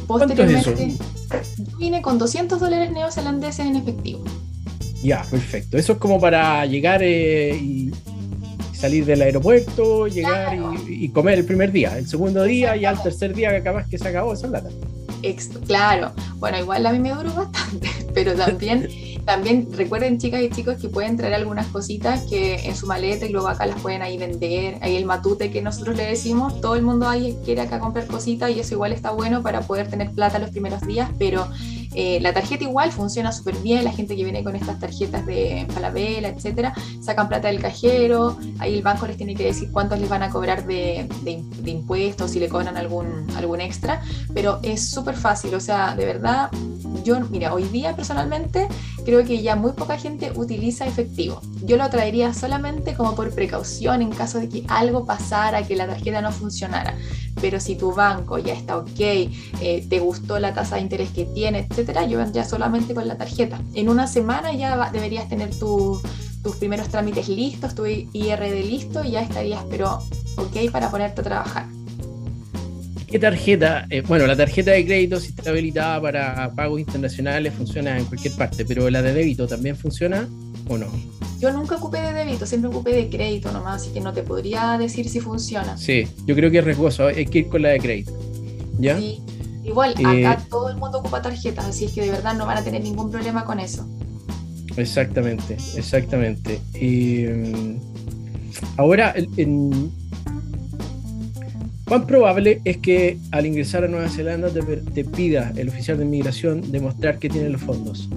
Posteriormente, 0.08 0.98
yo 0.98 1.78
vine 1.78 2.02
con 2.02 2.18
200 2.18 2.60
dólares 2.60 2.92
neozelandeses 2.92 3.66
en 3.66 3.78
efectivo. 3.78 4.24
Ya, 5.04 5.24
perfecto. 5.30 5.78
Eso 5.78 5.94
es 5.94 6.00
como 6.00 6.20
para 6.20 6.66
llegar 6.66 7.02
eh, 7.04 7.56
y 7.56 7.92
salir 8.74 9.06
del 9.06 9.22
aeropuerto, 9.22 10.08
llegar 10.08 10.58
y, 10.88 11.10
comer 11.10 11.40
el 11.40 11.46
primer 11.46 11.72
día. 11.72 11.98
El 11.98 12.08
segundo 12.08 12.44
día 12.44 12.76
y 12.76 12.86
al 12.86 13.02
tercer 13.02 13.34
día 13.34 13.50
que 13.52 13.58
acabas 13.58 13.88
que 13.88 13.98
se 13.98 14.08
acabó 14.08 14.34
esa 14.34 14.48
plata. 14.48 14.70
Claro, 15.66 16.12
bueno, 16.38 16.60
igual 16.60 16.86
a 16.86 16.92
mí 16.92 17.00
me 17.00 17.12
duró 17.12 17.34
bastante, 17.34 17.90
pero 18.14 18.36
también, 18.36 18.90
también 19.24 19.70
recuerden 19.72 20.18
chicas 20.18 20.42
y 20.42 20.50
chicos 20.50 20.76
que 20.82 20.90
pueden 20.90 21.16
traer 21.16 21.34
algunas 21.36 21.68
cositas 21.68 22.24
que 22.30 22.56
en 22.68 22.76
su 22.76 22.88
maleta 22.88 23.26
y 23.26 23.30
luego 23.30 23.48
acá 23.48 23.66
las 23.66 23.80
pueden 23.82 24.02
ahí 24.02 24.18
vender, 24.18 24.78
ahí 24.82 24.98
el 24.98 25.06
matute 25.06 25.50
que 25.50 25.62
nosotros 25.62 25.96
le 25.96 26.06
decimos, 26.06 26.60
todo 26.60 26.76
el 26.76 26.82
mundo 26.82 27.08
ahí 27.08 27.38
quiere 27.46 27.62
acá 27.62 27.80
comprar 27.80 28.06
cositas 28.08 28.52
y 28.52 28.60
eso 28.60 28.74
igual 28.74 28.92
está 28.92 29.12
bueno 29.12 29.42
para 29.42 29.62
poder 29.62 29.88
tener 29.90 30.12
plata 30.12 30.40
los 30.40 30.50
primeros 30.50 30.82
días, 30.82 31.10
pero 31.18 31.48
eh, 31.96 32.20
la 32.22 32.34
tarjeta 32.34 32.64
igual 32.64 32.92
funciona 32.92 33.32
súper 33.32 33.56
bien, 33.58 33.84
la 33.84 33.92
gente 33.92 34.16
que 34.16 34.24
viene 34.24 34.44
con 34.44 34.56
estas 34.56 34.80
tarjetas 34.80 35.26
de 35.26 35.68
Falabella, 35.74 36.30
etcétera, 36.30 36.74
sacan 37.02 37.28
plata 37.28 37.48
del 37.48 37.62
cajero, 37.62 38.38
ahí 38.60 38.76
el 38.76 38.82
banco 38.82 39.08
les 39.08 39.18
tiene 39.18 39.36
que 39.36 39.46
decir 39.46 39.72
cuántos 39.72 40.00
les 40.00 40.10
van 40.10 40.24
a 40.24 40.30
cobrar 40.30 40.66
de, 40.66 41.08
de, 41.24 41.72
impuestos, 41.72 42.32
si 42.32 42.40
le 42.40 42.50
cobran 42.50 42.78
algún, 42.78 43.28
algún 43.36 43.62
extra, 43.62 44.02
pero 44.34 44.60
es 44.64 44.90
súper 44.90 45.16
fácil, 45.16 45.54
o 45.56 45.60
sea, 45.60 45.96
de 45.96 46.06
verdad, 46.06 46.50
yo, 47.04 47.20
mira, 47.30 47.54
hoy 47.54 47.64
día 47.64 47.96
personalmente 47.96 48.68
creo 49.06 49.26
que 49.26 49.42
ya 49.42 49.56
muy 49.56 49.74
poca 49.74 49.98
gente 49.98 50.32
utiliza 50.36 50.86
efectivo. 50.86 51.42
Yo 51.64 51.78
lo 51.78 51.90
traería 51.90 52.34
solamente 52.34 52.94
como 52.96 53.16
por 53.16 53.34
precaución 53.34 54.02
en 54.02 54.12
caso 54.12 54.40
de 54.40 54.50
que 54.50 54.64
algo 54.68 55.06
pasara, 55.06 55.64
que 55.64 55.76
la 55.76 55.88
tarjeta 55.88 56.22
no 56.22 56.32
funcionara. 56.32 56.96
Pero 57.42 57.60
si 57.60 57.76
tu 57.76 57.94
banco 57.94 58.38
ya 58.38 58.54
está 58.54 58.78
ok, 58.78 59.00
eh, 59.00 59.86
te 59.90 60.00
gustó 60.00 60.40
la 60.40 60.54
tasa 60.54 60.76
de 60.76 60.82
interés 60.82 61.10
que 61.10 61.26
tiene, 61.26 61.60
etcétera, 61.60 61.83
yo 62.10 62.18
vendría 62.18 62.44
solamente 62.44 62.94
con 62.94 63.08
la 63.08 63.18
tarjeta. 63.18 63.60
En 63.74 63.90
una 63.90 64.08
semana 64.08 64.54
ya 64.54 64.90
deberías 64.92 65.28
tener 65.30 65.52
tus 65.56 66.02
primeros 66.60 66.90
trámites 66.90 67.30
listos, 67.30 67.76
tu 67.76 67.86
IRD 67.86 68.64
listo 68.66 69.04
y 69.04 69.12
ya 69.12 69.22
estarías, 69.22 69.64
pero 69.70 70.00
ok 70.38 70.72
para 70.72 70.90
ponerte 70.90 71.22
a 71.22 71.24
trabajar. 71.24 71.66
¿Qué 73.08 73.20
tarjeta? 73.20 73.86
Eh, 73.92 74.02
bueno, 74.02 74.26
la 74.26 74.36
tarjeta 74.36 74.72
de 74.72 74.84
crédito, 74.86 75.20
si 75.20 75.28
está 75.28 75.52
habilitada 75.52 76.02
para 76.02 76.52
pagos 76.56 76.80
internacionales, 76.80 77.54
funciona 77.54 78.00
en 78.00 78.06
cualquier 78.06 78.34
parte, 78.34 78.66
pero 78.66 78.90
la 78.90 79.04
de 79.04 79.14
débito 79.14 79.48
también 79.48 79.76
funciona 79.76 80.28
o 80.68 80.80
no? 80.80 80.88
Yo 81.40 81.52
nunca 81.52 81.76
ocupé 81.76 82.02
de 82.02 82.14
débito, 82.14 82.46
siempre 82.46 82.70
ocupé 82.70 82.92
de 82.92 83.10
crédito 83.10 83.52
nomás, 83.52 83.84
así 83.84 83.92
que 83.94 84.00
no 84.00 84.14
te 84.14 84.24
podría 84.24 84.78
decir 84.80 85.08
si 85.10 85.20
funciona. 85.20 85.78
Sí, 85.78 86.08
yo 86.26 86.34
creo 86.34 86.50
que 86.50 86.60
es 86.60 86.64
riesgoso, 86.64 87.06
hay 87.06 87.26
que 87.26 87.40
ir 87.40 87.50
con 87.50 87.62
la 87.62 87.70
de 87.70 87.80
crédito. 87.80 88.18
¿Ya? 88.80 88.98
Sí. 88.98 89.23
Igual, 89.64 89.92
acá 89.92 90.34
eh, 90.34 90.38
todo 90.50 90.70
el 90.70 90.78
mundo 90.78 91.00
ocupa 91.00 91.22
tarjetas, 91.22 91.66
así 91.66 91.86
es 91.86 91.94
que 91.94 92.02
de 92.02 92.12
verdad 92.12 92.36
no 92.36 92.46
van 92.46 92.58
a 92.58 92.64
tener 92.64 92.84
ningún 92.84 93.10
problema 93.10 93.46
con 93.46 93.60
eso. 93.60 93.88
Exactamente, 94.76 95.58
exactamente. 95.76 96.60
Y, 96.74 97.26
mm, 97.28 97.78
ahora, 98.78 99.14
en, 99.38 99.92
¿cuán 101.88 102.06
probable 102.06 102.62
es 102.66 102.78
que 102.78 103.18
al 103.32 103.46
ingresar 103.46 103.86
a 103.86 103.88
Nueva 103.88 104.10
Zelanda 104.10 104.50
te, 104.50 105.06
pida 105.06 105.54
el 105.56 105.70
oficial 105.70 105.98
de 105.98 106.06
inmigración 106.06 106.72
demostrar 106.72 107.20
que 107.20 107.30
tiene 107.30 107.50
los 107.50 107.62
fondos? 107.62 108.10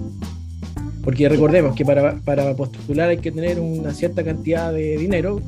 Porque 1.05 1.29
recordemos 1.29 1.77
que 1.77 1.85
para, 1.85 2.17
para, 2.17 2.55
postular 2.55 3.11
hay 3.11 3.19
que 3.19 3.31
tener 3.31 3.61
una 3.61 3.95
cierta 3.95 4.25
cantidad 4.25 4.73
de 4.73 4.97
dinero 4.97 5.41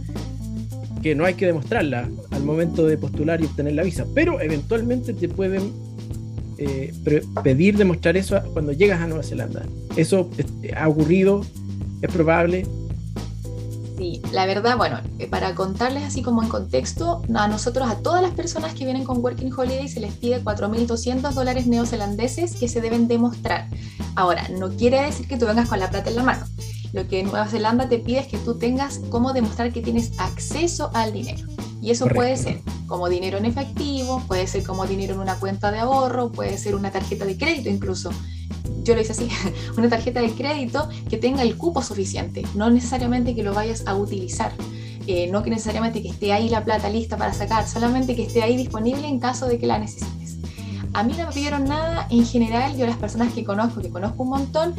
que 1.03 1.17
no 1.17 1.25
hay 1.25 1.35
que 1.35 1.47
demostrarla 1.47 2.09
al 2.31 2.45
momento 2.45 2.87
de 2.87 2.97
postular 2.97 3.41
y 3.41 3.47
obtener 3.47 3.73
la 3.73 3.83
visa, 3.83 4.07
pero 4.15 4.41
eventualmente 4.41 5.15
te 5.15 5.29
pueden 5.29 5.73
eh, 6.59 6.93
pedir 7.43 7.77
demostrar 7.77 8.17
eso 8.17 8.41
cuando 8.53 8.73
llegas 8.73 9.01
a 9.01 9.07
Nueva 9.07 9.23
Zelanda. 9.23 9.65
¿Eso 9.97 10.29
ha 10.77 10.89
ocurrido? 10.89 11.45
¿Es 12.03 12.13
probable? 12.13 12.67
Sí, 13.97 14.23
la 14.33 14.47
verdad, 14.47 14.77
bueno, 14.77 15.01
eh, 15.19 15.27
para 15.27 15.57
contarles 15.57 16.05
así 16.05 16.23
como 16.23 16.43
en 16.43 16.49
contexto, 16.49 17.23
a 17.35 17.49
nosotros, 17.49 17.89
a 17.91 17.97
todas 17.97 18.23
las 18.23 18.31
personas 18.31 18.75
que 18.75 18.85
vienen 18.85 19.03
con 19.03 19.19
Working 19.19 19.53
Holiday, 19.53 19.89
se 19.89 19.99
les 19.99 20.13
pide 20.15 20.41
4.200 20.43 21.33
dólares 21.33 21.67
neozelandeses 21.67 22.55
que 22.55 22.69
se 22.69 22.81
deben 22.81 23.09
demostrar. 23.09 23.67
Ahora, 24.15 24.47
no 24.49 24.71
quiere 24.71 25.03
decir 25.03 25.27
que 25.27 25.37
tú 25.37 25.47
vengas 25.47 25.69
con 25.69 25.81
la 25.81 25.91
plata 25.91 26.11
en 26.11 26.17
la 26.17 26.23
mano. 26.23 26.47
Lo 26.93 27.09
que 27.09 27.25
Nueva 27.25 27.49
Zelanda 27.49 27.89
te 27.89 27.99
pide 27.99 28.21
es 28.21 28.29
que 28.29 28.39
tú 28.39 28.57
tengas 28.57 29.01
cómo 29.11 29.33
demostrar 29.33 29.73
que 29.73 29.83
tienes 29.83 30.13
acceso 30.19 30.91
al 30.95 31.13
dinero. 31.13 31.47
Y 31.81 31.91
eso 31.91 32.07
puede 32.07 32.37
ser 32.37 32.61
como 32.87 33.09
dinero 33.09 33.39
en 33.39 33.45
efectivo, 33.45 34.23
puede 34.27 34.47
ser 34.47 34.63
como 34.65 34.87
dinero 34.87 35.15
en 35.15 35.21
una 35.21 35.39
cuenta 35.39 35.71
de 35.71 35.79
ahorro, 35.79 36.33
puede 36.33 36.59
ser 36.59 36.75
una 36.75 36.91
tarjeta 36.91 37.25
de 37.25 37.37
crédito 37.37 37.69
incluso. 37.69 38.11
Yo 38.83 38.95
lo 38.95 39.01
hice 39.01 39.13
así, 39.13 39.29
una 39.77 39.89
tarjeta 39.89 40.21
de 40.21 40.33
crédito 40.33 40.89
que 41.09 41.19
tenga 41.19 41.43
el 41.43 41.57
cupo 41.57 41.83
suficiente, 41.83 42.45
no 42.55 42.71
necesariamente 42.71 43.35
que 43.35 43.43
lo 43.43 43.55
vayas 43.55 43.87
a 43.87 43.95
utilizar. 43.95 44.53
Eh, 45.07 45.27
no 45.33 45.43
que 45.43 45.49
necesariamente 45.49 46.03
que 46.03 46.11
esté 46.11 46.35
ahí 46.35 46.51
la 46.51 46.65
plata 46.65 46.91
lista 46.91 47.17
para 47.17 47.33
sacar, 47.33 47.67
solamente 47.67 48.15
que 48.15 48.25
esté 48.25 48.43
ahí 48.43 48.59
disponible 48.59 49.09
en 49.09 49.19
caso 49.19 49.47
de 49.47 49.59
que 49.59 49.67
la 49.67 49.79
necesites. 49.79 50.37
A 50.93 51.03
mí 51.03 51.15
no 51.17 51.27
me 51.27 51.33
pidieron 51.33 51.65
nada, 51.65 52.07
en 52.11 52.27
general 52.27 52.77
yo 52.77 52.87
las 52.87 52.99
personas 52.99 53.33
que 53.33 53.43
conozco, 53.43 53.81
que 53.81 53.89
conozco 53.89 54.23
un 54.23 54.29
montón, 54.29 54.75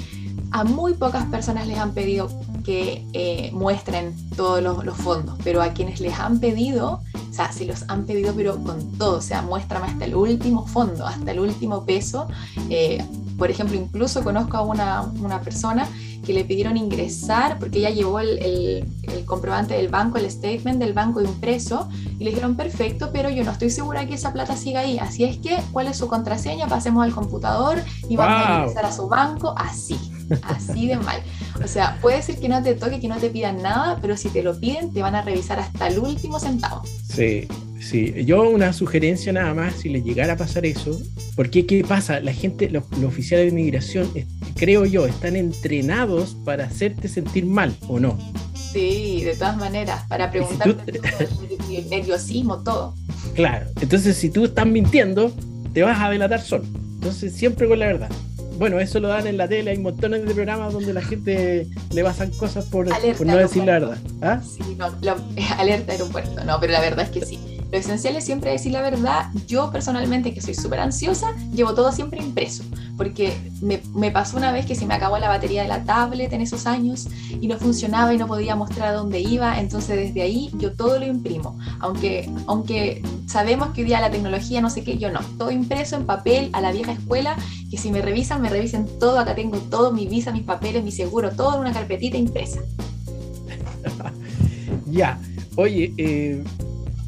a 0.52 0.64
muy 0.64 0.94
pocas 0.94 1.26
personas 1.26 1.68
les 1.68 1.78
han 1.78 1.94
pedido 1.94 2.30
que 2.64 3.06
eh, 3.14 3.52
muestren 3.54 4.16
todos 4.36 4.62
los, 4.62 4.98
fondos, 4.98 5.38
pero 5.44 5.62
a 5.62 5.74
quienes 5.74 6.00
les 6.00 6.18
han 6.20 6.40
pedido, 6.40 7.02
o 7.14 7.34
sea, 7.34 7.52
si 7.52 7.66
los 7.66 7.86
han 7.88 8.06
pedido 8.06 8.34
pero 8.36 8.62
con 8.64 8.98
todo, 8.98 9.18
o 9.18 9.22
sea, 9.22 9.42
muéstrame 9.42 9.88
hasta 9.88 10.06
el 10.06 10.16
último 10.16 10.68
fondo, 10.68 11.06
hasta 11.06 11.32
el 11.32 11.40
último 11.40 11.86
peso. 11.86 12.28
Eh, 12.70 13.04
por 13.38 13.50
ejemplo, 13.50 13.78
incluso 13.78 14.24
conozco 14.24 14.58
a 14.58 14.62
una, 14.62 15.04
una 15.22 15.42
persona 15.42 15.88
que 16.26 16.34
le 16.34 16.46
pidieron 16.46 16.78
ingresar 16.78 17.58
porque 17.58 17.80
ella 17.80 17.90
llevó 17.90 18.20
el, 18.20 18.38
el, 18.38 19.26
comprobante 19.26 19.76
del 19.76 19.90
banco, 19.90 20.18
el 20.18 20.30
statement 20.30 20.80
del 20.80 20.94
banco 20.94 21.22
impreso 21.22 21.88
y 22.20 22.24
le 22.24 22.32
dijeron 22.32 22.56
perfecto, 22.56 23.10
pero 23.12 23.30
yo 23.30 23.44
no 23.44 23.52
estoy 23.52 23.70
segura 23.70 24.06
que 24.06 24.16
esa 24.16 24.34
plata 24.34 24.56
siga 24.56 24.82
ahí. 24.82 25.00
Así 25.00 25.24
es 25.24 25.38
que, 25.38 25.58
¿cuál 25.72 25.88
es 25.88 25.98
su 25.98 26.08
contraseña? 26.08 26.68
Pasemos 26.68 27.04
al 27.04 27.14
computador 27.14 27.82
y 28.08 28.16
vamos 28.16 28.48
a 28.48 28.60
ingresar 28.60 28.86
a 28.86 28.92
su 28.92 29.08
banco 29.08 29.54
así, 29.58 30.00
así 30.44 30.88
de 30.88 30.98
mal. 30.98 31.22
O 31.64 31.68
sea, 31.68 31.98
puede 32.02 32.22
ser 32.22 32.40
que 32.40 32.50
no 32.50 32.62
te 32.64 32.76
toque, 32.76 33.00
que 33.00 33.08
no 33.08 33.18
te 33.18 33.30
pidan 33.30 33.62
nada, 33.62 33.98
pero 34.02 34.18
si 34.18 34.30
te 34.30 34.44
lo 34.44 34.60
piden, 34.60 34.94
te 34.94 35.02
van 35.02 35.16
a 35.16 35.22
revisar 35.22 35.60
hasta 35.60 35.88
el 35.88 36.00
último 36.00 36.40
centavo. 36.40 36.82
Sí, 36.86 37.48
Sí, 37.80 38.14
yo 38.26 38.50
una 38.50 38.74
sugerencia 38.74 39.32
nada 39.32 39.54
más, 39.54 39.76
si 39.76 39.90
le 39.90 40.02
llegara 40.02 40.34
a 40.34 40.38
pasar 40.38 40.66
eso, 40.66 41.02
porque 41.36 41.66
¿qué 41.66 41.84
pasa? 41.84 42.20
La 42.20 42.34
gente, 42.34 42.70
los, 42.70 42.84
oficiales 43.06 43.46
de 43.46 43.60
inmigración, 43.60 44.12
creo 44.56 44.86
yo, 44.86 45.08
están 45.08 45.36
entrenados 45.36 46.36
para 46.44 46.66
hacerte 46.66 47.08
sentir 47.08 47.46
mal, 47.46 47.74
¿o 47.88 48.00
no? 48.00 48.18
Sí, 48.54 49.24
de 49.24 49.36
todas 49.36 49.58
maneras, 49.58 50.04
para 50.10 50.30
preguntarte 50.30 51.00
el 51.76 51.90
nerviosismo, 51.90 52.64
todo. 52.64 52.94
Claro, 53.34 53.68
entonces 53.80 54.18
si 54.18 54.30
tú 54.30 54.46
estás 54.46 54.68
mintiendo, 54.68 55.32
te 55.74 55.82
vas 55.82 56.00
a 56.00 56.10
delatar 56.10 56.42
solo. 56.42 56.66
Entonces 56.96 57.34
siempre 57.34 57.68
con 57.68 57.80
la 57.80 57.88
verdad. 57.88 58.10
Bueno, 58.60 58.78
eso 58.78 59.00
lo 59.00 59.08
dan 59.08 59.26
en 59.26 59.38
la 59.38 59.48
tele, 59.48 59.72
hay 59.72 59.78
montones 59.78 60.26
de 60.26 60.34
programas 60.34 60.74
donde 60.74 60.92
la 60.92 61.02
gente 61.02 61.66
le 61.94 62.04
pasan 62.04 62.30
cosas 62.32 62.66
por, 62.66 62.88
no 62.88 63.38
decir 63.38 63.64
la 63.64 63.80
verdad. 63.80 63.98
¿Ah? 64.22 64.42
Sí, 64.44 64.76
no, 64.78 64.88
alerta 65.58 65.94
aeropuerto, 65.94 66.44
no, 66.44 66.60
pero 66.60 66.74
la 66.74 66.82
verdad 66.82 67.06
es 67.06 67.10
que 67.10 67.26
sí. 67.26 67.40
Lo 67.72 67.78
esencial 67.78 68.18
es 68.18 68.26
siempre 68.26 68.52
decir 68.52 68.74
la 68.74 68.82
verdad. 68.82 69.28
Yo 69.48 69.72
personalmente, 69.72 70.34
que 70.34 70.42
soy 70.42 70.56
súper 70.56 70.82
ansiosa, 70.82 71.34
llevo 71.54 71.74
todo 71.74 71.94
siempre 71.94 72.20
impreso, 72.20 72.64
porque 73.00 73.32
me, 73.62 73.82
me, 73.96 74.12
pasó 74.12 74.36
una 74.36 74.52
vez 74.52 74.66
que 74.66 74.76
se 74.76 74.86
me 74.86 74.94
acabó 74.94 75.18
la 75.20 75.30
batería 75.30 75.62
de 75.62 75.70
la 75.70 75.86
tablet 75.86 76.34
en 76.34 76.42
esos 76.42 76.68
años 76.68 77.08
y 77.40 77.48
no 77.48 77.58
funcionaba 77.58 78.14
y 78.14 78.18
no 78.18 78.28
podía 78.28 78.58
mostrar 78.58 78.94
dónde 78.94 79.22
iba, 79.22 79.58
entonces 79.58 79.96
desde 79.96 80.22
ahí 80.22 80.52
yo 80.58 80.74
todo 80.74 81.00
lo 81.00 81.08
imprimo, 81.08 81.58
aunque, 81.80 82.30
aunque 82.46 83.02
sabemos 83.26 83.70
que 83.70 83.84
hoy 83.84 83.88
día 83.88 84.02
la 84.02 84.12
tecnología 84.12 84.60
no 84.60 84.70
sé 84.70 84.84
qué, 84.84 84.98
yo 84.98 85.14
no, 85.14 85.22
todo 85.38 85.50
impreso 85.50 85.96
en 85.96 86.06
papel 86.06 86.50
a 86.52 86.60
la 86.60 86.74
vieja 86.74 86.92
escuela, 86.92 87.38
que 87.72 87.78
si 87.78 87.90
me 87.90 88.02
revisan, 88.02 88.42
me 88.42 88.50
revisen 88.50 88.86
todo, 89.00 89.18
acá 89.18 89.34
tengo 89.34 89.60
todo, 89.60 89.94
mi 89.94 90.06
visa, 90.06 90.34
mis 90.34 90.44
papeles, 90.44 90.84
mi 90.84 90.92
seguro, 90.92 91.32
todo 91.32 91.56
en 91.56 91.62
una 91.62 91.72
carpetita 91.72 92.18
impresa. 92.18 92.60
ya, 94.92 95.18
oye, 95.56 95.94
eh 95.96 96.44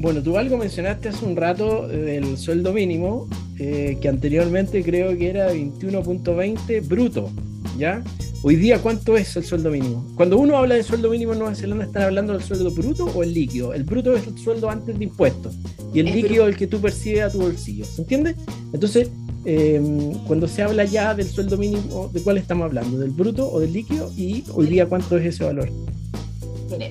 bueno, 0.02 0.20
tú 0.20 0.36
algo 0.36 0.56
mencionaste 0.56 1.10
hace 1.10 1.24
un 1.24 1.36
rato 1.36 1.86
del 1.86 2.36
sueldo 2.36 2.72
mínimo, 2.72 3.28
eh, 3.64 3.96
que 4.00 4.08
anteriormente 4.08 4.82
creo 4.82 5.16
que 5.16 5.30
era 5.30 5.52
21.20 5.52 6.84
bruto, 6.88 7.30
¿ya? 7.78 8.02
Hoy 8.42 8.56
día, 8.56 8.82
¿cuánto 8.82 9.16
es 9.16 9.36
el 9.36 9.44
sueldo 9.44 9.70
mínimo? 9.70 10.04
Cuando 10.16 10.36
uno 10.36 10.56
habla 10.56 10.74
de 10.74 10.82
sueldo 10.82 11.08
mínimo 11.08 11.32
en 11.32 11.38
Nueva 11.38 11.54
Zelanda, 11.54 11.84
¿están 11.84 12.02
hablando 12.02 12.32
del 12.32 12.42
sueldo 12.42 12.72
bruto 12.72 13.04
o 13.04 13.22
el 13.22 13.32
líquido? 13.32 13.72
El 13.72 13.84
bruto 13.84 14.16
es 14.16 14.26
el 14.26 14.36
sueldo 14.36 14.68
antes 14.68 14.98
de 14.98 15.04
impuestos 15.04 15.54
y 15.94 16.00
el 16.00 16.06
líquido 16.06 16.48
es 16.48 16.54
el 16.54 16.58
que 16.58 16.66
tú 16.66 16.80
percibes 16.80 17.22
a 17.22 17.30
tu 17.30 17.38
bolsillo, 17.38 17.84
¿se 17.84 18.02
entiende? 18.02 18.34
Entonces, 18.72 19.10
em, 19.44 20.12
cuando 20.26 20.48
se 20.48 20.64
habla 20.64 20.84
ya 20.84 21.14
del 21.14 21.28
sueldo 21.28 21.56
mínimo, 21.56 22.10
¿de 22.12 22.20
cuál 22.20 22.38
estamos 22.38 22.64
hablando? 22.64 22.98
¿Del 22.98 23.10
bruto 23.10 23.48
o 23.48 23.60
del 23.60 23.72
líquido? 23.72 24.10
Y 24.16 24.42
hoy 24.54 24.66
día, 24.66 24.86
¿cuánto 24.86 25.16
es 25.16 25.26
ese 25.26 25.44
valor? 25.44 25.70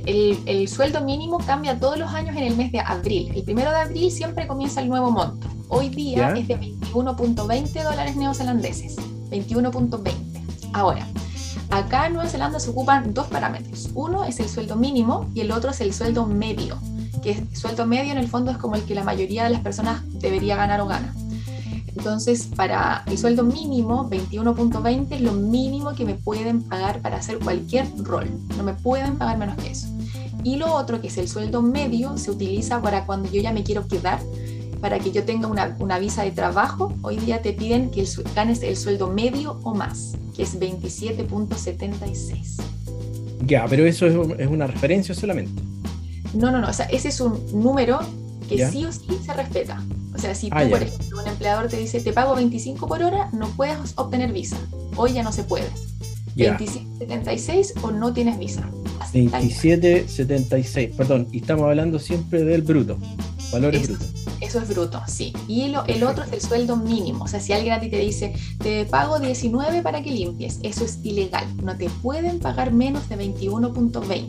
el, 0.06 0.68
sueldo 0.70 1.02
mínimo 1.02 1.40
cambia 1.40 1.78
todos 1.78 1.98
los 1.98 2.14
años 2.14 2.34
en 2.38 2.44
el 2.44 2.56
mes 2.56 2.72
de 2.72 2.80
abril. 2.80 3.30
El 3.36 3.44
primero 3.44 3.72
de 3.72 3.78
abril 3.78 4.10
siempre 4.10 4.48
comienza 4.48 4.80
el 4.80 4.88
nuevo 4.88 5.12
monto. 5.12 5.48
Hoy 5.74 5.88
día 5.88 6.34
es 6.36 6.50
de 6.50 6.60
21.20 6.60 7.84
dólares 7.84 8.18
neozelandeses. 8.18 8.98
21.20. 9.30 10.12
Ahora, 10.74 11.08
acá 11.70 12.08
en 12.08 12.14
Nueva 12.14 12.30
Zelanda 12.30 12.60
se 12.60 12.72
ocupan 12.72 13.14
dos 13.14 13.28
parámetros. 13.28 13.90
Uno 13.96 14.26
es 14.26 14.42
el 14.42 14.50
sueldo 14.50 14.76
mínimo 14.76 15.30
y 15.34 15.40
el 15.40 15.52
otro 15.54 15.72
es 15.72 15.80
el 15.80 15.94
sueldo 15.94 16.26
medio. 16.26 16.78
Que 17.24 17.32
el 17.32 17.56
sueldo 17.56 17.88
medio 17.88 18.12
en 18.12 18.18
el 18.18 18.28
fondo 18.28 18.52
es 18.52 18.58
como 18.58 18.76
el 18.76 18.84
que 18.84 18.96
la 18.96 19.06
mayoría 19.06 19.46
de 19.46 19.52
las 19.52 19.62
personas 19.62 20.02
debería 20.20 20.58
ganar 20.58 20.82
o 20.82 20.88
gana. 20.88 21.16
Entonces, 21.88 22.48
para 22.54 23.04
el 23.06 23.18
sueldo 23.18 23.46
mínimo, 23.46 24.10
21.20 24.10 25.08
es 25.12 25.22
lo 25.22 25.32
mínimo 25.32 25.94
que 25.94 26.04
me 26.04 26.16
pueden 26.16 26.64
pagar 26.64 27.02
para 27.02 27.16
hacer 27.16 27.40
cualquier 27.40 27.88
rol. 28.04 28.30
No 28.58 28.64
me 28.64 28.74
pueden 28.74 29.18
pagar 29.18 29.38
menos 29.38 29.56
que 29.56 29.72
eso. 29.72 29.88
Y 30.44 30.58
lo 30.58 30.74
otro, 30.74 31.00
que 31.00 31.08
es 31.08 31.18
el 31.18 31.30
sueldo 31.30 31.62
medio, 31.62 32.18
se 32.18 32.30
utiliza 32.30 32.82
para 32.82 33.06
cuando 33.06 33.30
yo 33.30 33.42
ya 33.42 33.54
me 33.54 33.64
quiero 33.64 33.88
quedar, 33.88 34.20
para 34.82 35.00
que 35.00 35.12
yo 35.12 35.24
tenga 35.24 35.48
una, 35.48 36.00
visa 36.00 36.24
de 36.24 36.32
trabajo. 36.32 36.94
Hoy 37.04 37.18
día 37.18 37.42
te 37.42 37.54
piden 37.54 37.92
que 37.92 38.06
ganes 38.36 38.62
el 38.64 38.76
sueldo 38.76 39.08
medio 39.08 39.60
o 39.64 39.74
más, 39.76 40.18
que 40.36 40.44
es 40.44 40.60
27.76. 40.60 42.62
Ya, 43.46 43.66
pero 43.70 43.86
eso 43.86 44.08
es, 44.08 44.48
una 44.48 44.68
referencia 44.68 45.16
solamente. 45.16 45.62
No, 46.34 46.52
no, 46.52 46.60
no. 46.60 46.68
O 46.70 46.74
sea, 46.74 46.88
ese 46.88 47.08
es 47.10 47.22
un 47.22 47.40
número 47.54 48.00
que 48.50 48.68
sí 48.68 48.86
o 48.86 48.92
sí 48.92 49.20
se 49.24 49.34
respeta. 49.34 49.82
O 50.14 50.18
sea, 50.18 50.36
si 50.36 50.50
tú, 50.50 50.58
ah, 50.58 50.66
por 50.70 50.84
ejemplo, 50.84 51.22
un 51.22 51.28
empleador 51.28 51.70
te 51.70 51.78
dice, 51.78 52.02
te 52.02 52.12
pago 52.12 52.36
25 52.36 52.86
por 52.88 53.02
hora, 53.02 53.30
no 53.32 53.48
puedes 53.50 53.94
obtener 53.96 54.34
visa. 54.34 54.58
Hoy 54.98 55.14
ya 55.14 55.24
no 55.24 55.32
se 55.32 55.44
puede. 55.44 55.70
27.76 56.36 57.84
o 57.84 57.92
no 57.92 58.12
tienes 58.14 58.38
visa. 58.38 58.70
27.76, 59.14 60.96
perdón, 60.96 61.28
y 61.32 61.40
estamos 61.40 61.66
hablando 61.66 62.00
siempre 62.00 62.44
del 62.44 62.62
bruto, 62.62 62.98
valores 63.52 63.88
brutos. 63.88 64.31
Eso 64.52 64.60
es 64.60 64.68
bruto, 64.68 65.02
sí. 65.08 65.32
Y 65.48 65.70
lo, 65.70 65.86
el 65.86 66.04
otro 66.04 66.26
es 66.26 66.34
el 66.34 66.42
sueldo 66.42 66.76
mínimo. 66.76 67.24
O 67.24 67.28
sea, 67.30 67.40
si 67.40 67.54
alguien 67.54 67.72
a 67.72 67.80
ti 67.80 67.88
te 67.88 68.00
dice, 68.00 68.34
te 68.62 68.84
pago 68.84 69.18
19 69.18 69.82
para 69.82 70.04
que 70.04 70.12
limpies, 70.12 70.60
eso 70.62 70.84
es 70.84 71.00
ilegal. 71.04 71.46
No 71.64 71.78
te 71.78 71.90
pueden 72.02 72.40
pagar 72.40 72.74
menos 72.74 73.08
de 73.08 73.16
21.20. 73.16 74.28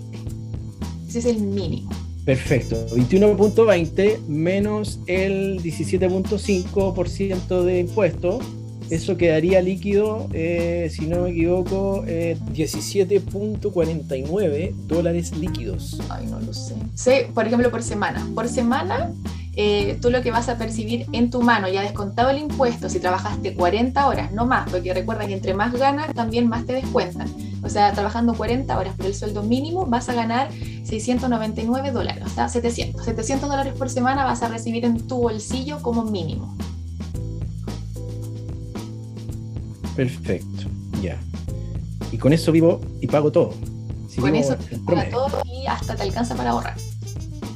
Ese 1.09 1.19
es 1.19 1.25
el 1.25 1.41
mínimo. 1.41 1.91
Perfecto, 2.25 2.77
21.20 2.95 4.21
menos 4.29 5.01
el 5.09 5.61
17.5% 5.61 7.63
de 7.65 7.81
impuesto, 7.81 8.39
eso 8.91 9.17
quedaría 9.17 9.61
líquido, 9.61 10.29
eh, 10.35 10.89
si 10.93 11.09
no 11.09 11.23
me 11.23 11.31
equivoco, 11.31 12.05
17.49 12.05 14.53
eh, 14.53 14.73
dólares 14.87 15.37
líquidos. 15.37 15.99
Ay, 16.11 16.27
no 16.27 16.39
lo 16.39 16.55
sé. 16.55 16.77
Sé, 16.95 17.29
por 17.35 17.45
ejemplo, 17.47 17.73
por 17.73 17.83
semana. 17.83 18.25
Por 18.37 18.49
semana 18.49 19.11
eh, 19.55 19.99
tú 20.01 20.11
lo 20.11 20.23
que 20.23 20.31
vas 20.31 20.49
a 20.49 20.57
percibir 20.57 21.07
en 21.13 21.31
tu 21.31 21.43
mano, 21.43 21.69
ya 21.69 21.83
descontado 21.83 22.31
el 22.31 22.39
impuesto, 22.39 22.89
si 22.89 23.01
trabajaste 23.01 23.55
40 23.55 24.07
horas, 24.07 24.33
no 24.33 24.47
más, 24.47 24.71
porque 24.71 24.95
recuerda 24.95 25.27
que 25.27 25.35
entre 25.35 25.53
más 25.53 25.73
ganas, 25.75 26.13
también 26.15 26.49
más 26.49 26.65
te 26.65 26.73
descuentan. 26.73 27.29
O 27.63 27.69
sea, 27.69 27.93
trabajando 27.93 28.35
40 28.35 28.77
horas 28.79 28.97
por 28.97 29.07
el 29.07 29.15
sueldo 29.15 29.43
mínimo, 29.43 29.85
vas 29.87 30.09
a 30.09 30.15
ganar 30.15 30.51
699 30.85 31.93
dólares, 31.93 32.25
o 32.25 32.29
sea, 32.31 32.49
700. 32.49 33.05
700 33.05 33.49
dólares 33.49 33.75
por 33.77 33.91
semana 33.91 34.25
vas 34.25 34.43
a 34.43 34.49
recibir 34.49 34.85
en 34.87 35.07
tu 35.07 35.19
bolsillo 35.19 35.81
como 35.83 36.05
mínimo. 36.05 36.57
Perfecto, 39.95 40.65
ya. 41.03 41.19
Y 42.11 42.17
con 42.17 42.33
eso 42.33 42.53
vivo 42.53 42.81
y 43.01 43.07
pago 43.07 43.31
todo. 43.31 43.53
con 44.19 44.35
eso 44.35 44.57
pago 44.87 45.03
todo 45.11 45.43
y 45.45 45.67
hasta 45.67 45.95
te 45.95 46.03
alcanza 46.03 46.35
para 46.35 46.51
ahorrar. 46.51 46.77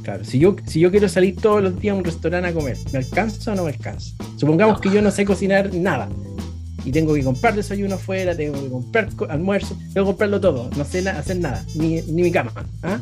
Claro, 0.07 0.23
si 0.23 0.39
yo, 0.39 0.55
si 0.67 0.79
yo 0.79 0.93
quiero 0.93 1.09
salir 1.09 1.35
todos 1.35 1.61
los 1.61 1.81
días 1.81 1.93
a 1.93 1.99
un 1.99 2.05
restaurante 2.05 2.49
a 2.49 2.53
comer, 2.53 2.77
¿me 2.93 2.99
alcanza 3.01 3.51
o 3.51 3.57
no 3.57 3.65
me 3.65 3.71
alcanza? 3.71 4.15
Supongamos 4.37 4.81
que 4.81 4.89
yo 4.89 5.03
no 5.03 5.11
sé 5.11 5.25
cocinar 5.25 5.75
nada 5.75 6.09
y 6.85 6.93
tengo 6.93 7.13
que 7.15 7.25
comprar 7.25 7.57
desayuno 7.57 7.97
afuera, 7.97 8.37
tengo 8.37 8.63
que 8.63 8.71
comprar 8.71 9.09
almuerzo, 9.29 9.75
tengo 9.93 10.07
que 10.07 10.11
comprarlo 10.11 10.41
todo, 10.41 10.71
no 10.77 10.85
sé 10.85 11.09
hacer 11.09 11.39
nada, 11.39 11.65
ni, 11.75 12.03
ni 12.03 12.23
mi 12.23 12.31
cama. 12.31 12.53
¿ah? 12.85 13.01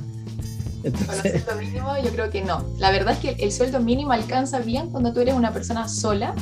Entonces... 0.83 1.27
el 1.27 1.43
sueldo 1.43 1.61
mínimo 1.61 1.95
yo 2.03 2.11
creo 2.11 2.31
que 2.31 2.41
no. 2.41 2.65
La 2.79 2.91
verdad 2.91 3.13
es 3.13 3.19
que 3.19 3.45
el 3.45 3.53
sueldo 3.53 3.81
mínimo 3.81 4.13
alcanza 4.13 4.61
bien 4.61 4.89
cuando 4.89 5.13
tú 5.13 5.21
eres 5.21 5.35
una 5.35 5.53
persona 5.53 5.87
sola 5.89 6.35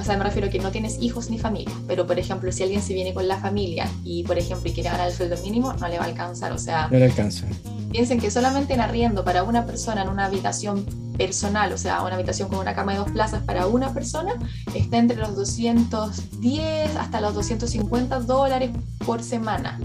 o 0.00 0.04
sea, 0.04 0.16
me 0.16 0.24
refiero 0.24 0.48
a 0.48 0.50
que 0.50 0.58
no 0.58 0.70
tienes 0.70 0.98
hijos 1.00 1.28
ni 1.28 1.38
familia, 1.38 1.74
pero 1.86 2.06
por 2.06 2.18
ejemplo, 2.18 2.52
si 2.52 2.62
alguien 2.62 2.82
se 2.82 2.94
viene 2.94 3.12
con 3.14 3.26
la 3.26 3.36
familia 3.38 3.88
y, 4.04 4.22
por 4.22 4.38
ejemplo, 4.38 4.70
y 4.70 4.72
quiere 4.72 4.90
ganar 4.90 5.08
el 5.08 5.14
sueldo 5.14 5.36
mínimo, 5.42 5.72
no 5.72 5.88
le 5.88 5.98
va 5.98 6.04
a 6.04 6.08
alcanzar, 6.08 6.52
o 6.52 6.58
sea... 6.58 6.88
No 6.88 6.98
le 6.98 7.06
alcanza. 7.06 7.46
Piensen 7.90 8.20
que 8.20 8.30
solamente 8.30 8.74
en 8.74 8.80
arriendo 8.80 9.24
para 9.24 9.42
una 9.42 9.66
persona 9.66 10.02
en 10.02 10.08
una 10.08 10.26
habitación 10.26 10.84
personal, 11.16 11.72
o 11.72 11.78
sea, 11.78 12.02
una 12.02 12.14
habitación 12.14 12.48
con 12.48 12.58
una 12.58 12.74
cama 12.74 12.92
de 12.92 12.98
dos 12.98 13.10
plazas 13.10 13.42
para 13.42 13.66
una 13.66 13.92
persona, 13.92 14.34
está 14.74 14.98
entre 14.98 15.16
los 15.16 15.34
210 15.34 16.96
hasta 16.96 17.20
los 17.20 17.34
250 17.34 18.20
dólares 18.20 18.70
por 19.04 19.22
semana. 19.22 19.80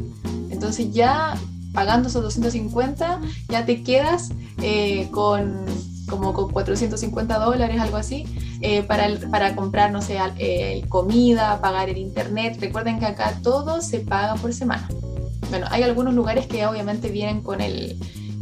Entonces 0.49 0.93
ya 0.93 1.35
pagando 1.73 2.07
esos 2.07 2.21
250, 2.21 3.19
ya 3.49 3.65
te 3.65 3.83
quedas 3.83 4.29
eh, 4.61 5.09
con 5.11 5.65
como 6.07 6.33
con 6.33 6.51
450 6.51 7.39
dólares, 7.39 7.79
algo 7.79 7.97
así, 7.97 8.25
eh, 8.61 8.83
para, 8.83 9.07
para 9.31 9.55
comprar, 9.55 9.91
no 9.91 10.01
sé, 10.01 10.17
eh, 10.37 10.83
comida, 10.89 11.59
pagar 11.59 11.89
el 11.89 11.97
internet. 11.97 12.57
Recuerden 12.59 12.99
que 12.99 13.05
acá 13.05 13.39
todo 13.41 13.81
se 13.81 14.01
paga 14.01 14.35
por 14.35 14.53
semana. 14.53 14.87
Bueno, 15.49 15.67
hay 15.69 15.83
algunos 15.83 16.13
lugares 16.13 16.47
que 16.47 16.65
obviamente 16.65 17.09
vienen 17.09 17.41
con 17.41 17.61
el 17.61 17.97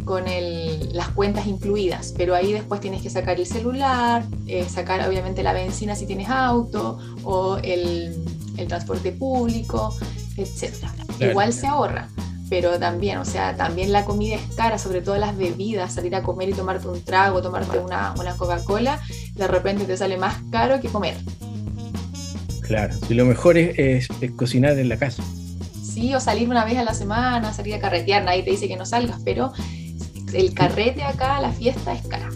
con 0.05 0.27
el, 0.27 0.89
las 0.93 1.09
cuentas 1.09 1.45
incluidas, 1.45 2.13
pero 2.17 2.33
ahí 2.33 2.51
después 2.51 2.81
tienes 2.81 3.03
que 3.03 3.09
sacar 3.11 3.39
el 3.39 3.45
celular, 3.45 4.23
eh, 4.47 4.65
sacar 4.67 5.07
obviamente 5.07 5.43
la 5.43 5.53
benzina 5.53 5.95
si 5.95 6.07
tienes 6.07 6.27
auto 6.27 6.97
o 7.23 7.57
el, 7.57 8.15
el 8.57 8.67
transporte 8.67 9.11
público, 9.11 9.95
etc. 10.37 10.73
Igual 11.19 11.53
se 11.53 11.67
ahorra 11.67 12.09
pero 12.51 12.77
también, 12.77 13.17
o 13.17 13.23
sea, 13.23 13.55
también 13.55 13.93
la 13.93 14.03
comida 14.03 14.35
es 14.35 14.41
cara, 14.57 14.77
sobre 14.77 15.01
todo 15.01 15.17
las 15.17 15.37
bebidas, 15.37 15.93
salir 15.93 16.13
a 16.17 16.21
comer 16.21 16.49
y 16.49 16.51
tomarte 16.51 16.85
un 16.85 17.01
trago, 17.01 17.41
tomarte 17.41 17.79
una, 17.79 18.13
una 18.19 18.35
Coca-Cola, 18.35 18.99
de 19.35 19.47
repente 19.47 19.85
te 19.85 19.95
sale 19.95 20.17
más 20.17 20.35
caro 20.51 20.81
que 20.81 20.89
comer. 20.89 21.15
Claro, 22.59 22.93
y 23.09 23.13
lo 23.13 23.25
mejor 23.25 23.57
es, 23.57 24.09
cocinar 24.35 24.77
en 24.77 24.89
la 24.89 24.97
casa. 24.97 25.23
Sí, 25.93 26.15
o 26.15 26.21
salir 26.21 26.47
una 26.47 26.63
vez 26.63 26.77
a 26.77 26.85
la 26.85 26.93
semana, 26.93 27.51
salir 27.51 27.75
a 27.75 27.79
carretear, 27.79 28.23
nadie 28.23 28.43
te 28.43 28.51
dice 28.51 28.69
que 28.69 28.77
no 28.77 28.85
salgas, 28.85 29.19
pero 29.25 29.51
el 30.33 30.53
carrete 30.53 31.03
acá, 31.03 31.41
la 31.41 31.51
fiesta 31.51 31.91
es 31.91 32.07
cara. 32.07 32.29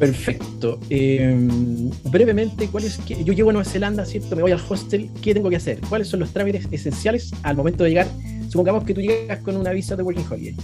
Perfecto. 0.00 0.80
Em, 0.90 1.90
brevemente, 2.10 2.66
¿cuál 2.66 2.84
es, 2.84 2.98
yo 3.06 3.32
llego 3.32 3.50
a 3.50 3.52
Nueva 3.52 3.68
Zelanda, 3.68 4.04
¿cierto? 4.04 4.34
Me 4.34 4.42
voy 4.42 4.50
al 4.50 4.60
hostel, 4.68 5.08
¿qué 5.22 5.32
tengo 5.32 5.48
que 5.48 5.56
hacer? 5.56 5.78
¿Cuáles 5.88 6.08
son 6.08 6.18
los 6.18 6.30
trámites 6.30 6.66
esenciales 6.72 7.30
al 7.44 7.56
momento 7.56 7.84
de 7.84 7.90
llegar? 7.90 8.08
Supongamos 8.48 8.82
que 8.82 8.94
tú 8.94 9.00
llegas 9.00 9.38
con 9.40 9.56
una 9.56 9.70
visa 9.70 9.94
de 9.94 10.02
Working 10.02 10.26
Holiday. 10.28 10.56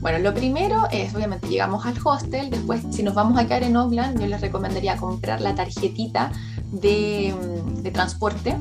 Bueno, 0.00 0.18
lo 0.18 0.34
primero 0.34 0.84
es, 0.92 1.14
obviamente, 1.14 1.48
llegamos 1.48 1.84
al 1.86 1.94
hostel, 2.04 2.50
después, 2.50 2.82
si 2.90 3.02
nos 3.02 3.14
vamos 3.14 3.38
a 3.40 3.46
quedar 3.46 3.62
en 3.62 3.76
Oakland, 3.76 4.20
yo 4.20 4.26
les 4.26 4.40
recomendaría 4.40 4.96
comprar 4.96 5.40
la 5.40 5.54
tarjetita 5.54 6.30
de, 6.72 7.34
mm, 7.34 7.92
transporte. 7.92 8.56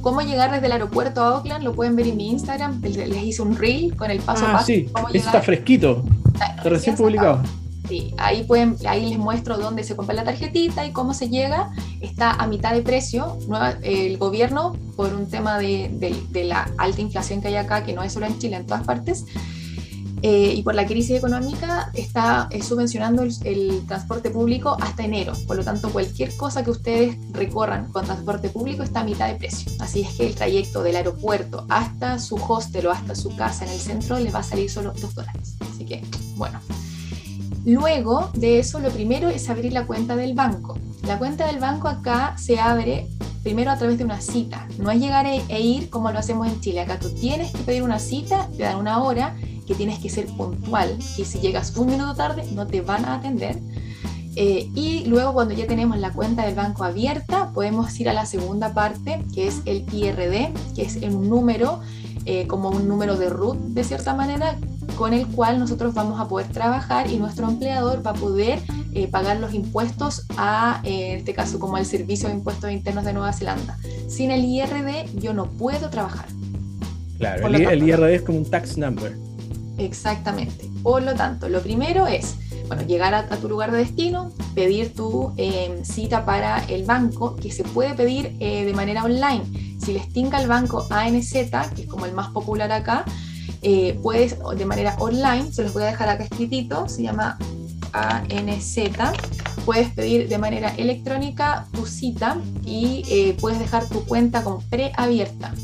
Cómo 0.00 0.20
llegar 0.20 0.50
desde 0.52 0.66
el 0.66 0.72
aeropuerto 0.72 1.22
a 1.22 1.36
Oakland, 1.36 1.64
lo 1.64 1.74
pueden 1.74 1.96
ver 1.96 2.06
en 2.06 2.16
mi 2.16 2.28
Instagram, 2.30 2.80
les 2.82 3.22
hice 3.22 3.42
un 3.42 3.56
reel 3.56 3.96
con 3.96 4.10
el 4.10 4.20
paso 4.20 4.46
a 4.46 4.50
ah, 4.50 4.52
paso. 4.52 4.66
Sí, 4.66 4.90
está 5.14 5.40
fresquito, 5.40 6.04
está 6.34 6.68
recién 6.68 6.96
publicado. 6.96 7.42
Sí, 7.88 8.14
ahí, 8.18 8.44
pueden, 8.44 8.76
ahí 8.86 9.08
les 9.08 9.18
muestro 9.18 9.56
dónde 9.56 9.82
se 9.82 9.96
compra 9.96 10.14
la 10.14 10.24
tarjetita 10.24 10.84
y 10.84 10.92
cómo 10.92 11.14
se 11.14 11.30
llega. 11.30 11.70
Está 12.02 12.32
a 12.32 12.46
mitad 12.46 12.74
de 12.74 12.82
precio. 12.82 13.38
El 13.82 14.18
gobierno, 14.18 14.76
por 14.94 15.14
un 15.14 15.26
tema 15.28 15.58
de, 15.58 15.90
la 16.44 16.70
alta 16.76 17.00
inflación 17.00 17.40
que 17.40 17.48
hay 17.48 17.56
acá, 17.56 17.84
que 17.84 17.94
no 17.94 18.02
es 18.02 18.12
solo 18.12 18.26
en 18.26 18.38
Chile, 18.38 18.56
en 18.56 18.66
todas 18.66 18.84
partes, 18.84 19.24
eh, 20.22 20.54
y 20.56 20.62
por 20.62 20.74
la 20.74 20.86
crisis 20.86 21.16
económica 21.16 21.90
está 21.94 22.48
eh, 22.50 22.62
subvencionando 22.62 23.22
el, 23.22 23.86
transporte 23.86 24.30
público 24.30 24.76
hasta 24.80 25.04
enero. 25.04 25.32
Por 25.46 25.56
lo 25.56 25.64
tanto, 25.64 25.90
cualquier 25.90 26.36
cosa 26.36 26.64
que 26.64 26.70
ustedes 26.70 27.16
recorran 27.32 27.90
con 27.92 28.04
transporte 28.04 28.48
público 28.48 28.82
está 28.82 29.00
a 29.00 29.04
mitad 29.04 29.28
de 29.28 29.36
precio. 29.36 29.70
Así 29.78 30.02
es 30.02 30.14
que 30.14 30.26
el 30.26 30.34
trayecto 30.34 30.82
del 30.82 30.96
aeropuerto 30.96 31.66
hasta 31.68 32.18
su 32.18 32.36
hostel 32.36 32.86
o 32.86 32.90
hasta 32.90 33.14
su 33.14 33.34
casa 33.36 33.64
en 33.64 33.70
el 33.70 33.78
centro 33.78 34.18
les 34.18 34.34
va 34.34 34.40
a 34.40 34.42
salir 34.42 34.70
solo 34.70 34.92
2 35.00 35.14
dólares. 35.14 35.56
Así 35.72 35.84
que, 35.84 36.02
bueno. 36.36 36.60
Luego 37.64 38.30
de 38.34 38.58
eso, 38.58 38.80
lo 38.80 38.90
primero 38.90 39.28
es 39.28 39.48
abrir 39.50 39.72
la 39.72 39.86
cuenta 39.86 40.16
del 40.16 40.34
banco. 40.34 40.78
La 41.06 41.18
cuenta 41.18 41.46
del 41.46 41.58
banco 41.58 41.88
acá 41.88 42.34
se 42.38 42.58
abre 42.58 43.06
primero 43.42 43.70
a 43.70 43.76
través 43.76 43.98
de 43.98 44.04
una 44.04 44.20
cita. 44.20 44.66
No 44.78 44.90
es 44.90 45.00
llegar 45.00 45.26
e, 45.26 45.42
e 45.48 45.60
ir 45.60 45.90
como 45.90 46.10
lo 46.10 46.18
hacemos 46.18 46.48
en 46.48 46.60
Chile. 46.60 46.80
Acá 46.80 46.98
tú 46.98 47.10
tienes 47.10 47.52
que 47.52 47.62
pedir 47.62 47.82
una 47.82 47.98
cita, 47.98 48.48
te 48.56 48.64
dan 48.64 48.76
una 48.76 49.02
hora, 49.02 49.34
que 49.68 49.74
tienes 49.74 50.00
que 50.00 50.08
ser 50.08 50.26
puntual, 50.26 50.98
que 51.16 51.24
si 51.24 51.38
llegas 51.38 51.76
un 51.76 51.86
minuto 51.86 52.14
tarde 52.14 52.42
no 52.54 52.66
te 52.66 52.80
van 52.80 53.04
a 53.04 53.14
atender. 53.14 53.56
Eh, 54.34 54.70
y 54.74 55.04
luego 55.06 55.34
cuando 55.34 55.54
ya 55.54 55.66
tenemos 55.66 55.98
la 55.98 56.12
cuenta 56.12 56.46
del 56.46 56.54
banco 56.54 56.84
abierta, 56.84 57.50
podemos 57.52 57.98
ir 58.00 58.08
a 58.08 58.14
la 58.14 58.26
segunda 58.26 58.74
parte, 58.74 59.24
que 59.34 59.46
es 59.46 59.62
el 59.66 59.84
IRD, 59.92 60.50
que 60.74 60.82
es 60.82 60.96
un 60.96 61.28
número, 61.28 61.80
eh, 62.24 62.46
como 62.46 62.70
un 62.70 62.88
número 62.88 63.16
de 63.16 63.28
root 63.28 63.58
de 63.58 63.84
cierta 63.84 64.14
manera, 64.14 64.56
con 64.96 65.12
el 65.12 65.26
cual 65.28 65.58
nosotros 65.60 65.94
vamos 65.94 66.20
a 66.20 66.26
poder 66.26 66.48
trabajar 66.48 67.10
y 67.10 67.18
nuestro 67.18 67.48
empleador 67.48 68.04
va 68.04 68.10
a 68.10 68.14
poder 68.14 68.58
eh, 68.94 69.06
pagar 69.06 69.38
los 69.38 69.54
impuestos 69.54 70.26
a, 70.36 70.80
eh, 70.82 71.12
en 71.12 71.18
este 71.18 71.34
caso, 71.34 71.60
como 71.60 71.78
el 71.78 71.86
Servicio 71.86 72.28
de 72.28 72.34
Impuestos 72.34 72.70
Internos 72.72 73.04
de 73.04 73.12
Nueva 73.12 73.32
Zelanda. 73.32 73.78
Sin 74.08 74.30
el 74.30 74.44
IRD 74.44 75.06
yo 75.20 75.34
no 75.34 75.46
puedo 75.46 75.88
trabajar. 75.88 76.26
Claro, 77.18 77.46
el, 77.46 77.82
IRD 77.82 78.14
es 78.14 78.22
como 78.22 78.38
un 78.38 78.50
tax 78.50 78.76
number. 78.76 79.16
Exactamente. 79.78 80.68
Por 80.82 81.02
lo 81.02 81.14
tanto, 81.14 81.48
lo 81.48 81.62
primero 81.62 82.06
es, 82.06 82.36
bueno, 82.66 82.82
llegar 82.82 83.14
a, 83.14 83.26
tu 83.26 83.48
lugar 83.48 83.70
de 83.70 83.78
destino, 83.78 84.30
pedir 84.54 84.94
tu 84.94 85.32
em, 85.36 85.84
cita 85.84 86.24
para 86.24 86.64
el 86.66 86.84
banco, 86.84 87.36
que 87.36 87.50
se 87.50 87.64
puede 87.64 87.94
pedir 87.94 88.36
eh, 88.40 88.64
de 88.64 88.72
manera 88.74 89.04
online. 89.04 89.44
Si 89.80 89.92
les 89.92 90.12
tinca 90.12 90.40
el 90.40 90.48
banco 90.48 90.86
ANZ, 90.90 91.32
que 91.74 91.82
es 91.82 91.86
como 91.88 92.06
el 92.06 92.12
más 92.12 92.28
popular 92.30 92.70
acá, 92.72 93.04
eh, 93.62 93.98
puedes 94.02 94.36
de 94.56 94.66
manera 94.66 94.96
online, 94.98 95.50
se 95.52 95.62
los 95.62 95.72
voy 95.72 95.84
a 95.84 95.86
dejar 95.86 96.08
acá 96.08 96.24
escritito, 96.24 96.88
se 96.88 97.02
llama 97.02 97.38
ANZ, 97.92 98.78
puedes 99.64 99.90
pedir 99.90 100.28
de 100.28 100.38
manera 100.38 100.74
electrónica 100.76 101.66
tu 101.72 101.86
cita 101.86 102.38
y 102.64 103.02
eh, 103.08 103.36
puedes 103.40 103.58
dejar 103.58 103.88
tu 103.88 104.04
cuenta 104.04 104.42
como 104.42 104.60
preabierta. 104.68 105.54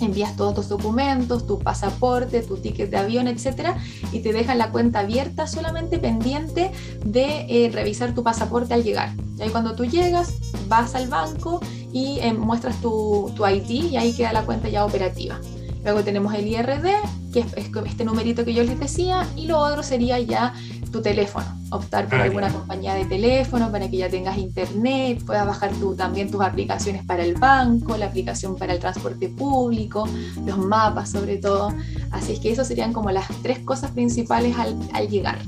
Envías 0.00 0.36
todos 0.36 0.54
tus 0.54 0.68
documentos, 0.68 1.46
tu 1.46 1.58
pasaporte, 1.58 2.42
tu 2.42 2.56
ticket 2.56 2.90
de 2.90 2.96
avión, 2.96 3.28
etcétera, 3.28 3.76
y 4.12 4.20
te 4.20 4.32
dejan 4.32 4.58
la 4.58 4.70
cuenta 4.70 5.00
abierta 5.00 5.46
solamente 5.46 5.98
pendiente 5.98 6.70
de 7.04 7.46
eh, 7.48 7.70
revisar 7.70 8.14
tu 8.14 8.22
pasaporte 8.22 8.74
al 8.74 8.82
llegar. 8.82 9.10
Y 9.38 9.42
ahí 9.42 9.50
cuando 9.50 9.74
tú 9.74 9.84
llegas, 9.84 10.34
vas 10.68 10.94
al 10.94 11.08
banco 11.08 11.60
y 11.92 12.20
muestras 12.38 12.80
tu, 12.80 13.32
tu 13.34 13.46
ID 13.46 13.90
y 13.90 13.96
ahí 13.96 14.12
queda 14.12 14.32
la 14.32 14.42
cuenta 14.42 14.68
ya 14.68 14.84
operativa. 14.84 15.40
Luego 15.82 16.04
tenemos 16.04 16.34
el 16.34 16.46
IRD, 16.46 16.88
que 17.32 17.40
es, 17.40 17.70
este 17.86 18.04
numerito 18.04 18.44
que 18.44 18.52
yo 18.52 18.62
les 18.62 18.78
decía, 18.78 19.26
y 19.36 19.46
lo 19.46 19.58
otro 19.58 19.82
sería 19.82 20.18
ya 20.20 20.52
tu 20.90 21.00
teléfono, 21.02 21.46
optar 21.70 22.08
por 22.08 22.18
ah, 22.18 22.24
alguna 22.24 22.52
compañía 22.52 22.94
de 22.94 23.04
teléfono 23.04 23.70
para 23.70 23.88
que 23.88 23.96
ya 23.96 24.08
tengas 24.08 24.38
internet, 24.38 25.22
puedas 25.24 25.46
bajar 25.46 25.70
tú, 25.72 25.94
también 25.94 26.30
tus 26.30 26.40
aplicaciones 26.40 27.04
para 27.04 27.24
el 27.24 27.34
banco, 27.34 27.96
la 27.96 28.06
aplicación 28.06 28.56
para 28.56 28.74
el 28.74 28.80
transporte 28.80 29.28
público, 29.28 30.08
los 30.44 30.58
mapas 30.58 31.10
sobre 31.10 31.36
todo. 31.36 31.72
Así 32.10 32.32
es 32.32 32.40
que 32.40 32.50
eso 32.50 32.64
serían 32.64 32.92
como 32.92 33.10
las 33.10 33.26
tres 33.42 33.60
cosas 33.60 33.90
principales 33.92 34.56
al, 34.56 35.08
llegar. 35.08 35.38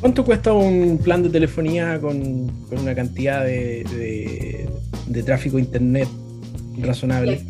¿Cuánto 0.00 0.24
cuesta 0.24 0.52
un 0.52 0.98
plan 1.02 1.22
de 1.22 1.28
telefonía 1.28 2.00
con, 2.00 2.50
una 2.70 2.94
cantidad 2.94 3.44
de, 3.44 4.68
de, 5.06 5.22
tráfico 5.22 5.58
internet 5.58 6.08
razonable? 6.78 7.44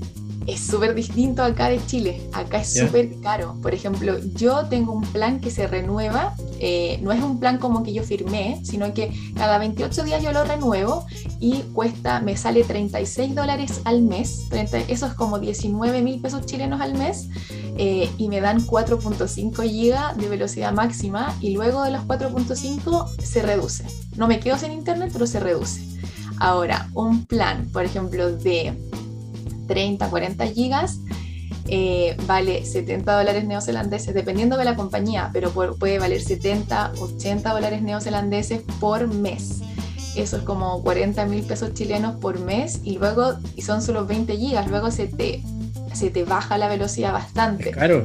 Es 0.47 0.61
súper 0.61 0.95
distinto 0.95 1.43
acá 1.43 1.69
de 1.69 1.85
Chile. 1.87 2.29
Acá 2.33 2.61
es 2.61 2.75
súper 2.75 3.21
caro. 3.21 3.57
Por 3.63 3.75
ejemplo, 3.75 4.19
yo 4.35 4.67
tengo 4.67 4.93
un 4.93 5.03
plan 5.03 5.41
que 5.41 5.51
se 5.51 5.67
renueva. 5.67 6.35
Eh, 6.61 6.99
no 7.03 7.13
es 7.13 7.23
un 7.23 7.41
plan 7.41 7.59
como 7.59 7.83
que 7.83 7.93
yo 7.93 8.03
firmé, 8.03 8.61
sino 8.63 8.93
que 8.95 9.13
cada 9.35 9.59
28 9.59 10.05
días 10.05 10.23
yo 10.23 10.33
lo 10.33 10.45
renuevo 10.45 11.07
y 11.41 11.61
cuesta, 11.73 12.21
me 12.21 12.37
sale 12.37 12.65
36 12.65 13.35
dólares 13.35 13.81
al 13.85 14.03
mes. 14.03 14.47
eso 14.89 15.07
es 15.07 15.15
como 15.15 15.39
19 15.39 16.03
mil 16.03 16.21
pesos 16.21 16.47
chilenos 16.47 16.81
al 16.81 16.95
mes. 16.95 17.29
Eh, 17.77 18.09
y 18.19 18.29
me 18.29 18.41
dan 18.41 18.65
4.5 18.65 19.57
GB 19.57 20.17
de 20.17 20.29
velocidad 20.29 20.73
máxima 20.73 21.35
y 21.41 21.51
luego 21.51 21.83
de 21.83 21.91
los 21.91 22.03
4.5 22.03 23.21
se 23.21 23.43
reduce. 23.43 23.85
No 24.17 24.29
me 24.29 24.39
quedo 24.39 24.57
sin 24.59 24.73
internet, 24.73 25.11
pero 25.13 25.27
se 25.27 25.41
reduce. 25.41 25.83
Ahora, 26.39 26.89
un 26.95 27.25
plan, 27.27 27.69
por 27.73 27.85
ejemplo, 27.85 28.31
de 28.31 28.75
30, 29.67 30.09
40 30.09 30.47
gigas, 30.49 30.99
eh, 31.67 32.17
vale 32.27 32.65
70 32.65 33.17
dólares 33.17 33.45
neozelandeses, 33.47 34.15
dependiendo 34.15 34.57
de 34.57 34.65
la 34.65 34.77
compañía, 34.77 35.31
pero 35.33 35.51
puede 35.51 35.99
valer 35.99 36.21
70, 36.21 36.93
80 37.01 37.53
dólares 37.53 37.83
neozelandeses 37.83 38.63
por 38.81 39.09
mes. 39.09 39.63
Eso 40.15 40.37
es 40.37 40.43
como 40.43 40.83
40 40.83 41.25
mil 41.27 41.43
pesos 41.43 41.75
chilenos 41.75 42.17
por 42.17 42.39
mes 42.39 42.81
y 42.85 42.99
luego, 42.99 43.35
y 43.57 43.63
son 43.63 43.83
solo 43.83 44.07
20 44.07 44.37
gigas, 44.37 44.69
luego 44.69 44.91
se 44.91 45.07
te, 45.09 45.43
se 45.93 46.11
te 46.11 46.25
baja 46.25 46.59
la 46.59 46.69
velocidad 46.69 47.13
bastante. 47.13 47.71
Es 47.71 47.77
caro. 47.77 48.05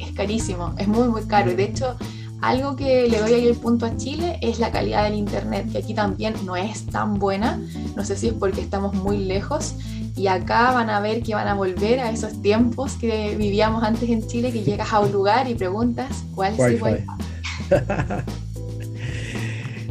Es, 0.00 0.12
carísimo, 0.14 0.74
es 0.78 0.88
muy, 0.88 1.08
muy 1.08 1.22
caro. 1.24 1.50
Y 1.50 1.54
de 1.54 1.64
hecho, 1.64 1.96
algo 2.40 2.76
que 2.76 3.08
le 3.08 3.20
doy 3.20 3.32
ahí 3.34 3.46
el 3.46 3.56
punto 3.56 3.86
a 3.86 3.96
Chile 3.96 4.38
es 4.40 4.58
la 4.58 4.70
calidad 4.70 5.04
del 5.04 5.14
internet, 5.14 5.70
que 5.70 5.78
aquí 5.78 5.94
también 5.94 6.34
no 6.44 6.56
es 6.56 6.86
tan 6.86 7.18
buena. 7.18 7.60
No 7.94 8.04
sé 8.04 8.16
si 8.16 8.28
es 8.28 8.34
porque 8.34 8.60
estamos 8.60 8.94
muy 8.94 9.18
lejos, 9.18 9.74
y 10.16 10.28
acá 10.28 10.72
van 10.72 10.90
a 10.90 11.00
ver 11.00 11.22
que 11.22 11.34
van 11.34 11.48
a 11.48 11.54
volver 11.54 11.98
a 11.98 12.10
esos 12.10 12.40
tiempos 12.40 12.94
que 12.94 13.34
vivíamos 13.36 13.82
antes 13.82 14.08
en 14.08 14.26
Chile, 14.26 14.52
que 14.52 14.62
llegas 14.62 14.92
a 14.92 15.00
un 15.00 15.10
lugar 15.12 15.50
y 15.50 15.54
preguntas 15.54 16.24
cuál 16.34 16.54
es 16.58 16.72
igual. 16.74 17.04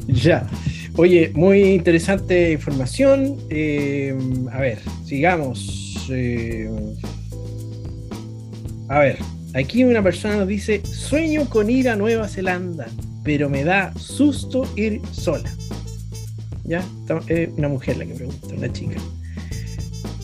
ya. 0.07 0.47
Oye, 0.95 1.31
muy 1.33 1.61
interesante 1.73 2.51
información. 2.51 3.37
Eh, 3.49 4.15
a 4.51 4.59
ver, 4.59 4.79
sigamos. 5.05 6.07
Eh, 6.09 6.69
a 8.87 8.99
ver, 8.99 9.17
aquí 9.55 9.83
una 9.83 10.03
persona 10.03 10.37
nos 10.37 10.47
dice, 10.47 10.85
sueño 10.85 11.49
con 11.49 11.69
ir 11.69 11.89
a 11.89 11.95
Nueva 11.95 12.27
Zelanda, 12.27 12.85
pero 13.23 13.49
me 13.49 13.63
da 13.63 13.93
susto 13.97 14.65
ir 14.75 15.01
sola. 15.11 15.51
¿Ya? 16.63 16.81
Es 17.27 17.49
una 17.57 17.67
mujer 17.67 17.97
la 17.97 18.05
que 18.05 18.13
pregunta, 18.13 18.55
una 18.55 18.71
chica 18.71 18.95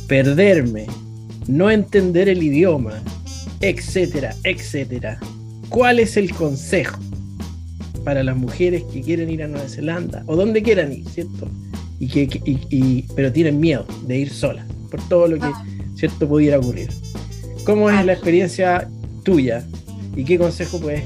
perderme, 0.09 0.87
no 1.47 1.69
entender 1.69 2.27
el 2.29 2.41
idioma, 2.41 3.01
etcétera, 3.61 4.35
etcétera. 4.43 5.19
¿Cuál 5.69 5.99
es 5.99 6.17
el 6.17 6.33
consejo 6.33 6.99
para 8.03 8.23
las 8.23 8.35
mujeres 8.35 8.83
que 8.91 9.01
quieren 9.01 9.29
ir 9.29 9.43
a 9.43 9.47
Nueva 9.47 9.69
Zelanda 9.69 10.23
o 10.25 10.35
donde 10.35 10.63
quieran 10.63 10.91
ir, 10.91 11.07
¿cierto? 11.07 11.47
Y 11.99 12.07
que, 12.07 13.05
pero 13.15 13.31
tienen 13.31 13.59
miedo 13.59 13.85
de 14.07 14.17
ir 14.17 14.31
sola 14.31 14.65
por 14.89 14.99
todo 15.09 15.27
lo 15.27 15.37
que, 15.37 15.45
ah. 15.45 15.65
¿cierto?, 15.95 16.27
pudiera 16.27 16.57
ocurrir. 16.57 16.89
¿Cómo 17.63 17.87
es 17.87 17.95
ah. 17.95 18.03
la 18.03 18.13
experiencia 18.13 18.89
tuya 19.23 19.63
y 20.15 20.23
qué 20.23 20.39
consejo 20.39 20.79
puedes 20.81 21.03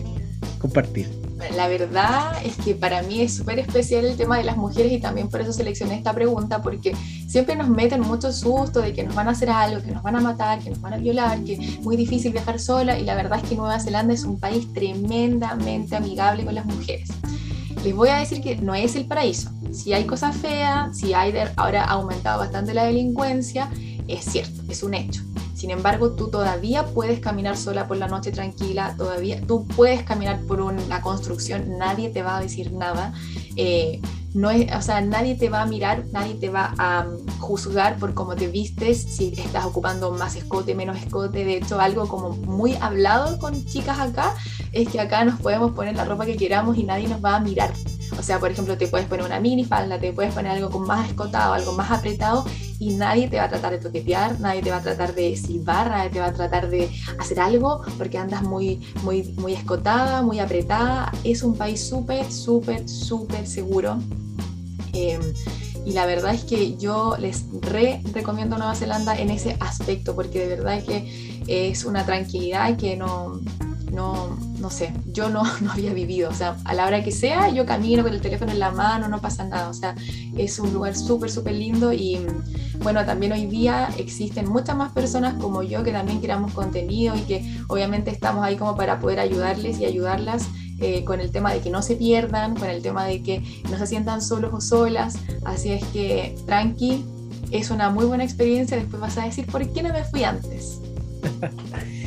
compartir? 0.60 1.23
La 1.56 1.68
verdad 1.68 2.34
es 2.44 2.56
que 2.58 2.76
para 2.76 3.02
mí 3.04 3.22
es 3.22 3.36
súper 3.36 3.60
especial 3.60 4.06
el 4.06 4.18
tema 4.18 4.38
de 4.38 4.44
las 4.44 4.58
mujeres 4.58 4.92
y 4.92 5.00
también 5.00 5.30
por 5.30 5.42
eso 5.42 5.54
seleccioné 5.54 5.96
esta 5.96 6.14
pregunta, 6.14 6.62
porque 6.62 6.96
siempre 7.28 7.56
nos 7.56 7.70
meten 7.70 8.02
mucho 8.02 8.32
susto 8.32 8.82
de 8.82 8.94
que 8.94 9.04
nos 9.04 9.16
van 9.16 9.28
a 9.28 9.32
hacer 9.32 9.50
algo, 9.50 9.82
que 9.82 9.92
nos 9.92 10.04
van 10.04 10.16
a 10.16 10.22
matar, 10.22 10.60
que 10.60 10.70
nos 10.70 10.82
van 10.82 10.94
a 10.94 10.98
violar, 10.98 11.44
que 11.44 11.54
es 11.54 11.80
muy 11.82 11.98
difícil 11.98 12.32
viajar 12.32 12.60
sola 12.60 12.98
y 12.98 13.04
la 13.04 13.16
verdad 13.16 13.40
es 13.44 13.50
que 13.50 13.56
Nueva 13.56 13.80
Zelanda 13.80 14.14
es 14.14 14.24
un 14.24 14.40
país 14.40 14.72
tremendamente 14.74 15.96
amigable 15.96 16.46
con 16.46 16.56
las 16.56 16.66
mujeres. 16.66 17.10
Les 17.84 17.96
voy 17.96 18.10
a 18.10 18.18
decir 18.18 18.42
que 18.42 18.56
no 18.56 18.76
es 18.76 18.96
el 18.96 19.06
paraíso. 19.06 19.52
Si 19.72 19.92
hay 19.94 20.06
cosas 20.06 20.36
feas, 20.38 20.98
si 20.98 21.14
hay 21.14 21.34
ahora 21.58 21.84
ha 21.84 21.92
aumentado 21.92 22.40
bastante 22.40 22.74
la 22.74 22.86
delincuencia, 22.86 23.70
es 24.08 24.24
cierto, 24.24 24.62
es 24.70 24.84
un 24.84 24.94
hecho 24.94 25.22
sin 25.64 25.72
embargo, 25.72 26.12
tú 26.12 26.28
todavía 26.28 26.88
puedes 26.88 27.22
caminar 27.22 27.56
sola 27.56 27.88
por 27.88 27.96
la 27.96 28.10
noche 28.10 28.34
tranquila, 28.34 28.96
todavía 28.98 29.40
tú 29.48 29.66
puedes 29.66 30.04
caminar 30.04 30.42
por 30.42 30.60
una 30.60 31.00
construcción, 31.00 31.78
nadie 31.78 32.10
te 32.10 32.22
va 32.22 32.36
a 32.36 32.42
decir 32.42 32.74
nada. 32.74 33.14
Eh, 33.56 34.02
no 34.34 34.52
es, 34.52 34.70
o 34.76 34.82
sea, 34.82 35.00
nadie 35.00 35.36
te 35.36 35.48
va 35.48 35.62
a 35.62 35.66
mirar, 35.66 36.04
nadie 36.12 36.34
te 36.34 36.50
va 36.50 36.74
a 36.78 37.04
mm, 37.04 37.40
juzgar 37.40 37.98
por 37.98 38.14
cómo 38.14 38.36
te 38.36 38.50
vistes, 38.50 39.04
si 39.04 39.34
estás 39.38 39.64
ocupando 39.64 40.12
más 40.12 40.36
escote, 40.36 40.76
menos 40.76 40.98
escote. 40.98 41.46
De 41.46 41.56
hecho, 41.56 41.80
algo 41.80 42.10
como 42.10 42.32
muy 42.32 42.74
hablado 42.82 43.40
con 43.40 43.66
chicas 43.66 44.00
acá 44.00 44.36
es 44.74 44.90
que 44.90 45.00
acá 45.00 45.24
nos 45.24 45.40
podemos 45.40 45.72
poner 45.72 45.96
la 45.96 46.04
ropa 46.04 46.26
que 46.26 46.36
queramos 46.36 46.78
y 46.78 46.84
nadie 46.84 47.08
nos 47.08 47.24
va 47.24 47.38
a 47.38 47.40
mirar. 47.40 47.72
O 48.18 48.24
sea, 48.24 48.40
por 48.40 48.52
ejemplo, 48.52 48.78
te 48.78 48.88
puedes 48.88 49.08
poner 49.08 49.26
una 49.26 49.40
mini 49.40 49.66
falda, 49.66 50.00
te 50.00 50.14
puedes 50.14 50.34
poner 50.34 50.52
algo 50.54 50.70
con 50.70 50.86
más 50.86 51.10
escotado, 51.10 51.54
algo 51.54 51.74
más 51.74 51.92
apretado 51.92 52.46
y 52.80 52.94
nadie 52.96 53.28
te 53.28 53.38
va 53.38 53.46
a 53.46 53.50
tratar 53.50 53.72
de 53.72 53.80
toquetear, 53.80 54.40
nadie 54.40 54.62
te 54.62 54.70
va 54.70 54.78
a 54.78 54.82
tratar 54.82 55.16
de 55.16 55.36
silbar, 55.36 55.90
nadie 55.90 56.10
te 56.10 56.20
va 56.20 56.28
a 56.28 56.34
tratar 56.34 56.70
de 56.70 56.90
hacer 57.20 57.40
algo 57.40 57.82
porque 57.98 58.18
andas 58.18 58.44
muy, 58.44 58.82
muy, 59.04 59.24
muy 59.38 59.54
escotada, 59.54 60.22
muy 60.22 60.40
apretada. 60.40 61.12
Es 61.24 61.44
un 61.44 61.56
país 61.56 61.82
súper, 61.88 62.32
súper, 62.32 62.88
súper 62.88 63.48
seguro. 63.48 64.00
Em, 64.94 65.22
y 65.86 65.94
la 65.94 66.06
verdad 66.06 66.34
es 66.34 66.44
que 66.44 66.78
yo 66.78 67.16
les 67.20 67.46
re 67.62 68.02
recomiendo 68.14 68.58
Nueva 68.58 68.76
Zelanda 68.76 69.18
en 69.18 69.30
ese 69.30 69.58
aspecto 69.60 70.16
porque 70.16 70.40
de 70.40 70.56
verdad 70.56 70.78
es 70.78 70.84
que 70.84 71.72
es 71.72 71.84
una 71.84 72.06
tranquilidad 72.06 72.78
que 72.78 72.96
no, 72.96 73.42
no, 73.92 74.38
no 74.64 74.70
sé, 74.70 74.94
yo 75.12 75.30
no, 75.30 75.44
no 75.62 75.72
había 75.74 75.94
vivido. 75.94 76.32
O 76.32 76.34
sea, 76.34 76.56
a 76.64 76.74
la 76.74 76.88
hora 76.88 77.04
que 77.04 77.12
sea, 77.12 77.50
yo 77.50 77.66
camino 77.66 78.02
con 78.02 78.14
el 78.14 78.22
teléfono 78.22 78.52
en 78.52 78.60
la 78.60 78.72
mano, 78.72 79.08
no 79.10 79.22
pasa 79.22 79.44
nada. 79.44 79.70
O 79.70 79.74
sea, 79.74 79.94
es 80.36 80.58
un 80.58 80.74
lugar 80.74 80.96
súper, 80.96 81.30
súper 81.30 81.54
lindo 81.54 81.94
y 81.94 82.26
bueno, 82.82 83.06
también 83.06 83.34
hoy 83.34 83.46
día 83.46 83.90
existen 83.98 84.50
muchas 84.50 84.76
más 84.76 84.92
personas 84.94 85.36
como 85.36 85.62
yo 85.62 85.84
que 85.84 85.92
también 85.92 86.22
creamos 86.22 86.54
contenido 86.54 87.16
y 87.16 87.22
que 87.22 87.58
obviamente 87.68 88.10
estamos 88.10 88.44
ahí 88.44 88.56
como 88.56 88.76
para 88.76 89.00
poder 89.00 89.20
ayudarles 89.20 89.80
y 89.80 89.86
ayudarlas. 89.86 90.48
Eh, 90.80 91.06
con 91.06 91.22
el 91.22 91.32
tema 91.32 91.54
de 91.54 91.62
que 91.62 91.70
no 91.70 91.82
se 91.82 91.96
pierdan, 91.96 92.56
con 92.56 92.68
el 92.68 92.82
tema 92.82 93.06
de 93.06 93.22
que 93.22 93.42
no 93.70 93.78
se 93.78 93.88
sientan 93.88 94.22
solos 94.22 94.54
o 94.54 94.60
solas. 94.60 95.16
Así 95.46 95.72
es 95.72 95.86
que 95.86 96.36
tranqui, 96.46 97.06
es 97.52 97.70
una 97.70 97.90
muy 97.90 98.06
buena 98.06 98.24
experiencia. 98.24 98.76
Después 98.76 99.00
vas 99.00 99.18
a 99.18 99.24
decir, 99.24 99.46
¿por 99.46 99.72
qué 99.72 99.84
no 99.84 99.94
me 99.94 100.04
fui 100.04 100.24
antes? 100.24 100.82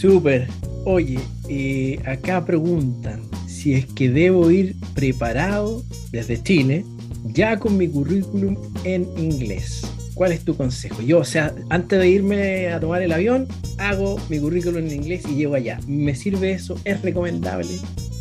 Súper. 0.00 0.48
Oye, 0.86 1.20
eh, 1.50 2.00
acá 2.06 2.42
preguntan 2.42 3.20
si 3.46 3.74
es 3.74 3.84
que 3.84 4.08
debo 4.08 4.50
ir 4.50 4.74
preparado 4.94 5.82
desde 6.10 6.42
Chile, 6.42 6.86
ya 7.24 7.58
con 7.58 7.76
mi 7.76 7.86
currículum 7.86 8.56
en 8.84 9.06
inglés. 9.18 9.82
¿Cuál 10.14 10.32
es 10.32 10.42
tu 10.42 10.56
consejo? 10.56 11.02
Yo, 11.02 11.18
o 11.18 11.24
sea, 11.24 11.54
antes 11.68 11.98
de 11.98 12.08
irme 12.08 12.72
a 12.72 12.80
tomar 12.80 13.02
el 13.02 13.12
avión, 13.12 13.46
hago 13.76 14.18
mi 14.30 14.40
currículum 14.40 14.78
en 14.78 14.90
inglés 14.90 15.22
y 15.28 15.34
llego 15.34 15.54
allá. 15.54 15.78
¿Me 15.86 16.14
sirve 16.14 16.52
eso? 16.52 16.80
¿Es 16.84 17.02
recomendable? 17.02 17.68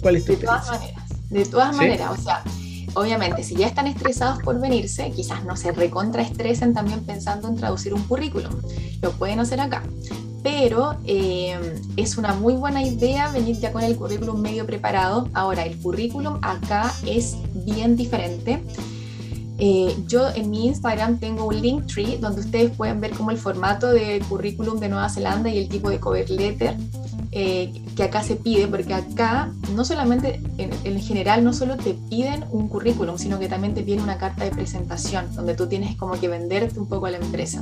¿Cuál 0.02 0.18
es 0.18 0.26
tu 0.26 0.34
De 0.34 0.40
todas 0.40 0.68
maneras, 0.68 1.10
de 1.30 1.46
todas 1.46 1.76
maneras, 1.78 2.20
o 2.20 2.22
sea, 2.22 2.44
obviamente, 2.94 3.42
si 3.42 3.56
ya 3.56 3.68
están 3.68 3.88
estresados 3.88 4.44
por 4.44 4.60
venirse, 4.60 5.12
quizás 5.12 5.46
no 5.46 5.56
se 5.56 5.72
recontraestresen 5.72 6.74
también 6.74 7.06
pensando 7.06 7.48
en 7.48 7.56
traducir 7.56 7.94
un 7.94 8.04
currículum. 8.04 8.52
Lo 9.02 9.14
pueden 9.14 9.40
hacer 9.40 9.62
acá 9.62 9.84
pero 10.44 10.98
eh, 11.06 11.58
es 11.98 12.18
una 12.18 12.34
muy 12.34 12.54
buena 12.54 12.84
idea 12.84 13.32
venir 13.32 13.58
ya 13.60 13.72
con 13.72 13.84
el 13.84 13.96
currículum 13.96 14.40
medio 14.40 14.66
preparado. 14.66 15.30
Ahora, 15.34 15.66
el 15.66 15.78
currículum 15.78 16.38
acá 16.42 16.94
es 17.06 17.36
bien 17.66 17.96
diferente. 17.96 18.62
Eh, 19.58 19.94
yo 20.08 20.30
en 20.30 20.50
mi 20.50 20.68
Instagram 20.68 21.20
tengo 21.20 21.46
un 21.46 21.62
link 21.62 21.86
tree 21.88 22.18
donde 22.18 22.40
ustedes 22.40 22.72
pueden 22.72 23.02
ver 23.02 23.12
como 23.12 23.32
el 23.32 23.38
formato 23.38 23.88
de 23.88 24.22
currículum 24.30 24.80
de 24.80 24.88
Nueva 24.88 25.10
Zelanda 25.10 25.50
y 25.50 25.58
el 25.58 25.68
tipo 25.68 25.90
de 25.90 26.00
cover 26.00 26.30
letter 26.30 26.78
eh, 27.32 27.84
que 27.96 28.04
acá 28.04 28.24
se 28.24 28.36
pide, 28.38 28.68
porque 28.68 28.94
acá 28.94 29.52
no 29.76 29.86
solamente, 29.86 30.42
en, 30.58 30.72
en, 30.84 31.00
general, 31.00 31.44
no 31.44 31.54
solo 31.54 31.78
te 31.78 31.94
piden 31.94 32.44
un 32.50 32.68
currículum, 32.68 33.20
sino 33.20 33.38
que 33.38 33.48
también 33.48 33.76
te 33.76 33.84
piden 33.84 34.02
una 34.02 34.18
carta 34.18 34.46
de 34.46 34.52
presentación, 34.52 35.36
donde 35.36 35.54
tú 35.54 35.68
tienes 35.68 35.96
como 35.96 36.20
que 36.20 36.28
venderte 36.28 36.80
un 36.80 36.88
poco 36.88 37.06
a 37.06 37.12
la 37.12 37.18
empresa. 37.18 37.62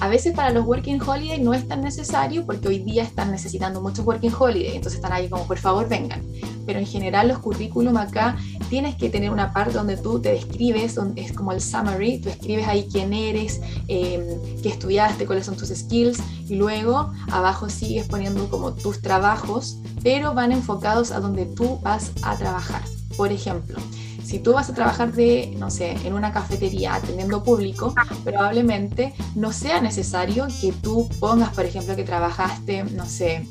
A 0.00 0.08
veces 0.08 0.34
para 0.34 0.50
los 0.50 0.66
Working 0.66 1.00
Holiday 1.00 1.40
no 1.40 1.54
es 1.54 1.68
tan 1.68 1.80
necesario 1.80 2.44
porque 2.44 2.68
hoy 2.68 2.78
día 2.78 3.02
están 3.02 3.30
necesitando 3.30 3.80
muchos 3.80 4.04
Working 4.04 4.32
Holiday, 4.36 4.76
entonces 4.76 4.96
están 4.96 5.12
ahí 5.12 5.28
como 5.28 5.46
por 5.46 5.58
favor 5.58 5.88
vengan. 5.88 6.22
Pero 6.66 6.78
en 6.78 6.86
general 6.86 7.28
los 7.28 7.38
currículum 7.38 7.96
acá 7.96 8.36
tienes 8.68 8.96
que 8.96 9.10
tener 9.10 9.30
una 9.30 9.52
parte 9.52 9.74
donde 9.74 9.96
tú 9.96 10.20
te 10.20 10.32
describes, 10.32 10.98
es 11.16 11.32
como 11.32 11.52
el 11.52 11.60
summary, 11.60 12.20
tú 12.20 12.28
escribes 12.28 12.66
ahí 12.66 12.88
quién 12.90 13.12
eres, 13.12 13.60
em, 13.88 14.22
qué 14.62 14.68
estudiaste, 14.68 15.26
cuáles 15.26 15.46
son 15.46 15.56
tus 15.56 15.68
skills 15.68 16.18
y 16.48 16.56
luego 16.56 17.12
abajo 17.30 17.68
sigues 17.68 18.06
poniendo 18.08 18.48
como 18.48 18.74
tus 18.74 19.00
trabajos, 19.00 19.78
pero 20.02 20.34
van 20.34 20.52
enfocados 20.52 21.12
a 21.12 21.20
donde 21.20 21.46
tú 21.46 21.78
vas 21.82 22.12
a 22.22 22.36
trabajar. 22.36 22.82
Por 23.16 23.30
ejemplo, 23.30 23.78
Si 24.24 24.38
tú 24.38 24.52
vas 24.52 24.70
a 24.70 24.74
trabajar 24.74 25.12
de, 25.12 25.54
no 25.58 25.70
sé, 25.70 25.96
en 26.04 26.14
una 26.14 26.32
cafetería 26.32 26.94
atendiendo 26.94 27.42
público, 27.42 27.94
probablemente 28.24 29.14
no 29.34 29.52
sea 29.52 29.80
necesario 29.80 30.46
que 30.60 30.72
tú 30.72 31.08
pongas, 31.20 31.50
por 31.50 31.64
ejemplo, 31.64 31.96
que 31.96 32.04
trabajaste, 32.04 32.84
no 32.84 33.06
sé, 33.06 33.46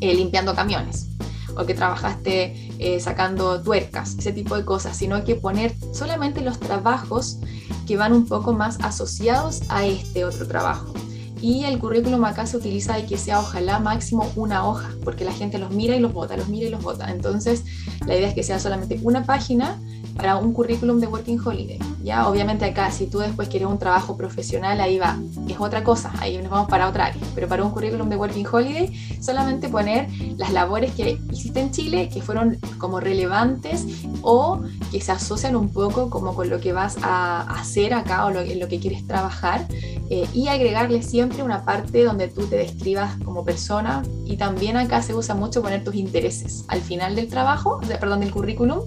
eh, 0.00 0.14
limpiando 0.14 0.54
camiones 0.54 1.08
o 1.56 1.66
que 1.66 1.74
trabajaste 1.74 2.70
eh, 2.78 3.00
sacando 3.00 3.62
tuercas, 3.62 4.16
ese 4.18 4.32
tipo 4.32 4.56
de 4.56 4.64
cosas, 4.64 4.96
sino 4.96 5.22
que 5.24 5.34
poner 5.34 5.74
solamente 5.92 6.40
los 6.40 6.58
trabajos 6.58 7.38
que 7.86 7.96
van 7.96 8.12
un 8.12 8.26
poco 8.26 8.52
más 8.52 8.78
asociados 8.80 9.62
a 9.68 9.84
este 9.86 10.24
otro 10.24 10.46
trabajo. 10.46 10.92
Y 11.42 11.64
el 11.64 11.80
currículum 11.80 12.24
acá 12.24 12.46
se 12.46 12.56
utiliza 12.56 12.94
de 12.94 13.04
que 13.04 13.18
sea 13.18 13.40
ojalá 13.40 13.80
máximo 13.80 14.30
una 14.36 14.64
hoja, 14.64 14.90
porque 15.04 15.24
la 15.24 15.32
gente 15.32 15.58
los 15.58 15.72
mira 15.72 15.96
y 15.96 15.98
los 15.98 16.12
vota, 16.12 16.36
los 16.36 16.48
mira 16.48 16.68
y 16.68 16.70
los 16.70 16.82
vota. 16.82 17.10
Entonces, 17.10 17.64
la 18.06 18.16
idea 18.16 18.28
es 18.28 18.34
que 18.34 18.44
sea 18.44 18.60
solamente 18.60 19.00
una 19.02 19.24
página 19.24 19.80
para 20.22 20.36
un 20.36 20.52
currículum 20.52 21.00
de 21.00 21.08
Working 21.08 21.40
Holiday. 21.44 21.80
Ya, 22.04 22.28
obviamente 22.28 22.64
acá, 22.64 22.92
si 22.92 23.08
tú 23.08 23.18
después 23.18 23.48
quieres 23.48 23.66
un 23.66 23.80
trabajo 23.80 24.16
profesional, 24.16 24.80
ahí 24.80 24.96
va, 24.96 25.18
es 25.48 25.58
otra 25.58 25.82
cosa, 25.82 26.12
ahí 26.20 26.38
nos 26.38 26.48
vamos 26.48 26.68
para 26.68 26.88
otra 26.88 27.06
área. 27.06 27.20
Pero 27.34 27.48
para 27.48 27.64
un 27.64 27.72
currículum 27.72 28.08
de 28.08 28.14
Working 28.14 28.46
Holiday, 28.46 29.18
solamente 29.20 29.68
poner 29.68 30.08
las 30.36 30.52
labores 30.52 30.92
que 30.92 31.20
hiciste 31.32 31.58
en 31.58 31.72
Chile, 31.72 32.08
que 32.08 32.22
fueron 32.22 32.56
como 32.78 33.00
relevantes 33.00 33.84
o 34.20 34.60
que 34.92 35.00
se 35.00 35.10
asocian 35.10 35.56
un 35.56 35.70
poco 35.70 36.08
como 36.08 36.36
con 36.36 36.48
lo 36.48 36.60
que 36.60 36.72
vas 36.72 36.98
a 37.02 37.40
hacer 37.58 37.92
acá 37.92 38.24
o 38.26 38.30
lo, 38.30 38.42
en 38.42 38.60
lo 38.60 38.68
que 38.68 38.78
quieres 38.78 39.04
trabajar. 39.08 39.66
Eh, 40.08 40.28
y 40.34 40.46
agregarle 40.46 41.02
siempre 41.02 41.42
una 41.42 41.64
parte 41.64 42.04
donde 42.04 42.28
tú 42.28 42.46
te 42.46 42.58
describas 42.58 43.16
como 43.24 43.44
persona. 43.44 44.04
Y 44.24 44.36
también 44.36 44.76
acá 44.76 45.02
se 45.02 45.14
usa 45.14 45.34
mucho 45.34 45.62
poner 45.62 45.82
tus 45.82 45.96
intereses 45.96 46.64
al 46.68 46.80
final 46.80 47.16
del 47.16 47.26
trabajo, 47.26 47.80
perdón, 47.98 48.20
del 48.20 48.30
currículum 48.30 48.82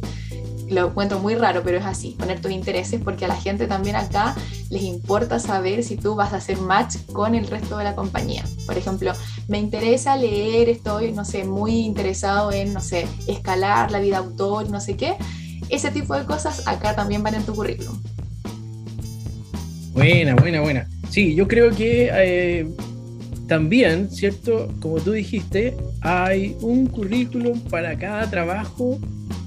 lo 0.69 0.87
encuentro 0.87 1.19
muy 1.19 1.35
raro, 1.35 1.61
pero 1.63 1.77
es 1.77 1.85
así, 1.85 2.15
poner 2.17 2.41
tus 2.41 2.51
intereses, 2.51 2.99
porque 3.03 3.25
a 3.25 3.27
la 3.27 3.35
gente 3.35 3.67
también 3.67 3.95
acá 3.95 4.35
les 4.69 4.83
importa 4.83 5.39
saber 5.39 5.83
si 5.83 5.95
tú 5.95 6.15
vas 6.15 6.33
a 6.33 6.37
hacer 6.37 6.57
match 6.57 6.97
con 7.13 7.35
el 7.35 7.47
resto 7.47 7.77
de 7.77 7.83
la 7.83 7.95
compañía. 7.95 8.43
Por 8.65 8.77
ejemplo, 8.77 9.13
me 9.47 9.59
interesa 9.59 10.17
leer, 10.17 10.69
estoy, 10.69 11.11
no 11.11 11.25
sé, 11.25 11.43
muy 11.43 11.79
interesado 11.79 12.51
en, 12.51 12.73
no 12.73 12.81
sé, 12.81 13.05
escalar 13.27 13.91
la 13.91 13.99
vida 13.99 14.17
autor, 14.17 14.69
no 14.69 14.79
sé 14.79 14.95
qué. 14.95 15.15
Ese 15.69 15.91
tipo 15.91 16.15
de 16.15 16.25
cosas 16.25 16.67
acá 16.67 16.95
también 16.95 17.23
van 17.23 17.35
en 17.35 17.43
tu 17.43 17.53
currículum. 17.53 18.01
Buena, 19.93 20.35
buena, 20.35 20.61
buena. 20.61 20.89
Sí, 21.09 21.35
yo 21.35 21.47
creo 21.47 21.71
que 21.71 22.09
eh, 22.11 22.67
también, 23.47 24.09
¿cierto? 24.11 24.71
Como 24.81 24.99
tú 24.99 25.11
dijiste, 25.11 25.77
hay 26.01 26.57
un 26.61 26.87
currículum 26.87 27.59
para 27.61 27.97
cada 27.97 28.29
trabajo 28.29 28.99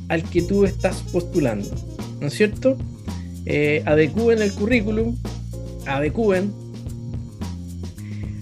al 0.08 0.22
que 0.22 0.42
tú 0.42 0.64
estás 0.64 1.02
postulando, 1.12 1.70
¿no 2.20 2.26
es 2.26 2.34
cierto? 2.34 2.76
Eh, 3.46 3.82
adecúen 3.86 4.42
el 4.42 4.52
currículum, 4.52 5.16
adecúen 5.86 6.52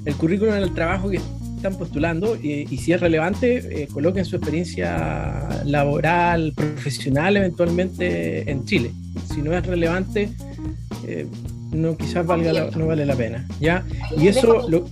el 0.04 0.14
currículum 0.14 0.54
en 0.54 0.62
el 0.62 0.74
trabajo 0.74 1.10
que 1.10 1.20
están 1.56 1.76
postulando 1.76 2.36
y, 2.36 2.66
si 2.78 2.92
es 2.92 3.00
relevante, 3.00 3.82
eh, 3.82 3.88
coloquen 3.88 4.24
su 4.24 4.36
experiencia 4.36 5.62
laboral, 5.64 6.52
profesional 6.54 7.36
eventualmente 7.36 8.50
en 8.50 8.64
Chile. 8.64 8.92
Si 9.32 9.42
no 9.42 9.56
es 9.56 9.66
relevante, 9.66 10.30
eh, 11.06 11.26
no 11.72 11.96
quizás 11.96 12.26
valga 12.26 12.70
no 12.76 12.86
vale 12.86 13.04
la 13.06 13.16
pena. 13.16 13.46
¿ya? 13.60 13.84
Y 14.16 14.28
eso 14.28 14.68
lo, 14.68 14.86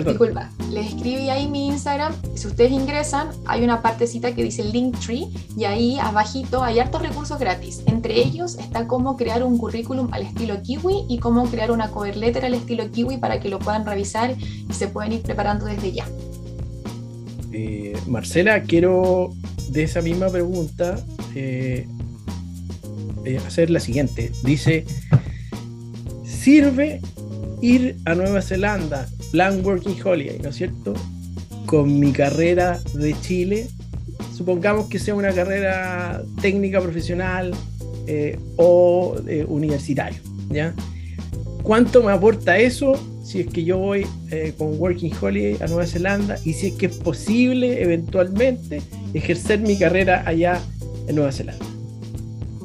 Disculpa, 0.00 0.50
les 0.70 0.86
escribí 0.86 1.28
ahí 1.28 1.48
mi 1.48 1.68
Instagram. 1.68 2.14
Si 2.34 2.46
ustedes 2.46 2.72
ingresan, 2.72 3.28
hay 3.44 3.62
una 3.62 3.82
partecita 3.82 4.34
que 4.34 4.42
dice 4.42 4.64
Linktree 4.64 5.28
y 5.56 5.64
ahí 5.64 5.98
abajito 5.98 6.62
hay 6.62 6.78
hartos 6.78 7.02
recursos 7.02 7.38
gratis. 7.38 7.82
Entre 7.86 8.18
ellos 8.18 8.56
está 8.58 8.86
cómo 8.86 9.16
crear 9.16 9.42
un 9.42 9.58
currículum 9.58 10.08
al 10.12 10.22
estilo 10.22 10.62
Kiwi 10.62 11.04
y 11.08 11.18
cómo 11.18 11.44
crear 11.50 11.70
una 11.70 11.90
cover 11.90 12.16
letter 12.16 12.46
al 12.46 12.54
estilo 12.54 12.90
Kiwi 12.90 13.18
para 13.18 13.38
que 13.38 13.48
lo 13.48 13.58
puedan 13.58 13.84
revisar 13.84 14.34
y 14.38 14.72
se 14.72 14.88
pueden 14.88 15.12
ir 15.12 15.22
preparando 15.22 15.66
desde 15.66 15.92
ya. 15.92 16.06
Eh, 17.52 17.94
Marcela, 18.06 18.62
quiero 18.62 19.30
de 19.68 19.82
esa 19.82 20.00
misma 20.00 20.30
pregunta 20.30 21.04
eh, 21.34 21.86
eh, 23.26 23.38
hacer 23.46 23.68
la 23.68 23.80
siguiente. 23.80 24.32
Dice, 24.42 24.86
¿sirve 26.24 27.02
ir 27.60 27.98
a 28.06 28.14
Nueva 28.14 28.40
Zelanda 28.40 29.06
plan 29.32 29.64
Working 29.64 29.96
Holiday, 30.04 30.38
¿no 30.38 30.50
es 30.50 30.56
cierto? 30.56 30.94
Con 31.66 31.98
mi 31.98 32.12
carrera 32.12 32.78
de 32.94 33.18
Chile, 33.22 33.66
supongamos 34.36 34.88
que 34.88 34.98
sea 34.98 35.14
una 35.14 35.32
carrera 35.32 36.22
técnica 36.40 36.80
profesional 36.80 37.52
eh, 38.06 38.38
o 38.56 39.16
eh, 39.26 39.44
universitario, 39.48 40.20
¿ya? 40.50 40.74
¿Cuánto 41.62 42.02
me 42.02 42.12
aporta 42.12 42.58
eso 42.58 42.92
si 43.24 43.40
es 43.40 43.46
que 43.46 43.64
yo 43.64 43.78
voy 43.78 44.06
eh, 44.30 44.52
con 44.58 44.78
Working 44.78 45.12
Holiday 45.18 45.56
a 45.62 45.66
Nueva 45.66 45.86
Zelanda 45.86 46.36
y 46.44 46.52
si 46.52 46.68
es 46.68 46.72
que 46.74 46.86
es 46.86 46.96
posible 46.96 47.82
eventualmente 47.82 48.82
ejercer 49.14 49.60
mi 49.60 49.78
carrera 49.78 50.24
allá 50.26 50.60
en 51.06 51.16
Nueva 51.16 51.32
Zelanda? 51.32 51.64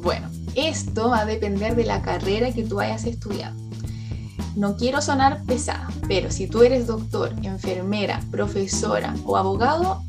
Bueno, 0.02 0.28
esto 0.54 1.08
va 1.08 1.20
a 1.20 1.26
depender 1.26 1.76
de 1.76 1.84
la 1.84 2.02
carrera 2.02 2.52
que 2.52 2.64
tú 2.64 2.78
hayas 2.78 3.06
estudiado 3.06 3.67
no 4.58 4.76
quiero 4.76 5.00
sonar 5.00 5.44
pesada, 5.44 5.88
pero 6.08 6.32
si 6.32 6.48
tú 6.48 6.62
eres 6.62 6.88
doctor, 6.88 7.32
enfermera, 7.44 8.20
profesora 8.32 9.14
o 9.24 9.36
abogado, 9.36 10.02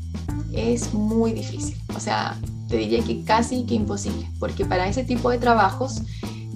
es 0.52 0.92
muy 0.92 1.32
difícil. 1.32 1.76
O 1.94 2.00
sea, 2.00 2.36
te 2.68 2.76
diría 2.78 3.00
que 3.04 3.22
casi 3.22 3.64
que 3.64 3.74
imposible, 3.74 4.28
porque 4.40 4.64
para 4.64 4.88
ese 4.88 5.04
tipo 5.04 5.30
de 5.30 5.38
trabajos, 5.38 6.02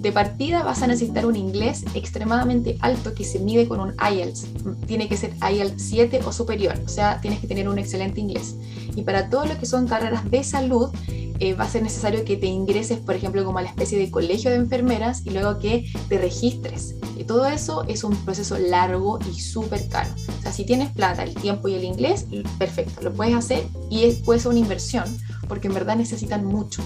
de 0.05 0.11
partida 0.11 0.61
vas 0.61 0.83
a 0.83 0.87
necesitar 0.87 1.25
un 1.25 1.35
inglés 1.35 1.83
extremadamente 1.95 2.77
alto 2.81 3.15
que 3.15 3.23
se 3.23 3.39
mide 3.39 3.67
con 3.67 3.79
un 3.79 3.95
IELTS. 3.99 4.45
Tiene 4.85 5.09
que 5.09 5.17
ser 5.17 5.33
IELTS 5.41 5.81
7 5.81 6.19
o 6.23 6.31
superior, 6.31 6.75
o 6.85 6.87
sea, 6.87 7.19
tienes 7.21 7.39
que 7.39 7.47
tener 7.47 7.67
un 7.67 7.79
excelente 7.79 8.21
inglés. 8.21 8.55
Y 8.95 9.01
para 9.01 9.31
todo 9.31 9.47
lo 9.47 9.57
que 9.57 9.65
son 9.65 9.87
carreras 9.87 10.29
de 10.29 10.43
salud, 10.43 10.91
eh, 11.39 11.55
va 11.55 11.63
a 11.63 11.69
ser 11.69 11.81
necesario 11.81 12.23
que 12.23 12.37
te 12.37 12.45
ingreses, 12.45 12.99
por 12.99 13.15
ejemplo, 13.15 13.43
como 13.43 13.57
a 13.57 13.63
la 13.63 13.69
especie 13.69 13.97
de 13.97 14.11
colegio 14.11 14.51
de 14.51 14.57
enfermeras 14.57 15.23
y 15.25 15.31
luego 15.31 15.57
que 15.57 15.91
te 16.07 16.19
registres. 16.19 16.93
Y 17.17 17.23
todo 17.23 17.47
eso 17.47 17.83
es 17.87 18.03
un 18.03 18.15
proceso 18.17 18.59
largo 18.59 19.17
y 19.27 19.39
súper 19.39 19.89
caro. 19.89 20.11
O 20.37 20.41
sea, 20.43 20.53
si 20.53 20.65
tienes 20.67 20.91
plata, 20.91 21.23
el 21.23 21.33
tiempo 21.33 21.67
y 21.67 21.73
el 21.73 21.83
inglés, 21.83 22.27
perfecto, 22.59 23.01
lo 23.01 23.11
puedes 23.11 23.33
hacer 23.33 23.65
y 23.89 24.03
es, 24.03 24.17
puede 24.19 24.39
ser 24.39 24.51
una 24.51 24.59
inversión, 24.59 25.05
porque 25.47 25.67
en 25.67 25.73
verdad 25.73 25.95
necesitan 25.95 26.45
mucho. 26.45 26.83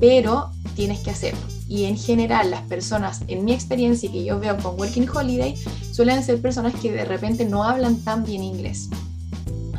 Pero 0.00 0.50
tienes 0.74 1.00
que 1.00 1.10
hacerlo. 1.10 1.40
Y 1.68 1.84
en 1.84 1.96
general, 1.96 2.50
las 2.50 2.62
personas, 2.62 3.22
en 3.28 3.44
mi 3.44 3.52
experiencia 3.52 4.08
y 4.08 4.12
que 4.12 4.24
yo 4.24 4.38
veo 4.38 4.56
con 4.58 4.78
Working 4.78 5.08
Holiday, 5.08 5.56
suelen 5.90 6.22
ser 6.22 6.40
personas 6.40 6.74
que 6.74 6.92
de 6.92 7.04
repente 7.04 7.44
no 7.44 7.64
hablan 7.64 7.96
tan 8.02 8.24
bien 8.24 8.42
inglés. 8.42 8.88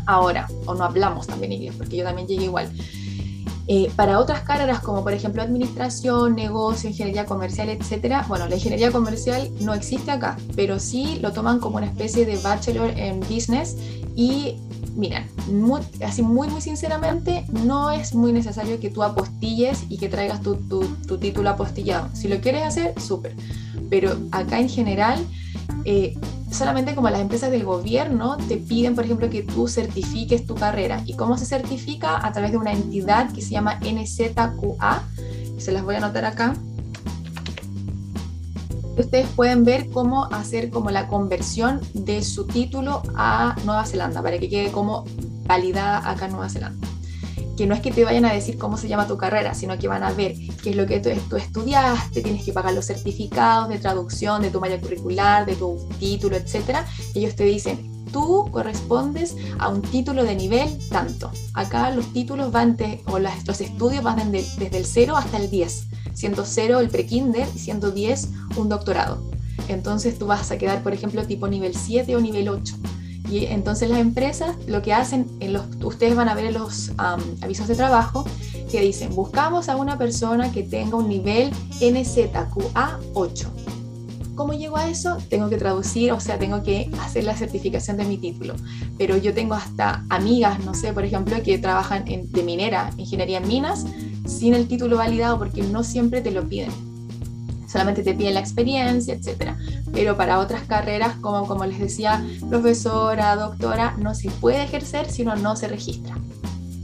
Ahora, 0.06 0.48
o 0.66 0.74
no 0.74 0.84
hablamos 0.84 1.28
tan 1.28 1.40
bien 1.40 1.52
inglés, 1.52 1.76
porque 1.78 1.98
yo 1.98 2.04
también 2.04 2.28
llegué 2.28 2.46
igual 2.46 2.70
eh, 3.68 3.90
para 3.96 4.20
otras 4.20 4.42
carreras 4.42 4.82
como 4.82 5.04
por 5.04 5.14
ejemplo 5.14 5.42
administración, 5.42 6.36
negocio, 6.36 6.90
ingeniería 6.90 7.26
comercial, 7.26 7.70
etcétera, 7.70 8.26
bueno, 8.28 8.46
la 8.50 8.56
ingeniería 8.56 8.92
comercial 8.92 9.50
no 9.62 9.74
existe 9.74 10.12
acá, 10.12 10.36
pero 10.56 10.80
sí 10.80 11.20
lo 11.22 11.32
toman 11.32 11.60
como 11.60 11.78
una 11.78 11.86
especie 11.86 12.26
de 12.26 12.36
bachelor 12.38 12.90
en 12.98 13.22
business 13.22 13.78
y 14.18 14.58
miren, 14.96 15.28
así 16.06 16.22
muy 16.22 16.48
muy 16.48 16.62
sinceramente, 16.62 17.46
no 17.52 17.92
es 17.92 18.14
muy 18.14 18.32
necesario 18.32 18.80
que 18.80 18.90
tú 18.90 19.04
apostilles 19.04 19.86
y 19.90 19.98
que 19.98 20.10
traigas 20.10 20.42
tu, 20.42 20.56
tu 20.56 21.18
título 21.18 21.50
apostillado. 21.50 22.10
Si 22.14 22.28
lo 22.28 22.40
quieres 22.42 22.64
hacer, 22.64 23.00
súper. 23.00 23.36
Pero 23.90 24.18
acá 24.32 24.60
en 24.60 24.70
general 24.70 25.20
eh, 25.86 26.16
solamente 26.52 26.96
como 26.96 27.10
las 27.10 27.20
empresas 27.20 27.52
del 27.52 27.64
gobierno 27.64 28.38
te 28.38 28.58
piden, 28.58 28.96
por 28.96 29.06
ejemplo, 29.06 29.30
que 29.30 29.44
tú 29.44 29.68
certifiques 29.68 30.46
tu 30.46 30.56
carrera. 30.56 31.02
¿Y 31.06 31.16
cómo 31.16 31.38
se 31.38 31.46
certifica? 31.46 32.26
A 32.26 32.32
través 32.32 32.52
de 32.52 32.58
una 32.58 32.72
entidad 32.72 33.32
que 33.32 33.42
se 33.42 33.52
llama 33.52 33.80
NZQA. 33.82 35.04
Se 35.58 35.72
las 35.72 35.84
voy 35.84 35.96
a 35.96 35.98
anotar 36.00 36.26
acá. 36.26 36.54
Ustedes 38.98 39.28
pueden 39.36 39.64
ver 39.64 39.90
cómo 39.90 40.26
hacer 40.26 40.70
como 40.70 40.92
la 40.92 41.08
conversión 41.08 41.82
de 41.94 42.24
su 42.24 42.46
título 42.46 43.02
a 43.16 43.56
Nueva 43.66 43.86
Zelanda 43.86 44.22
para 44.22 44.38
que 44.38 44.50
quede 44.50 44.72
como 44.72 45.06
validada 45.46 46.10
acá 46.10 46.26
en 46.26 46.32
Nueva 46.34 46.50
Zelanda 46.50 46.88
que 47.56 47.68
no 47.68 47.76
es 47.76 47.82
que 47.82 47.92
te 47.92 48.04
vayan 48.04 48.26
a 48.26 48.34
decir 48.34 48.58
cómo 48.58 48.78
se 48.78 48.88
llama 48.88 49.08
tu 49.08 49.18
carrera, 49.18 49.54
sino 49.54 49.78
que 49.78 49.88
van 49.88 50.04
a 50.04 50.12
ver 50.12 50.34
qué 50.64 50.72
es 50.72 50.76
lo 50.76 50.86
que 50.86 51.00
tú, 51.00 51.10
estudiaste, 51.36 52.22
tienes 52.22 52.44
que 52.44 52.54
pagar 52.54 52.74
los 52.74 52.86
certificados 52.86 53.70
de 53.70 53.78
traducción, 53.78 54.42
de 54.42 54.50
tu 54.50 54.60
malla 54.60 54.80
curricular, 54.80 55.46
de 55.46 55.56
tu 55.56 55.78
título, 56.00 56.36
etc. 56.36 56.80
Ellos 57.14 57.36
te 57.36 57.44
dicen, 57.44 58.06
tú 58.12 58.50
correspondes 58.52 59.36
a 59.60 59.70
un 59.70 59.82
título 59.82 60.24
de 60.24 60.36
nivel 60.36 60.80
tanto. 60.90 61.32
Acá 61.54 61.92
los 61.92 62.12
títulos 62.12 62.52
van, 62.52 62.76
o 63.06 63.20
los 63.20 63.62
estudios 63.62 64.04
van 64.04 64.32
desde, 64.32 64.76
el 64.76 64.86
0 64.86 65.16
hasta 65.16 65.38
el 65.38 65.50
10, 65.50 65.88
siendo 66.14 66.46
0 66.46 66.80
el 66.80 66.90
prekinder 66.90 67.48
y 67.56 67.60
siendo 67.60 67.92
10 67.92 68.30
un 68.58 68.70
doctorado. 68.70 69.24
Entonces 69.68 70.18
tú 70.18 70.28
vas 70.28 70.52
a 70.52 70.58
quedar, 70.58 70.84
por 70.84 70.94
ejemplo, 70.94 71.26
tipo 71.26 71.48
nivel 71.48 71.76
7 71.76 72.16
o 72.16 72.20
nivel 72.20 72.50
8 72.50 72.76
Y 73.30 73.46
entonces 73.46 73.90
las 73.90 74.00
empresas 74.00 74.56
lo 74.68 74.82
que 74.82 74.94
hacen, 74.94 75.28
en 75.40 75.56
ustedes 75.84 76.16
van 76.16 76.30
a 76.30 76.36
ver 76.36 76.46
en 76.46 76.56
los 76.56 76.92
avisos 77.42 77.68
de 77.68 77.76
trabajo 77.76 78.26
que 78.72 78.82
dicen, 78.82 79.14
buscamos 79.16 79.70
a 79.70 79.76
una 79.76 79.98
persona 79.98 80.52
que 80.52 80.64
tenga 80.64 80.98
un 80.98 81.08
nivel 81.08 81.52
NZQA 81.80 83.00
8. 83.14 83.52
¿Cómo 84.36 84.54
llego 84.54 84.78
a 84.78 84.90
eso? 84.90 85.18
Tengo 85.30 85.50
que 85.50 85.58
traducir, 85.58 86.12
o 86.12 86.20
sea, 86.20 86.40
tengo 86.40 86.64
que 86.64 86.90
hacer 87.00 87.24
la 87.24 87.36
certificación 87.36 87.98
de 87.98 88.06
mi 88.06 88.18
título. 88.18 88.56
Pero 88.98 89.16
yo 89.18 89.34
tengo 89.34 89.54
hasta 89.54 90.06
amigas, 90.10 90.60
no 90.66 90.74
sé, 90.74 90.92
por 90.92 91.06
ejemplo, 91.06 91.42
que 91.44 91.58
trabajan 91.60 92.08
en, 92.08 92.32
de 92.32 92.44
minera, 92.44 92.90
ingeniería 92.98 93.38
en 93.38 93.48
minas, 93.48 93.86
sin 94.26 94.56
el 94.56 94.68
título 94.68 94.98
validado 94.98 95.38
porque 95.38 95.62
no 95.62 95.84
siempre 95.84 96.22
te 96.22 96.32
lo 96.32 96.48
piden. 96.48 96.72
Solamente 97.68 98.04
te 98.04 98.14
piden 98.14 98.36
la 98.36 98.40
experiencia, 98.40 99.14
etc. 99.14 99.52
Pero 99.92 100.18
para 100.18 100.40
otras 100.40 100.64
carreras, 100.64 101.16
como, 101.22 101.48
como 101.48 101.66
les 101.66 101.80
decía, 101.80 102.26
profesora, 102.50 103.36
doctora, 103.36 103.96
no 104.00 104.16
se 104.16 104.30
puede 104.30 104.64
ejercer 104.64 105.10
si 105.10 105.24
uno 105.24 105.36
no 105.36 105.56
se 105.56 105.68
registra. 105.68 106.16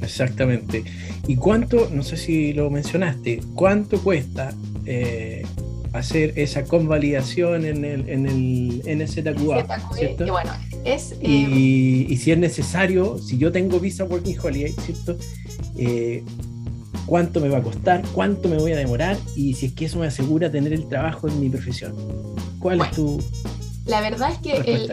Exactamente. 0.01 0.83
¿Y 1.27 1.35
cuánto, 1.35 1.89
no 1.91 2.03
sé 2.03 2.17
si 2.17 2.53
lo 2.53 2.69
mencionaste, 2.69 3.41
cuánto 3.53 4.01
cuesta 4.01 4.51
eh, 4.85 5.45
hacer 5.93 6.33
esa 6.35 6.63
convalidación 6.63 7.65
en 7.65 7.85
el, 7.85 8.09
en 8.09 8.25
el 8.25 8.81
NZQA? 8.85 9.65
¿cierto? 9.93 10.25
Y 10.25 10.29
bueno, 10.29 10.51
es, 10.85 11.13
eh, 11.13 11.17
y, 11.21 12.17
si 12.17 12.31
es 12.31 12.37
necesario, 12.37 13.17
si 13.17 13.37
yo 13.37 13.51
tengo 13.51 13.79
visa 13.79 14.03
Working 14.03 14.37
Holiday, 14.39 14.71
¿cierto? 14.73 15.17
Eh, 15.77 16.23
¿Cuánto 17.05 17.39
me 17.39 17.49
va 17.49 17.57
a 17.57 17.63
costar? 17.63 18.03
¿Cuánto 18.13 18.49
me 18.49 18.57
voy 18.57 18.71
a 18.73 18.77
demorar? 18.77 19.17
Y 19.35 19.55
si 19.55 19.67
es 19.67 19.73
que 19.73 19.85
eso 19.85 19.99
me 19.99 20.07
asegura 20.07 20.51
tener 20.51 20.73
el 20.73 20.87
trabajo 20.87 21.27
en 21.27 21.39
mi 21.39 21.49
profesión. 21.49 21.95
¿Cuál 22.59 22.81
es 22.81 22.91
tu, 22.91 23.19
la 23.89 24.01
verdad 24.01 24.31
es 24.31 24.37
que 24.37 24.55
el 24.55 24.91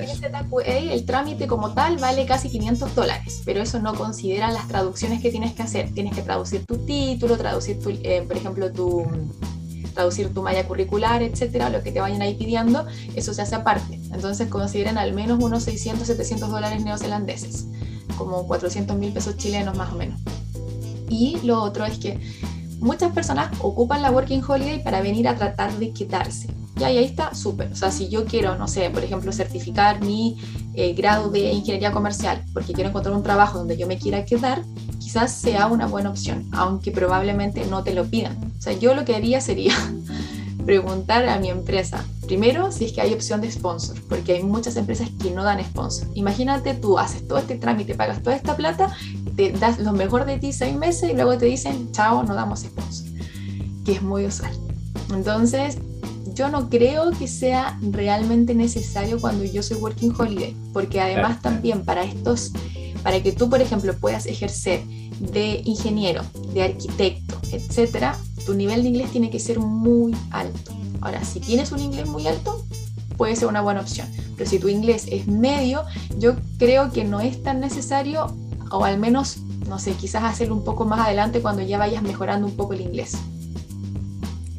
el 0.66 1.05
trámite 1.05 1.47
como 1.47 1.74
tal, 1.74 1.99
vale 1.99 2.24
casi 2.24 2.49
500 2.49 2.94
dólares, 2.94 3.42
pero 3.44 3.61
eso 3.61 3.78
no 3.78 3.94
considera 3.94 4.51
las 4.51 4.66
traducciones 4.68 5.20
que 5.20 5.30
tienes 5.30 5.53
que 5.53 5.62
hacer. 5.62 5.92
Tienes 5.92 6.14
que 6.14 6.22
traducir 6.22 6.64
tu 6.64 6.78
título, 6.78 7.36
traducir, 7.36 7.78
tu, 7.78 7.90
eh, 7.90 8.24
por 8.26 8.38
ejemplo, 8.38 8.72
tu 8.72 9.07
traducir 9.97 10.32
tu 10.32 10.42
malla 10.42 10.68
curricular, 10.68 11.22
etcétera, 11.22 11.70
lo 11.70 11.82
que 11.82 11.90
te 11.90 12.01
vayan 12.01 12.22
ahí 12.22 12.34
pidiendo, 12.34 12.86
eso 13.16 13.34
se 13.34 13.42
hace 13.42 13.57
aparte. 13.57 13.99
Entonces 14.12 14.49
consideren 14.49 14.99
al 14.99 15.14
menos 15.14 15.42
unos 15.42 15.64
600, 15.64 16.07
700 16.07 16.51
dólares 16.51 16.84
neozelandeses, 16.84 17.66
como 18.16 18.47
400 18.47 18.97
mil 18.97 19.12
pesos 19.12 19.36
chilenos 19.36 19.76
más 19.76 19.92
o 19.92 19.97
menos. 19.97 20.20
Y 21.09 21.38
lo 21.42 21.62
otro 21.62 21.84
es 21.84 21.99
que 21.99 22.20
muchas 22.78 23.12
personas 23.12 23.51
ocupan 23.61 24.03
la 24.03 24.11
Working 24.11 24.42
Holiday 24.47 24.84
para 24.84 25.01
venir 25.01 25.26
a 25.28 25.34
tratar 25.34 25.72
de 25.78 25.90
quitarse. 25.90 26.49
Y 26.78 26.84
ahí, 26.84 26.99
está, 26.99 27.34
súper. 27.34 27.72
O 27.72 27.76
sea, 27.76 27.90
si 27.90 28.11
yo 28.11 28.26
quiero, 28.26 28.55
no 28.57 28.68
sé, 28.68 28.90
por 28.90 29.03
ejemplo, 29.03 29.32
certificar 29.32 30.03
mi 30.03 30.36
eh, 30.74 30.92
grado 30.92 31.30
de 31.30 31.51
ingeniería 31.53 31.90
comercial 31.90 32.44
porque 32.53 32.74
quiero 32.74 32.90
encontrar 32.90 33.16
un 33.16 33.22
trabajo 33.22 33.57
donde 33.57 33.78
yo 33.78 33.86
me 33.86 33.97
quiera 33.97 34.26
quedar, 34.26 34.62
quizás 34.99 35.32
sea 35.32 35.66
una 35.66 35.86
buena 35.86 36.11
opción, 36.11 36.49
aunque 36.53 36.90
probablemente 36.90 37.64
no 37.66 37.82
te 37.82 37.94
lo 37.94 38.05
pidan. 38.05 38.36
O 38.59 38.62
sea, 38.62 38.72
yo 38.72 38.94
lo 38.94 39.05
que 39.05 39.14
haría 39.14 39.40
sería 39.40 39.74
preguntar 40.66 41.28
a 41.28 41.38
mi 41.38 41.49
empresa, 41.49 42.05
primero, 42.26 42.72
si 42.72 42.86
es 42.86 42.92
que 42.92 43.01
hay 43.01 43.14
opción 43.14 43.40
de 43.40 43.51
sponsor, 43.51 43.97
porque 44.09 44.34
hay 44.34 44.42
muchas 44.42 44.76
empresas 44.76 45.09
que 45.22 45.30
no 45.30 45.44
dan 45.44 45.64
sponsor. 45.64 46.09
Imagínate, 46.14 46.74
tú 46.74 46.99
haces 46.99 47.26
todo 47.26 47.38
este 47.38 47.57
trámite, 47.57 47.94
pagas 47.94 48.22
toda 48.22 48.36
esta 48.36 48.57
plata, 48.57 48.94
te 49.36 49.53
das 49.53 49.78
lo 49.78 49.92
mejor 49.92 50.24
de 50.24 50.38
ti 50.38 50.53
seis 50.53 50.74
meses 50.74 51.11
y 51.11 51.14
luego 51.14 51.38
te 51.38 51.47
dicen, 51.47 51.92
chao, 51.92 52.24
no 52.24 52.34
damos 52.34 52.61
sponsor, 52.61 53.07
que 53.84 53.92
es 53.92 54.03
muy 54.03 54.26
usual. 54.26 54.53
Entonces, 55.14 55.78
yo 56.36 56.51
no 56.51 56.68
creo 56.68 57.12
que 57.12 57.28
sea 57.28 57.78
realmente 57.80 58.55
necesario 58.55 59.18
cuando 59.18 59.44
yo 59.44 59.62
soy 59.62 59.78
working 59.78 60.12
holiday, 60.16 60.55
porque 60.72 61.01
además 61.01 61.40
también 61.40 61.84
para 61.84 62.05
estos, 62.05 62.53
para 63.07 63.22
que 63.22 63.30
tú, 63.30 63.48
por 63.48 63.62
ejemplo, 63.62 63.94
puedas 63.94 64.26
ejercer 64.26 64.82
de 65.20 65.62
ingeniero, 65.64 66.24
de 66.52 66.64
arquitecto, 66.64 67.38
etcétera, 67.52 68.18
tu 68.44 68.52
nivel 68.52 68.82
de 68.82 68.88
inglés 68.88 69.12
tiene 69.12 69.30
que 69.30 69.38
ser 69.38 69.61
muy 69.61 70.12
alto. 70.32 70.72
Ahora, 71.00 71.22
si 71.22 71.38
tienes 71.38 71.70
un 71.70 71.78
inglés 71.78 72.09
muy 72.09 72.26
alto, 72.26 72.66
puede 73.16 73.36
ser 73.36 73.46
una 73.46 73.61
buena 73.61 73.80
opción. 73.80 74.09
Pero 74.36 74.50
si 74.50 74.59
tu 74.59 74.68
inglés 74.68 75.07
es 75.09 75.28
medio, 75.28 75.84
yo 76.18 76.34
creo 76.59 76.90
que 76.90 77.04
no 77.04 77.20
es 77.20 77.40
tan 77.44 77.61
necesario, 77.61 78.36
o 78.72 78.84
al 78.84 78.98
menos, 78.98 79.36
no 79.68 79.78
sé, 79.78 79.92
quizás 79.92 80.24
hacerlo 80.24 80.57
un 80.57 80.64
poco 80.64 80.84
más 80.84 81.07
adelante 81.07 81.40
cuando 81.40 81.62
ya 81.62 81.78
vayas 81.78 82.02
mejorando 82.02 82.48
un 82.48 82.57
poco 82.57 82.72
el 82.72 82.80
inglés. 82.80 83.12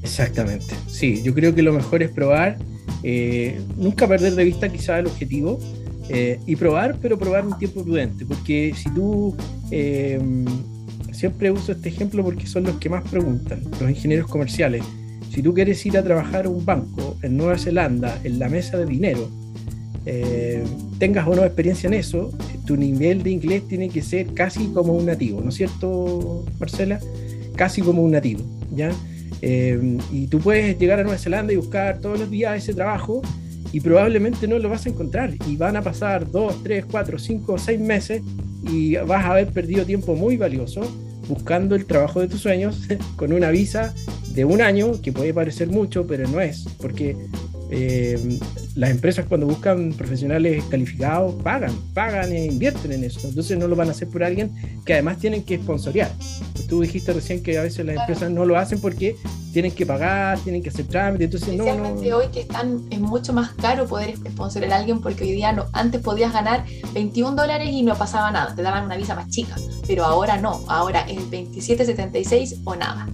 Exactamente, 0.04 0.74
sí, 0.88 1.22
yo 1.22 1.34
creo 1.34 1.54
que 1.54 1.64
lo 1.64 1.74
mejor 1.74 2.02
es 2.02 2.12
probar, 2.12 2.60
eh, 3.04 3.62
nunca 3.76 4.08
perder 4.08 4.36
de 4.36 4.46
vista 4.46 4.70
quizá 4.70 5.00
el 5.00 5.08
objetivo 5.08 5.60
eh, 6.10 6.40
y 6.46 6.56
probar, 6.56 6.98
pero 7.02 7.18
probar 7.18 7.46
un 7.46 7.58
tiempo 7.58 7.84
prudente, 7.84 8.26
porque 8.26 8.74
si 8.76 8.90
tú, 8.94 9.36
eh, 9.72 10.20
siempre 11.12 11.52
uso 11.52 11.72
este 11.72 11.90
ejemplo 11.90 12.24
porque 12.24 12.48
son 12.48 12.64
los 12.64 12.78
que 12.78 12.90
más 12.90 13.08
preguntan, 13.10 13.62
los 13.80 13.90
ingenieros 13.90 14.28
comerciales, 14.28 14.84
si 15.30 15.42
tú 15.42 15.54
quieres 15.54 15.86
ir 15.86 15.98
a 15.98 16.04
trabajar 16.04 16.46
a 16.46 16.50
un 16.50 16.66
banco 16.66 17.18
en 17.22 17.38
Nueva 17.38 17.58
Zelanda, 17.58 18.20
en 18.24 18.40
la 18.40 18.50
mesa 18.50 18.78
de 18.78 18.86
dinero, 18.86 19.30
tengas 21.00 21.28
o 21.28 21.36
no 21.36 21.44
experiencia 21.44 21.88
en 21.88 21.94
eso, 21.94 22.32
tu 22.66 22.78
nivel 22.78 23.24
de 23.24 23.32
inglés 23.32 23.68
tiene 23.68 23.90
que 23.90 24.02
ser 24.02 24.34
casi 24.34 24.68
como 24.68 24.94
un 24.94 25.06
nativo, 25.06 25.42
¿no 25.42 25.50
es 25.50 25.56
cierto, 25.56 26.46
Marcela? 26.60 27.00
Casi 27.56 27.82
como 27.82 28.04
un 28.04 28.12
nativo, 28.12 28.42
¿ya? 28.76 28.92
Eh, 29.42 29.98
y 30.12 30.28
tú 30.28 30.40
puedes 30.40 30.78
llegar 30.78 31.00
a 31.00 31.04
Nueva 31.04 31.18
Zelanda 31.18 31.54
y 31.54 31.56
buscar 31.56 32.00
todos 32.00 32.20
los 32.20 32.30
días 32.30 32.58
ese 32.58 32.74
trabajo 32.74 33.22
y 33.78 33.80
probablemente 33.80 34.48
no 34.48 34.58
lo 34.58 34.70
vas 34.70 34.88
a 34.88 34.90
encontrar 34.90 35.36
y 35.48 35.56
van 35.56 35.76
a 35.76 35.84
pasar 35.84 36.32
dos, 36.32 36.64
tres, 36.64 36.84
cuatro, 36.90 37.20
cinco, 37.20 37.60
seis 37.60 37.80
meses 37.80 38.24
y 38.72 38.96
vas 38.96 39.24
a 39.24 39.34
haber 39.34 39.50
perdido 39.50 39.86
tiempo 39.86 40.16
muy 40.16 40.36
valioso 40.36 40.82
buscando 41.30 41.76
el 41.76 41.86
trabajo 41.86 42.20
de 42.20 42.28
tus 42.28 42.42
sueños 42.42 42.88
con 43.18 43.32
una 43.32 43.52
visa 43.52 43.94
de 44.34 44.46
un 44.46 44.64
año 44.64 45.00
que 45.00 45.12
puede 45.12 45.32
parecer 45.32 45.68
mucho, 45.68 46.08
pero 46.08 46.28
no 46.28 46.42
es, 46.42 46.66
porque 46.82 47.16
eh, 47.70 48.18
las 48.74 48.90
empresas 48.90 49.28
cuando 49.28 49.46
buscan 49.46 49.94
profesionales 49.94 50.64
calificados 50.72 51.36
pagan, 51.44 51.76
pagan 51.94 52.32
e 52.32 52.48
invierten 52.48 52.94
en 52.94 53.04
eso. 53.04 53.28
Entonces 53.28 53.60
no 53.60 53.68
lo 53.68 53.76
van 53.76 53.90
a 53.90 53.92
hacer 53.92 54.08
por 54.08 54.24
alguien 54.24 54.54
que 54.88 54.94
además 54.94 55.20
tienen 55.20 55.44
que 55.44 55.58
sponsorear. 55.58 56.12
Tú 56.68 56.82
dijiste 56.82 57.14
recién 57.14 57.42
que 57.42 57.58
a 57.58 57.64
veces 57.64 57.86
las 57.86 57.96
empresas 57.98 58.30
no 58.30 58.46
lo 58.46 58.58
hacen 58.58 58.80
porque 58.80 59.16
tienen 59.54 59.72
que 59.72 59.86
pagar, 59.86 60.38
tienen 60.40 60.62
que 60.62 60.70
hacer 60.70 60.86
trámites. 60.86 61.26
Entonces 61.26 61.58
no, 61.58 61.66
no. 61.66 62.18
hoy 62.18 62.28
que 62.32 62.42
están, 62.42 62.86
es 62.90 63.00
mucho 63.00 63.34
más 63.34 63.52
caro 63.54 63.88
poder 63.88 64.16
sponsorear 64.18 64.74
a 64.74 64.76
alguien 64.78 65.02
porque 65.02 65.24
hoy 65.24 65.32
día 65.32 65.54
no, 65.54 65.66
antes 65.74 66.02
podías 66.02 66.34
ganar 66.34 66.66
21 66.94 67.36
dólares 67.36 67.70
y 67.72 67.84
no 67.84 67.96
pasaba 67.96 68.32
nada, 68.32 68.54
te 68.56 68.62
daban 68.62 68.86
una 68.86 68.98
visa 68.98 69.16
más 69.16 69.30
chica, 69.30 69.56
pero 69.88 70.06
ahora 70.06 70.38
no, 70.38 70.62
ahora 70.68 71.02
es 71.02 71.20
27.76 71.32 72.62
o 72.66 72.76
nada. 72.76 73.08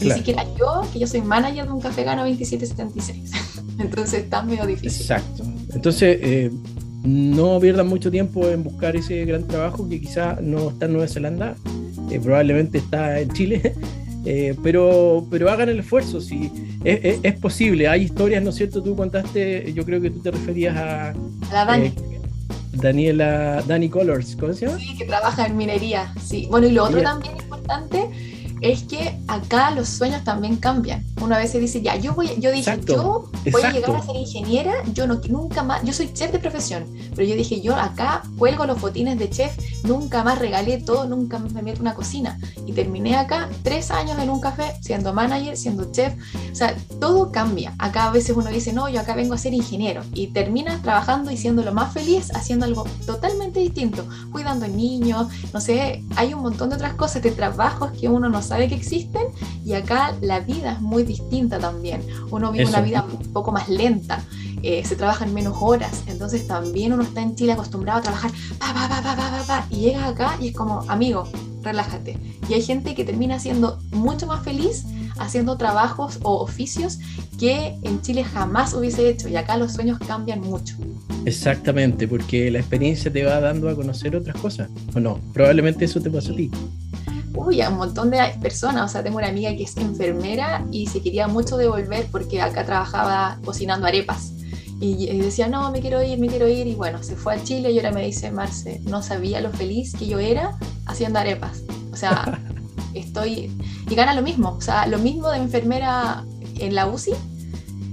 Ni 0.00 0.10
siquiera 0.10 0.44
yo, 0.58 0.82
que 0.92 0.98
yo 0.98 1.06
soy 1.06 1.22
manager 1.22 1.64
de 1.64 1.72
un 1.72 1.80
café, 1.80 2.04
gano 2.04 2.26
27.76. 2.26 3.62
Entonces 3.78 4.24
está 4.24 4.42
medio 4.42 4.66
difícil. 4.66 5.00
Exacto. 5.00 5.44
Entonces, 5.72 6.18
eh, 6.20 6.50
no 7.06 7.60
pierdan 7.60 7.86
mucho 7.86 8.10
tiempo 8.10 8.48
en 8.48 8.64
buscar 8.64 8.96
ese 8.96 9.24
gran 9.24 9.46
trabajo 9.46 9.88
que 9.88 10.00
quizá 10.00 10.38
no 10.40 10.70
está 10.70 10.86
en 10.86 10.92
Nueva 10.92 11.08
Zelanda, 11.08 11.56
eh, 12.10 12.20
probablemente 12.20 12.78
está 12.78 13.20
en 13.20 13.30
Chile, 13.30 13.74
eh, 14.24 14.54
pero, 14.62 15.26
pero 15.30 15.50
hagan 15.50 15.68
el 15.68 15.80
esfuerzo, 15.80 16.20
si 16.20 16.50
es, 16.84 17.34
posible. 17.38 17.88
Hay 17.88 18.02
historias, 18.02 18.42
¿no 18.42 18.50
es 18.50 18.56
cierto? 18.56 18.82
Tú 18.82 18.94
contaste, 18.96 19.72
yo 19.72 19.84
creo 19.84 20.00
que 20.00 20.10
tú 20.10 20.20
te 20.20 20.30
referías 20.30 20.76
a... 20.76 21.14
la 21.52 21.64
Dani. 21.64 21.92
Daniela, 22.72 23.62
Dani 23.66 23.88
Colors, 23.88 24.36
¿cómo 24.36 24.52
se 24.52 24.66
llama? 24.66 24.78
Sí, 24.78 24.96
que 24.98 25.06
trabaja 25.06 25.46
en 25.46 25.56
minería, 25.56 26.12
sí. 26.22 26.46
Bueno, 26.50 26.66
y 26.66 26.72
lo 26.72 26.84
otro 26.84 27.02
también 27.02 27.34
importante 27.38 28.10
es 28.60 28.84
que 28.84 29.18
acá 29.28 29.70
los 29.70 29.88
sueños 29.88 30.24
también 30.24 30.56
cambian. 30.56 31.04
Una 31.20 31.38
vez 31.38 31.52
se 31.52 31.58
dice, 31.58 31.82
ya, 31.82 31.96
yo 31.96 32.14
voy, 32.14 32.30
yo 32.38 32.50
dije, 32.52 32.78
yo 32.86 33.30
voy 33.50 33.62
a 33.62 33.72
llegar 33.72 33.96
a 33.96 34.02
ser 34.02 34.16
ingeniera, 34.16 34.72
yo 34.92 35.06
no, 35.06 35.20
nunca 35.28 35.62
más, 35.62 35.82
yo 35.82 35.92
soy 35.92 36.12
chef 36.12 36.32
de 36.32 36.38
profesión, 36.38 36.84
pero 37.14 37.26
yo 37.28 37.34
dije, 37.36 37.60
yo 37.60 37.76
acá 37.76 38.22
cuelgo 38.38 38.66
los 38.66 38.80
botines 38.80 39.18
de 39.18 39.28
chef, 39.30 39.56
nunca 39.84 40.22
más 40.24 40.38
regalé 40.38 40.78
todo, 40.78 41.06
nunca 41.06 41.38
más 41.38 41.52
me 41.52 41.62
meto 41.62 41.80
una 41.80 41.94
cocina. 41.94 42.38
Y 42.66 42.72
terminé 42.72 43.16
acá 43.16 43.48
tres 43.62 43.90
años 43.90 44.18
en 44.18 44.30
un 44.30 44.40
café, 44.40 44.74
siendo 44.80 45.12
manager, 45.12 45.56
siendo 45.56 45.90
chef, 45.92 46.14
o 46.50 46.54
sea, 46.54 46.74
todo 47.00 47.30
cambia. 47.32 47.74
Acá 47.78 48.06
a 48.06 48.10
veces 48.10 48.36
uno 48.36 48.50
dice, 48.50 48.72
no, 48.72 48.88
yo 48.88 49.00
acá 49.00 49.14
vengo 49.14 49.34
a 49.34 49.38
ser 49.38 49.54
ingeniero, 49.54 50.02
y 50.12 50.28
terminas 50.28 50.82
trabajando 50.82 51.30
y 51.30 51.36
siendo 51.36 51.62
lo 51.62 51.72
más 51.72 51.92
feliz, 51.92 52.30
haciendo 52.34 52.64
algo 52.64 52.84
totalmente 53.06 53.60
distinto, 53.60 54.06
cuidando 54.32 54.66
niños, 54.68 55.28
no 55.52 55.60
sé, 55.60 56.04
hay 56.16 56.34
un 56.34 56.42
montón 56.42 56.70
de 56.70 56.76
otras 56.76 56.94
cosas, 56.94 57.22
de 57.22 57.30
trabajos 57.30 57.92
que 57.92 58.08
uno 58.08 58.28
no 58.28 58.42
sabe 58.46 58.68
que 58.68 58.74
existen 58.74 59.26
y 59.64 59.74
acá 59.74 60.14
la 60.20 60.40
vida 60.40 60.72
es 60.72 60.80
muy 60.80 61.02
distinta 61.02 61.58
también. 61.58 62.02
Uno 62.30 62.52
vive 62.52 62.66
una 62.66 62.80
vida 62.80 63.04
un 63.04 63.32
poco 63.32 63.52
más 63.52 63.68
lenta, 63.68 64.24
eh, 64.62 64.84
se 64.84 64.96
trabaja 64.96 65.24
en 65.24 65.34
menos 65.34 65.56
horas, 65.60 66.04
entonces 66.06 66.46
también 66.46 66.92
uno 66.92 67.02
está 67.02 67.22
en 67.22 67.34
Chile 67.34 67.52
acostumbrado 67.52 67.98
a 67.98 68.02
trabajar 68.02 68.30
pa, 68.58 68.72
pa, 68.72 68.88
pa, 68.88 69.02
pa, 69.02 69.16
pa, 69.16 69.44
pa, 69.46 69.66
y 69.70 69.76
llegas 69.76 70.04
acá 70.04 70.36
y 70.40 70.48
es 70.48 70.54
como, 70.54 70.84
amigo, 70.88 71.28
relájate. 71.62 72.18
Y 72.48 72.54
hay 72.54 72.62
gente 72.62 72.94
que 72.94 73.04
termina 73.04 73.38
siendo 73.38 73.78
mucho 73.90 74.26
más 74.26 74.42
feliz 74.44 74.84
haciendo 75.18 75.56
trabajos 75.56 76.18
o 76.22 76.42
oficios 76.42 76.98
que 77.38 77.74
en 77.82 78.00
Chile 78.02 78.24
jamás 78.24 78.74
hubiese 78.74 79.08
hecho 79.08 79.28
y 79.28 79.36
acá 79.36 79.56
los 79.56 79.72
sueños 79.72 79.98
cambian 79.98 80.40
mucho. 80.40 80.76
Exactamente, 81.24 82.08
porque 82.08 82.50
la 82.50 82.58
experiencia 82.58 83.12
te 83.12 83.24
va 83.24 83.40
dando 83.40 83.68
a 83.68 83.74
conocer 83.74 84.16
otras 84.16 84.36
cosas, 84.36 84.70
¿o 84.94 85.00
no? 85.00 85.20
Probablemente 85.32 85.84
eso 85.84 86.00
te 86.00 86.10
pasó 86.10 86.32
a 86.32 86.36
ti. 86.36 86.50
Uy, 87.36 87.60
a 87.60 87.68
un 87.68 87.76
montón 87.76 88.10
de 88.10 88.18
personas, 88.40 88.84
o 88.84 88.88
sea, 88.88 89.02
tengo 89.02 89.18
una 89.18 89.28
amiga 89.28 89.54
que 89.54 89.64
es 89.64 89.76
enfermera 89.76 90.64
y 90.72 90.86
se 90.86 91.02
quería 91.02 91.28
mucho 91.28 91.56
devolver 91.56 92.06
porque 92.10 92.40
acá 92.40 92.64
trabajaba 92.64 93.38
cocinando 93.44 93.86
arepas. 93.86 94.32
Y 94.78 95.06
decía, 95.18 95.48
no, 95.48 95.70
me 95.70 95.80
quiero 95.80 96.02
ir, 96.02 96.18
me 96.18 96.26
quiero 96.26 96.48
ir. 96.48 96.66
Y 96.66 96.74
bueno, 96.74 97.02
se 97.02 97.16
fue 97.16 97.34
a 97.34 97.42
Chile 97.42 97.70
y 97.70 97.78
ahora 97.78 97.92
me 97.92 98.04
dice, 98.04 98.30
Marce, 98.30 98.80
no 98.84 99.02
sabía 99.02 99.40
lo 99.40 99.50
feliz 99.50 99.94
que 99.94 100.06
yo 100.06 100.18
era 100.18 100.58
haciendo 100.86 101.18
arepas. 101.18 101.62
O 101.92 101.96
sea, 101.96 102.38
estoy... 102.94 103.56
Y 103.88 103.94
gana 103.94 104.14
lo 104.14 104.22
mismo, 104.22 104.50
o 104.50 104.60
sea, 104.60 104.86
lo 104.86 104.98
mismo 104.98 105.30
de 105.30 105.38
enfermera 105.38 106.24
en 106.58 106.74
la 106.74 106.86
UCI, 106.86 107.12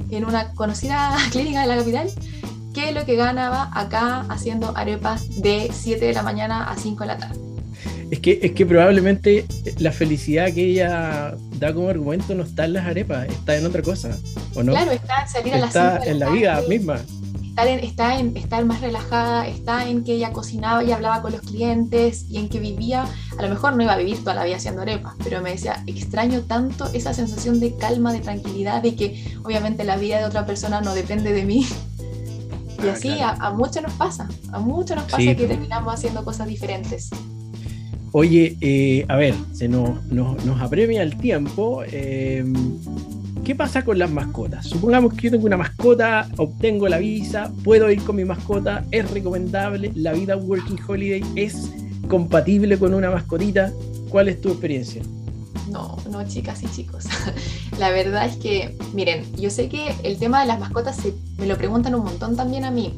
en 0.09 0.25
una 0.25 0.53
conocida 0.53 1.15
clínica 1.31 1.61
de 1.61 1.67
la 1.67 1.77
capital, 1.77 2.09
que 2.73 2.91
lo 2.91 3.05
que 3.05 3.15
ganaba 3.15 3.69
acá 3.73 4.25
haciendo 4.29 4.75
arepas 4.75 5.41
de 5.41 5.69
7 5.71 6.03
de 6.03 6.13
la 6.13 6.23
mañana 6.23 6.69
a 6.69 6.75
5 6.75 7.01
de 7.01 7.07
la 7.07 7.17
tarde. 7.17 7.42
Es 8.13 8.19
que, 8.19 8.39
es 8.43 8.51
que 8.51 8.63
probablemente 8.63 9.47
la 9.79 9.91
felicidad 9.91 10.53
que 10.53 10.63
ella 10.63 11.35
da 11.57 11.73
como 11.73 11.89
argumento 11.89 12.35
no 12.35 12.43
está 12.43 12.65
en 12.65 12.73
las 12.73 12.85
arepas, 12.85 13.27
está 13.27 13.57
en 13.57 13.65
otra 13.65 13.81
cosa, 13.81 14.15
¿o 14.53 14.61
no? 14.61 14.71
Claro, 14.71 14.91
está 14.91 15.23
en 15.23 15.29
salir 15.29 15.53
a 15.55 15.57
las 15.57 15.69
Está 15.69 15.97
en 16.05 16.19
la 16.19 16.29
vida 16.29 16.61
misma. 16.69 16.99
Está 17.49 17.67
en, 17.67 17.79
está 17.79 18.19
en 18.19 18.37
estar 18.37 18.63
más 18.65 18.81
relajada, 18.81 19.47
está 19.47 19.89
en 19.89 20.03
que 20.03 20.13
ella 20.13 20.31
cocinaba 20.31 20.83
y 20.83 20.91
hablaba 20.91 21.23
con 21.23 21.31
los 21.31 21.41
clientes 21.41 22.27
y 22.29 22.37
en 22.37 22.49
que 22.49 22.59
vivía, 22.59 23.07
a 23.35 23.41
lo 23.41 23.49
mejor 23.49 23.75
no 23.75 23.81
iba 23.81 23.93
a 23.93 23.97
vivir 23.97 24.19
toda 24.19 24.35
la 24.35 24.43
vida 24.43 24.57
haciendo 24.57 24.83
arepas, 24.83 25.15
pero 25.23 25.41
me 25.41 25.49
decía, 25.49 25.83
extraño 25.87 26.41
tanto 26.41 26.85
esa 26.93 27.15
sensación 27.15 27.59
de 27.59 27.75
calma, 27.77 28.13
de 28.13 28.19
tranquilidad, 28.19 28.83
de 28.83 28.95
que 28.95 29.25
obviamente 29.43 29.83
la 29.85 29.97
vida 29.97 30.19
de 30.19 30.25
otra 30.25 30.45
persona 30.45 30.81
no 30.81 30.93
depende 30.93 31.33
de 31.33 31.45
mí. 31.45 31.65
Y 32.83 32.87
ah, 32.89 32.91
así 32.91 33.19
a, 33.21 33.51
muchos 33.51 33.81
nos 33.81 33.93
pasa, 33.93 34.27
a 34.51 34.59
muchos 34.59 34.97
nos 34.97 35.05
pasa 35.05 35.35
que 35.35 35.47
terminamos 35.47 35.93
haciendo 35.93 36.25
cosas 36.25 36.47
diferentes. 36.47 37.11
Oye, 38.15 38.57
eh, 38.61 39.05
a 39.09 39.15
ver, 39.15 39.33
se 39.53 39.67
nos, 39.67 40.05
nos, 40.05 40.61
apremia 40.61 41.01
el 41.01 41.17
tiempo. 41.17 41.83
Em, 41.91 42.53
¿Qué 43.43 43.55
pasa 43.55 43.83
con 43.83 43.97
las 43.97 44.11
mascotas? 44.11 44.67
Supongamos 44.67 45.15
que 45.15 45.23
yo 45.23 45.31
tengo 45.31 45.47
una 45.47 45.57
mascota, 45.57 46.29
obtengo 46.37 46.87
la 46.87 46.99
visa, 46.99 47.51
puedo 47.63 47.89
ir 47.89 48.03
con 48.03 48.15
mi 48.15 48.23
mascota, 48.23 48.85
es 48.91 49.09
recomendable, 49.09 49.91
la 49.95 50.13
vida 50.13 50.37
Working 50.37 50.79
Holiday 50.87 51.23
es 51.35 51.71
compatible 52.07 52.77
con 52.77 52.93
una 52.93 53.09
mascotita. 53.09 53.73
¿Cuál 54.09 54.29
es 54.29 54.39
tu 54.39 54.49
experiencia? 54.49 55.01
No, 55.71 55.97
no, 56.11 56.23
chicas 56.27 56.61
y 56.61 56.67
chicos. 56.67 57.05
la 57.79 57.89
verdad 57.89 58.27
es 58.27 58.35
que, 58.35 58.77
miren, 58.93 59.25
yo 59.37 59.49
sé 59.49 59.69
que 59.69 59.91
el 60.03 60.19
tema 60.19 60.41
de 60.41 60.45
las 60.45 60.59
mascotas 60.59 60.99
me 61.39 61.47
lo 61.47 61.57
preguntan 61.57 61.95
un 61.95 62.03
montón 62.03 62.35
también 62.35 62.63
a 62.63 62.69
mí 62.69 62.93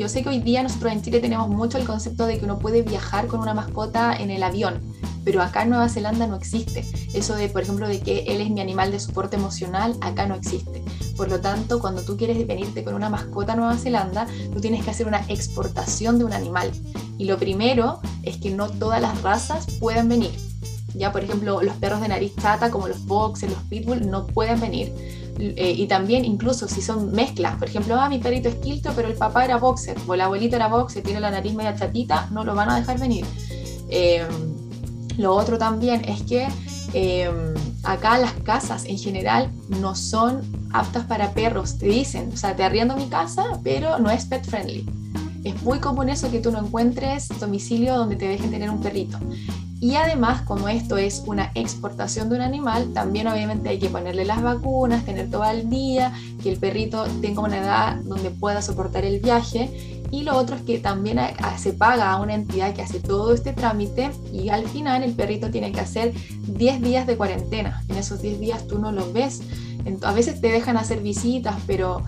yo 0.00 0.08
sé 0.08 0.22
que 0.22 0.30
hoy 0.30 0.38
día 0.38 0.62
nosotros 0.62 0.94
en 0.94 1.02
Chile 1.02 1.20
tenemos 1.20 1.50
mucho 1.50 1.76
el 1.76 1.84
concepto 1.84 2.24
de 2.24 2.38
que 2.38 2.46
uno 2.46 2.58
puede 2.58 2.80
viajar 2.80 3.26
con 3.26 3.38
una 3.40 3.52
mascota 3.52 4.16
en 4.16 4.30
el 4.30 4.42
avión, 4.42 4.80
pero 5.26 5.42
acá 5.42 5.64
en 5.64 5.68
Nueva 5.68 5.90
Zelanda 5.90 6.26
no 6.26 6.36
existe. 6.36 6.86
Eso 7.12 7.34
de, 7.34 7.50
por 7.50 7.60
ejemplo, 7.60 7.86
de 7.86 8.00
que 8.00 8.20
él 8.20 8.40
es 8.40 8.48
mi 8.48 8.62
animal 8.62 8.92
de 8.92 8.98
soporte 8.98 9.36
emocional, 9.36 9.94
acá 10.00 10.24
no 10.24 10.36
existe. 10.36 10.82
Por 11.18 11.28
lo 11.28 11.42
tanto, 11.42 11.80
cuando 11.80 12.00
tú 12.00 12.16
quieres 12.16 12.46
venirte 12.46 12.82
con 12.82 12.94
una 12.94 13.10
mascota 13.10 13.52
a 13.52 13.56
Nueva 13.56 13.76
Zelanda, 13.76 14.26
tú 14.54 14.58
tienes 14.58 14.82
que 14.82 14.90
hacer 14.90 15.06
una 15.06 15.22
exportación 15.28 16.18
de 16.18 16.24
un 16.24 16.32
animal. 16.32 16.70
Y 17.18 17.26
lo 17.26 17.36
primero 17.36 18.00
es 18.22 18.38
que 18.38 18.52
no 18.52 18.70
todas 18.70 19.02
las 19.02 19.20
razas 19.20 19.66
pueden 19.80 20.08
venir. 20.08 20.30
Ya, 20.94 21.12
por 21.12 21.22
ejemplo, 21.22 21.60
los 21.60 21.76
perros 21.76 22.00
de 22.00 22.08
nariz 22.08 22.32
chata, 22.40 22.70
como 22.70 22.88
los 22.88 23.04
boxers, 23.04 23.52
los 23.52 23.62
pitbull, 23.64 24.10
no 24.10 24.26
pueden 24.26 24.60
venir 24.60 25.19
eh, 25.40 25.74
y 25.76 25.86
también 25.86 26.24
incluso 26.24 26.68
si 26.68 26.82
son 26.82 27.12
mezclas, 27.12 27.56
por 27.56 27.68
ejemplo, 27.68 27.96
ah, 27.98 28.08
mi 28.08 28.18
perrito 28.18 28.48
es 28.48 28.56
quilto, 28.56 28.92
pero 28.94 29.08
el 29.08 29.14
papá 29.14 29.44
era 29.44 29.56
boxer, 29.56 29.96
o 30.06 30.14
el 30.14 30.20
abuelito 30.20 30.56
era 30.56 30.68
boxer, 30.68 31.02
tiene 31.02 31.20
la 31.20 31.30
nariz 31.30 31.54
media 31.54 31.74
chatita, 31.74 32.28
no 32.30 32.44
lo 32.44 32.54
van 32.54 32.68
a 32.70 32.76
dejar 32.76 32.98
venir. 32.98 33.24
Em, 33.88 34.26
lo 35.18 35.34
otro 35.34 35.58
también 35.58 36.02
es 36.04 36.22
que 36.22 36.46
em, 36.92 37.54
acá 37.82 38.18
las 38.18 38.32
casas 38.44 38.84
en 38.84 38.98
general 38.98 39.50
no 39.68 39.94
son 39.94 40.42
aptas 40.72 41.04
para 41.06 41.32
perros, 41.32 41.78
te 41.78 41.86
dicen, 41.86 42.30
o 42.32 42.36
sea, 42.36 42.54
te 42.54 42.62
arriendo 42.62 42.96
mi 42.96 43.06
casa, 43.06 43.60
pero 43.64 43.98
no 43.98 44.10
es 44.10 44.26
pet 44.26 44.44
friendly. 44.44 44.86
Es 45.44 45.62
muy 45.62 45.78
común 45.78 46.10
eso 46.10 46.30
que 46.30 46.40
tú 46.40 46.50
no 46.50 46.58
encuentres 46.58 47.28
domicilio 47.40 47.96
donde 47.96 48.16
te 48.16 48.28
dejen 48.28 48.50
tener 48.50 48.68
un 48.68 48.80
perrito. 48.80 49.18
Y 49.82 49.94
además, 49.94 50.42
como 50.42 50.68
esto 50.68 50.98
es 50.98 51.22
una 51.26 51.52
exportación 51.54 52.28
de 52.28 52.36
un 52.36 52.42
animal, 52.42 52.92
también 52.92 53.26
obviamente 53.28 53.70
hay 53.70 53.78
que 53.78 53.88
ponerle 53.88 54.26
las 54.26 54.42
vacunas, 54.42 55.06
tener 55.06 55.30
todo 55.30 55.42
al 55.42 55.70
día, 55.70 56.12
que 56.42 56.50
el 56.50 56.58
perrito 56.58 57.06
tenga 57.22 57.40
una 57.40 57.58
edad 57.58 57.96
donde 58.04 58.30
pueda 58.30 58.60
soportar 58.60 59.06
el 59.06 59.20
viaje. 59.20 59.96
Y 60.10 60.24
lo 60.24 60.36
otro 60.36 60.56
es 60.56 60.62
que 60.62 60.78
también 60.80 61.18
se 61.56 61.72
paga 61.72 62.10
a 62.10 62.20
una 62.20 62.34
entidad 62.34 62.74
que 62.74 62.82
hace 62.82 63.00
todo 63.00 63.32
este 63.32 63.54
trámite 63.54 64.10
y 64.32 64.50
al 64.50 64.68
final 64.68 65.02
el 65.02 65.14
perrito 65.14 65.50
tiene 65.50 65.72
que 65.72 65.80
hacer 65.80 66.12
10 66.48 66.82
días 66.82 67.06
de 67.06 67.16
cuarentena. 67.16 67.82
En 67.88 67.96
esos 67.96 68.20
10 68.20 68.38
días 68.38 68.66
tú 68.66 68.78
no 68.78 68.92
los 68.92 69.12
ves. 69.14 69.40
A 70.02 70.12
veces 70.12 70.42
te 70.42 70.48
dejan 70.48 70.76
hacer 70.76 71.00
visitas, 71.00 71.54
pero 71.66 72.02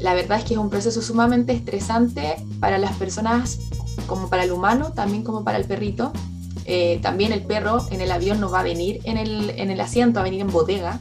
la 0.00 0.14
verdad 0.14 0.38
es 0.38 0.44
que 0.44 0.54
es 0.54 0.60
un 0.60 0.70
proceso 0.70 1.02
sumamente 1.02 1.52
estresante 1.52 2.36
para 2.60 2.78
las 2.78 2.96
personas 2.96 3.58
como 4.06 4.30
para 4.30 4.44
el 4.44 4.52
humano, 4.52 4.92
también 4.92 5.22
como 5.22 5.44
para 5.44 5.58
el 5.58 5.66
perrito 5.66 6.12
eh, 6.64 6.98
también 7.02 7.32
el 7.32 7.42
perro 7.42 7.86
en 7.90 8.00
el 8.00 8.10
avión 8.10 8.40
no 8.40 8.50
va 8.50 8.60
a 8.60 8.64
venir 8.64 9.00
en 9.04 9.16
el, 9.16 9.50
en 9.50 9.70
el 9.70 9.80
asiento, 9.80 10.16
va 10.16 10.20
a 10.20 10.24
venir 10.24 10.40
en 10.40 10.50
bodega. 10.50 11.00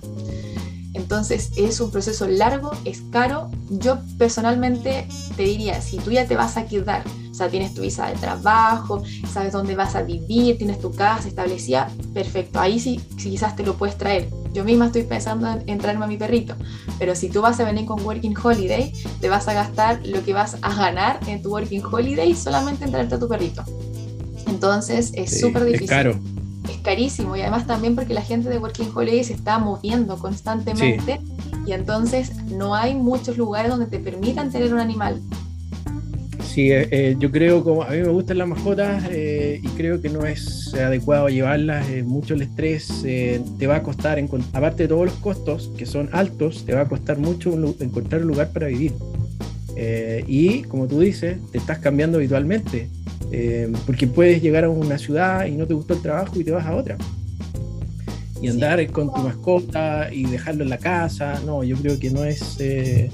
Entonces 0.93 1.51
es 1.55 1.79
un 1.79 1.91
proceso 1.91 2.27
largo, 2.27 2.71
es 2.83 3.01
caro. 3.11 3.49
Yo 3.69 3.99
personalmente 4.17 5.07
te 5.35 5.43
diría, 5.43 5.81
si 5.81 5.97
tú 5.97 6.11
ya 6.11 6.25
te 6.25 6.35
vas 6.35 6.57
a 6.57 6.65
quedar, 6.65 7.03
o 7.29 7.33
sea, 7.33 7.47
tienes 7.47 7.73
tu 7.73 7.81
visa 7.81 8.07
de 8.07 8.15
trabajo, 8.15 9.03
sabes 9.31 9.53
dónde 9.53 9.75
vas 9.75 9.95
a 9.95 10.01
vivir, 10.01 10.57
tienes 10.57 10.79
tu 10.79 10.91
casa 10.91 11.27
establecida, 11.27 11.89
perfecto. 12.13 12.59
Ahí 12.59 12.79
sí, 12.79 12.99
quizás 13.17 13.55
te 13.55 13.63
lo 13.63 13.75
puedes 13.75 13.97
traer. 13.97 14.29
Yo 14.51 14.63
misma 14.63 14.87
estoy 14.87 15.03
pensando 15.03 15.47
en, 15.65 15.77
traerme 15.77 16.05
a 16.05 16.07
mi 16.07 16.17
perrito, 16.17 16.55
pero 16.97 17.15
si 17.15 17.29
tú 17.29 17.41
vas 17.41 17.59
a 17.59 17.65
venir 17.65 17.85
con 17.85 18.03
Working 18.03 18.35
Holiday, 18.35 18.91
te 19.21 19.29
vas 19.29 19.47
a 19.47 19.53
gastar 19.53 20.01
lo 20.05 20.23
que 20.23 20.33
vas 20.33 20.57
a 20.61 20.73
ganar 20.73 21.19
en 21.27 21.41
tu 21.41 21.51
Working 21.51 21.83
Holiday 21.85 22.33
solamente 22.35 22.85
en 22.85 22.91
traerte 22.91 23.15
a 23.15 23.19
tu 23.19 23.27
perrito. 23.27 23.63
Entonces 24.49 25.11
es 25.15 25.39
súper 25.39 25.65
difícil. 25.65 25.85
Es 25.85 25.89
caro. 25.89 26.19
Es 26.69 26.77
carísimo 26.77 27.35
y 27.35 27.41
además 27.41 27.65
también 27.65 27.95
porque 27.95 28.13
la 28.13 28.21
gente 28.21 28.49
de 28.49 28.57
Working 28.57 28.91
Holiday 28.93 29.23
se 29.23 29.33
está 29.33 29.59
moviendo 29.59 30.17
constantemente 30.17 31.19
y 31.65 31.71
entonces 31.71 32.35
no 32.51 32.75
hay 32.75 32.95
muchos 32.95 33.37
lugares 33.37 33.71
donde 33.71 33.87
te 33.87 33.99
permitan 33.99 34.51
tener 34.51 34.73
un 34.73 34.79
animal. 34.79 35.21
Sí, 36.49 36.71
eh, 36.71 36.87
eh, 36.89 37.15
yo 37.19 37.31
creo 37.31 37.63
como 37.63 37.83
a 37.83 37.89
mí 37.91 37.97
me 37.97 38.07
gustan 38.07 38.39
las 38.39 38.47
mascotas 38.47 39.03
eh, 39.11 39.61
y 39.63 39.67
creo 39.69 40.01
que 40.01 40.09
no 40.09 40.25
es 40.25 40.73
adecuado 40.73 41.29
llevarlas, 41.29 41.85
mucho 42.03 42.33
el 42.33 42.41
estrés 42.41 43.03
te 43.03 43.67
va 43.67 43.77
a 43.77 43.83
costar, 43.83 44.19
aparte 44.53 44.83
de 44.83 44.89
todos 44.89 45.05
los 45.05 45.13
costos 45.15 45.71
que 45.77 45.85
son 45.85 46.09
altos, 46.11 46.65
te 46.65 46.73
va 46.73 46.81
a 46.81 46.87
costar 46.87 47.19
mucho 47.19 47.53
encontrar 47.79 48.21
un 48.21 48.29
lugar 48.29 48.51
para 48.51 48.67
vivir. 48.67 48.93
Y 50.27 50.63
como 50.63 50.87
tú 50.87 50.99
dices, 50.99 51.37
te 51.51 51.57
estás 51.57 51.79
cambiando 51.79 52.17
habitualmente. 52.17 52.89
Eh, 53.31 53.71
porque 53.85 54.07
puedes 54.07 54.41
llegar 54.41 54.63
a 54.63 54.69
una 54.69 54.97
ciudad 54.97 55.45
y 55.45 55.51
no 55.51 55.67
te 55.67 55.73
gustó 55.73 55.93
el 55.93 56.01
trabajo 56.01 56.39
y 56.39 56.43
te 56.43 56.51
vas 56.51 56.65
a 56.65 56.75
otra. 56.75 56.97
Y 58.41 58.47
andar 58.47 58.85
con 58.91 59.13
tu 59.13 59.19
mascota 59.19 60.11
y 60.11 60.23
dejarlo 60.25 60.63
en 60.63 60.69
la 60.69 60.77
casa, 60.77 61.39
no, 61.45 61.63
yo 61.63 61.75
creo 61.77 61.99
que 61.99 62.09
no 62.09 62.23
es 62.23 62.55
eh, 62.59 63.11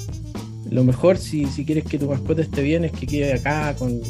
lo 0.70 0.84
mejor 0.84 1.18
si, 1.18 1.47
si 1.47 1.66
quieres 1.66 1.84
que 1.84 1.97
tu 1.97 2.07
mascota 2.07 2.41
esté 2.41 2.61
bien, 2.61 2.86
es 2.86 2.91
que 2.91 3.07
quede 3.07 3.34
acá 3.34 3.76
con, 3.76 4.01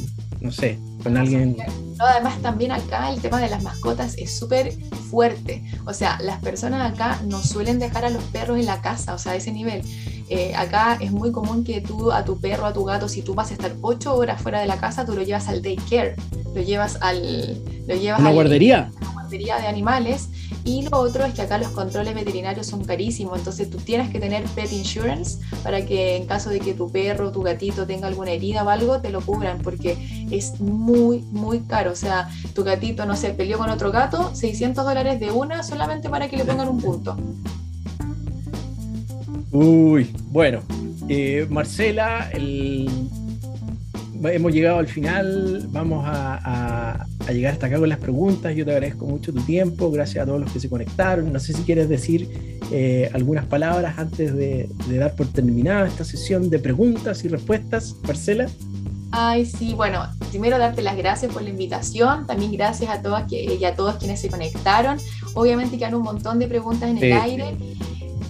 no 0.42 0.52
sé, 0.52 0.78
con 1.02 1.16
alguien. 1.18 1.56
No, 1.98 2.06
además 2.06 2.42
también 2.42 2.72
acá 2.72 3.12
el 3.14 3.22
tema 3.22 3.40
de 3.40 3.50
las 3.50 3.64
mascotas 3.64 4.16
es 4.18 4.38
súper 4.38 4.74
fuerte. 5.10 5.64
O 5.86 5.94
sea, 5.94 6.18
las 6.22 6.42
personas 6.42 6.94
acá 6.94 7.22
no 7.26 7.42
suelen 7.42 7.80
dejar 7.80 8.04
a 8.04 8.10
los 8.10 8.24
perros 8.26 8.60
en 8.60 8.66
la 8.66 8.82
casa, 8.82 9.14
o 9.14 9.18
sea, 9.18 9.32
a 9.32 9.36
ese 9.36 9.54
nivel. 9.54 9.82
Eh, 10.30 10.54
acá 10.56 10.98
es 11.00 11.12
muy 11.12 11.32
común 11.32 11.64
que 11.64 11.82
tú 11.82 12.12
a 12.12 12.26
tu 12.26 12.40
perro, 12.40 12.66
a 12.66 12.74
tu 12.74 12.84
gato, 12.84 13.08
si 13.08 13.22
tú 13.22 13.36
vas 13.36 13.52
a 13.52 13.54
estar 13.54 13.76
ocho 13.82 14.16
horas 14.16 14.42
fuera 14.42 14.60
de 14.60 14.66
la 14.66 14.78
casa, 14.78 15.06
tú 15.06 15.14
lo 15.14 15.22
llevas 15.22 15.48
al 15.48 15.62
daycare, 15.62 16.16
lo 16.54 16.62
llevas 16.62 16.98
al... 17.02 17.62
Lo 17.88 17.96
llevas 17.96 18.20
¿Una 18.20 18.32
guardería? 18.32 18.92
A 19.06 19.14
guardería 19.14 19.58
de 19.60 19.68
animales. 19.68 20.30
Y 20.64 20.82
lo 20.90 20.98
otro 20.98 21.24
es 21.26 21.36
que 21.36 21.44
acá 21.44 21.60
los 21.60 21.68
controles 21.70 22.16
veterinarios 22.16 22.66
son 22.66 22.84
carísimos, 22.84 23.38
entonces 23.38 23.70
tú 23.70 23.78
tienes 23.78 24.10
que 24.10 24.20
tener 24.20 24.44
pet 24.46 24.74
insurance 24.74 25.38
para 25.62 25.86
que 25.86 26.16
en 26.16 26.26
caso 26.26 26.50
de 26.50 26.60
que 26.60 26.74
tu 26.74 26.92
perro 26.92 27.32
tu 27.32 27.44
gatito 27.44 27.86
tenga 27.86 28.08
alguna 28.08 28.32
herida 28.32 28.64
o 28.64 28.70
algo, 28.70 29.00
te 29.00 29.12
lo 29.12 29.22
cubran, 29.22 29.60
porque 29.62 30.26
es 30.32 30.60
muy, 30.60 31.20
muy 31.32 31.60
caro. 31.60 31.92
O 31.92 31.96
sea, 31.96 32.30
tu 32.56 32.64
gatito, 32.64 33.06
no 33.06 33.16
sé, 33.16 33.30
peleó 33.36 33.60
con 33.60 33.70
otro 33.70 33.92
gato, 33.92 34.34
600 34.34 34.84
dólares 34.84 35.20
de 35.20 35.32
una 35.32 35.62
solamente 35.62 36.10
para 36.10 36.28
que 36.30 36.38
le 36.38 36.46
pongan 36.46 36.68
un 36.68 36.80
punto. 36.80 37.16
Uy, 39.58 40.14
bueno, 40.32 40.60
eh, 41.08 41.48
Marcela, 41.50 42.30
hemos 42.34 44.52
llegado 44.52 44.80
al 44.80 44.88
final, 44.88 45.66
vamos 45.70 46.04
a, 46.06 47.06
llegar 47.30 47.54
hasta 47.54 47.68
acá 47.68 47.80
con 47.80 47.88
las 47.88 48.00
preguntas. 48.00 48.54
Yo 48.54 48.66
te 48.66 48.72
agradezco 48.72 49.06
mucho 49.06 49.32
tu 49.32 49.40
tiempo, 49.44 49.90
gracias 49.92 50.24
a 50.24 50.26
todos 50.26 50.42
los 50.42 50.52
que 50.52 50.60
se 50.60 50.70
conectaron. 50.70 51.32
No 51.32 51.40
sé 51.40 51.54
si 51.54 51.64
quieres 51.64 51.88
decir 51.88 52.60
eh, 52.70 53.10
algunas 53.14 53.46
palabras 53.46 53.98
antes 53.98 54.36
de, 54.36 54.68
dar 54.90 55.16
por 55.16 55.28
terminada 55.28 55.88
esta 55.88 56.04
sesión 56.04 56.50
de 56.50 56.60
preguntas 56.60 57.24
y 57.24 57.30
respuestas, 57.30 57.96
Marcela. 58.06 58.48
Ay, 59.12 59.46
sí, 59.46 59.74
bueno, 59.74 60.06
primero 60.32 60.58
darte 60.58 60.82
las 60.82 60.98
gracias 60.98 61.32
por 61.32 61.44
la 61.44 61.50
invitación, 61.50 62.28
también 62.28 62.52
gracias 62.52 62.90
a 62.90 63.02
todas 63.02 63.32
y 63.32 63.64
a 63.64 63.74
todos 63.74 63.96
quienes 63.96 64.20
se 64.20 64.28
conectaron. 64.28 64.98
Obviamente 65.34 65.78
quedan 65.78 65.96
un 65.96 66.04
montón 66.04 66.40
de 66.40 66.48
preguntas 66.48 66.90
en 66.90 66.98
el 66.98 67.14
aire. 67.14 67.56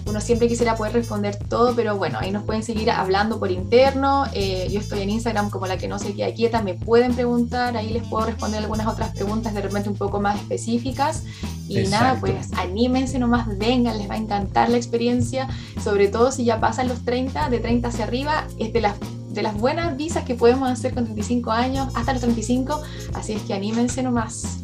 Uno 0.06 0.20
siempre 0.20 0.48
quisiera 0.48 0.76
poder 0.76 0.92
responder 0.92 1.36
todo, 1.36 1.74
pero 1.74 1.96
bueno, 1.96 2.18
ahí 2.20 2.30
nos 2.30 2.44
pueden 2.44 2.62
seguir 2.62 2.90
hablando 2.90 3.40
por 3.40 3.50
interno. 3.50 4.24
Eh, 4.32 4.68
yo 4.70 4.80
estoy 4.80 5.02
en 5.02 5.10
Instagram 5.10 5.50
como 5.50 5.66
la 5.66 5.76
que 5.78 5.88
no 5.88 5.98
se 5.98 6.14
queda 6.14 6.32
quieta, 6.32 6.62
me 6.62 6.74
pueden 6.74 7.14
preguntar, 7.14 7.76
ahí 7.76 7.90
les 7.90 8.06
puedo 8.06 8.26
responder 8.26 8.60
algunas 8.62 8.86
otras 8.86 9.10
preguntas 9.10 9.52
de 9.52 9.62
repente 9.62 9.88
un 9.88 9.96
poco 9.96 10.20
más 10.20 10.40
específicas. 10.40 11.24
Y 11.68 11.82
nada, 11.88 12.18
pues 12.20 12.48
anímense 12.56 13.18
nomás, 13.18 13.48
vengan, 13.58 13.98
les 13.98 14.08
va 14.08 14.14
a 14.14 14.18
encantar 14.18 14.68
la 14.70 14.76
experiencia, 14.76 15.48
sobre 15.82 16.06
todo 16.06 16.30
si 16.30 16.44
ya 16.44 16.60
pasan 16.60 16.86
los 16.86 17.04
30, 17.04 17.50
de 17.50 17.58
30 17.58 17.88
hacia 17.88 18.04
arriba, 18.04 18.46
es 18.58 18.72
de 18.72 18.80
las 18.80 18.94
de 19.36 19.42
las 19.42 19.54
buenas 19.54 19.96
visas 19.96 20.24
que 20.24 20.34
podemos 20.34 20.70
hacer 20.70 20.94
con 20.94 21.04
35 21.04 21.52
años 21.52 21.92
hasta 21.94 22.12
los 22.12 22.22
35, 22.22 22.80
así 23.12 23.34
es 23.34 23.42
que 23.42 23.52
anímense 23.52 24.02
nomás. 24.02 24.60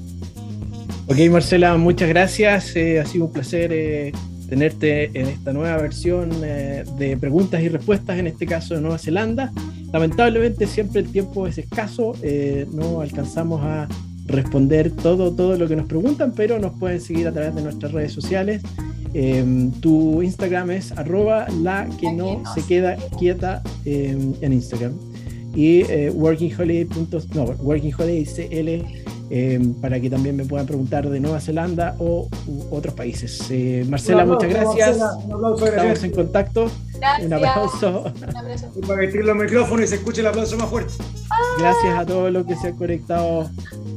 Ok, 1.09 1.19
Marcela, 1.31 1.77
muchas 1.77 2.09
gracias. 2.09 2.75
Eh, 2.75 2.99
ha 2.99 3.05
sido 3.05 3.27
un 3.27 3.33
placer 3.33 3.71
eh, 3.73 4.13
tenerte 4.53 5.05
en 5.19 5.29
esta 5.29 5.55
nueva 5.55 5.79
versión 5.79 6.31
eh, 6.45 6.85
de 6.99 7.17
preguntas 7.17 7.63
y 7.63 7.71
respuestas, 7.71 8.19
en 8.19 8.27
este 8.27 8.45
caso 8.45 8.75
de 8.75 8.83
Nueva 8.83 8.99
Zelanda. 8.99 9.51
Lamentablemente 9.95 10.67
siempre 10.67 11.01
el 11.01 11.11
tiempo 11.11 11.47
es 11.47 11.57
escaso, 11.57 12.15
no 12.75 13.01
alcanzamos 13.01 13.63
a 13.63 13.89
responder 14.27 14.91
todo, 14.91 15.33
todo 15.33 15.57
lo 15.57 15.67
que 15.69 15.77
nos 15.77 15.87
preguntan, 15.87 16.33
pero 16.37 16.59
nos 16.59 16.79
pueden 16.79 17.01
seguir 17.01 17.29
a 17.29 17.33
través 17.33 17.55
de 17.55 17.63
nuestras 17.63 17.93
redes 17.93 18.13
sociales. 18.13 18.61
Em, 19.15 19.71
tu 19.71 20.21
Instagram 20.21 20.71
es 20.73 20.93
arroba 20.93 21.47
la 21.63 21.89
que 21.99 22.13
no 22.13 22.43
se 22.55 22.61
queda 22.67 22.97
quieta 23.19 23.63
em, 23.87 24.35
en 24.43 24.53
Instagram. 24.53 24.93
Y 25.55 25.81
eh, 25.91 26.11
workingholiday. 26.11 26.89
No, 27.35 27.47
em, 29.35 29.73
para 29.73 29.99
que 29.99 30.11
también 30.11 30.37
me 30.37 30.45
puedan 30.45 30.67
preguntar 30.67 31.09
de 31.09 31.19
Nueva 31.19 31.41
Zelanda 31.41 31.97
o 31.99 32.29
otros 32.71 32.93
países. 32.93 33.47
Eh, 33.51 33.87
Marcela, 33.89 34.27
muchas 34.27 34.51
gracias. 34.51 34.99
un 35.25 35.33
aplauso, 35.33 35.67
Estamos 35.67 36.05
en 36.05 36.11
contacto. 36.11 36.71
Un 37.25 37.33
aplauso. 37.33 38.13
Un 38.15 38.37
abrazo. 38.37 38.71
Y 38.77 38.87
para 38.87 39.11
que 39.11 39.23
los 39.23 39.37
micrófonos 39.37 39.87
y 39.87 39.89
se 39.89 39.95
escuche 39.97 40.21
el 40.21 40.27
aplauso 40.27 40.59
más 40.59 40.69
fuerte. 40.69 40.93
Gracias 41.59 41.99
a 41.99 42.05
todos 42.05 42.31
los 42.31 42.47
que 42.47 42.57
se 42.57 42.69
han 42.69 42.77
conectado 42.77 43.51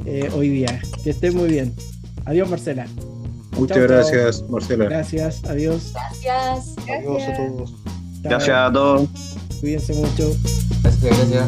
eh, 0.05 0.29
hoy 0.33 0.47
día. 0.47 0.81
Que 1.03 1.09
estén 1.09 1.35
muy 1.35 1.49
bien. 1.49 1.73
Adiós, 2.23 2.49
Marcela. 2.49 2.87
Muchas 3.57 3.77
gracias, 3.77 4.43
Marcela. 4.49 4.85
Gracias, 4.85 5.43
adiós. 5.45 5.91
Gracias. 5.93 6.75
Adiós 6.89 7.23
a 7.23 7.33
todos. 7.33 7.73
Gracias 8.21 8.57
a 8.57 8.71
todos. 8.71 9.09
Cuídense 9.59 9.93
mucho. 9.93 10.35
Gracias, 10.81 11.29
gracias. 11.29 11.47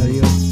Adiós. 0.00 0.47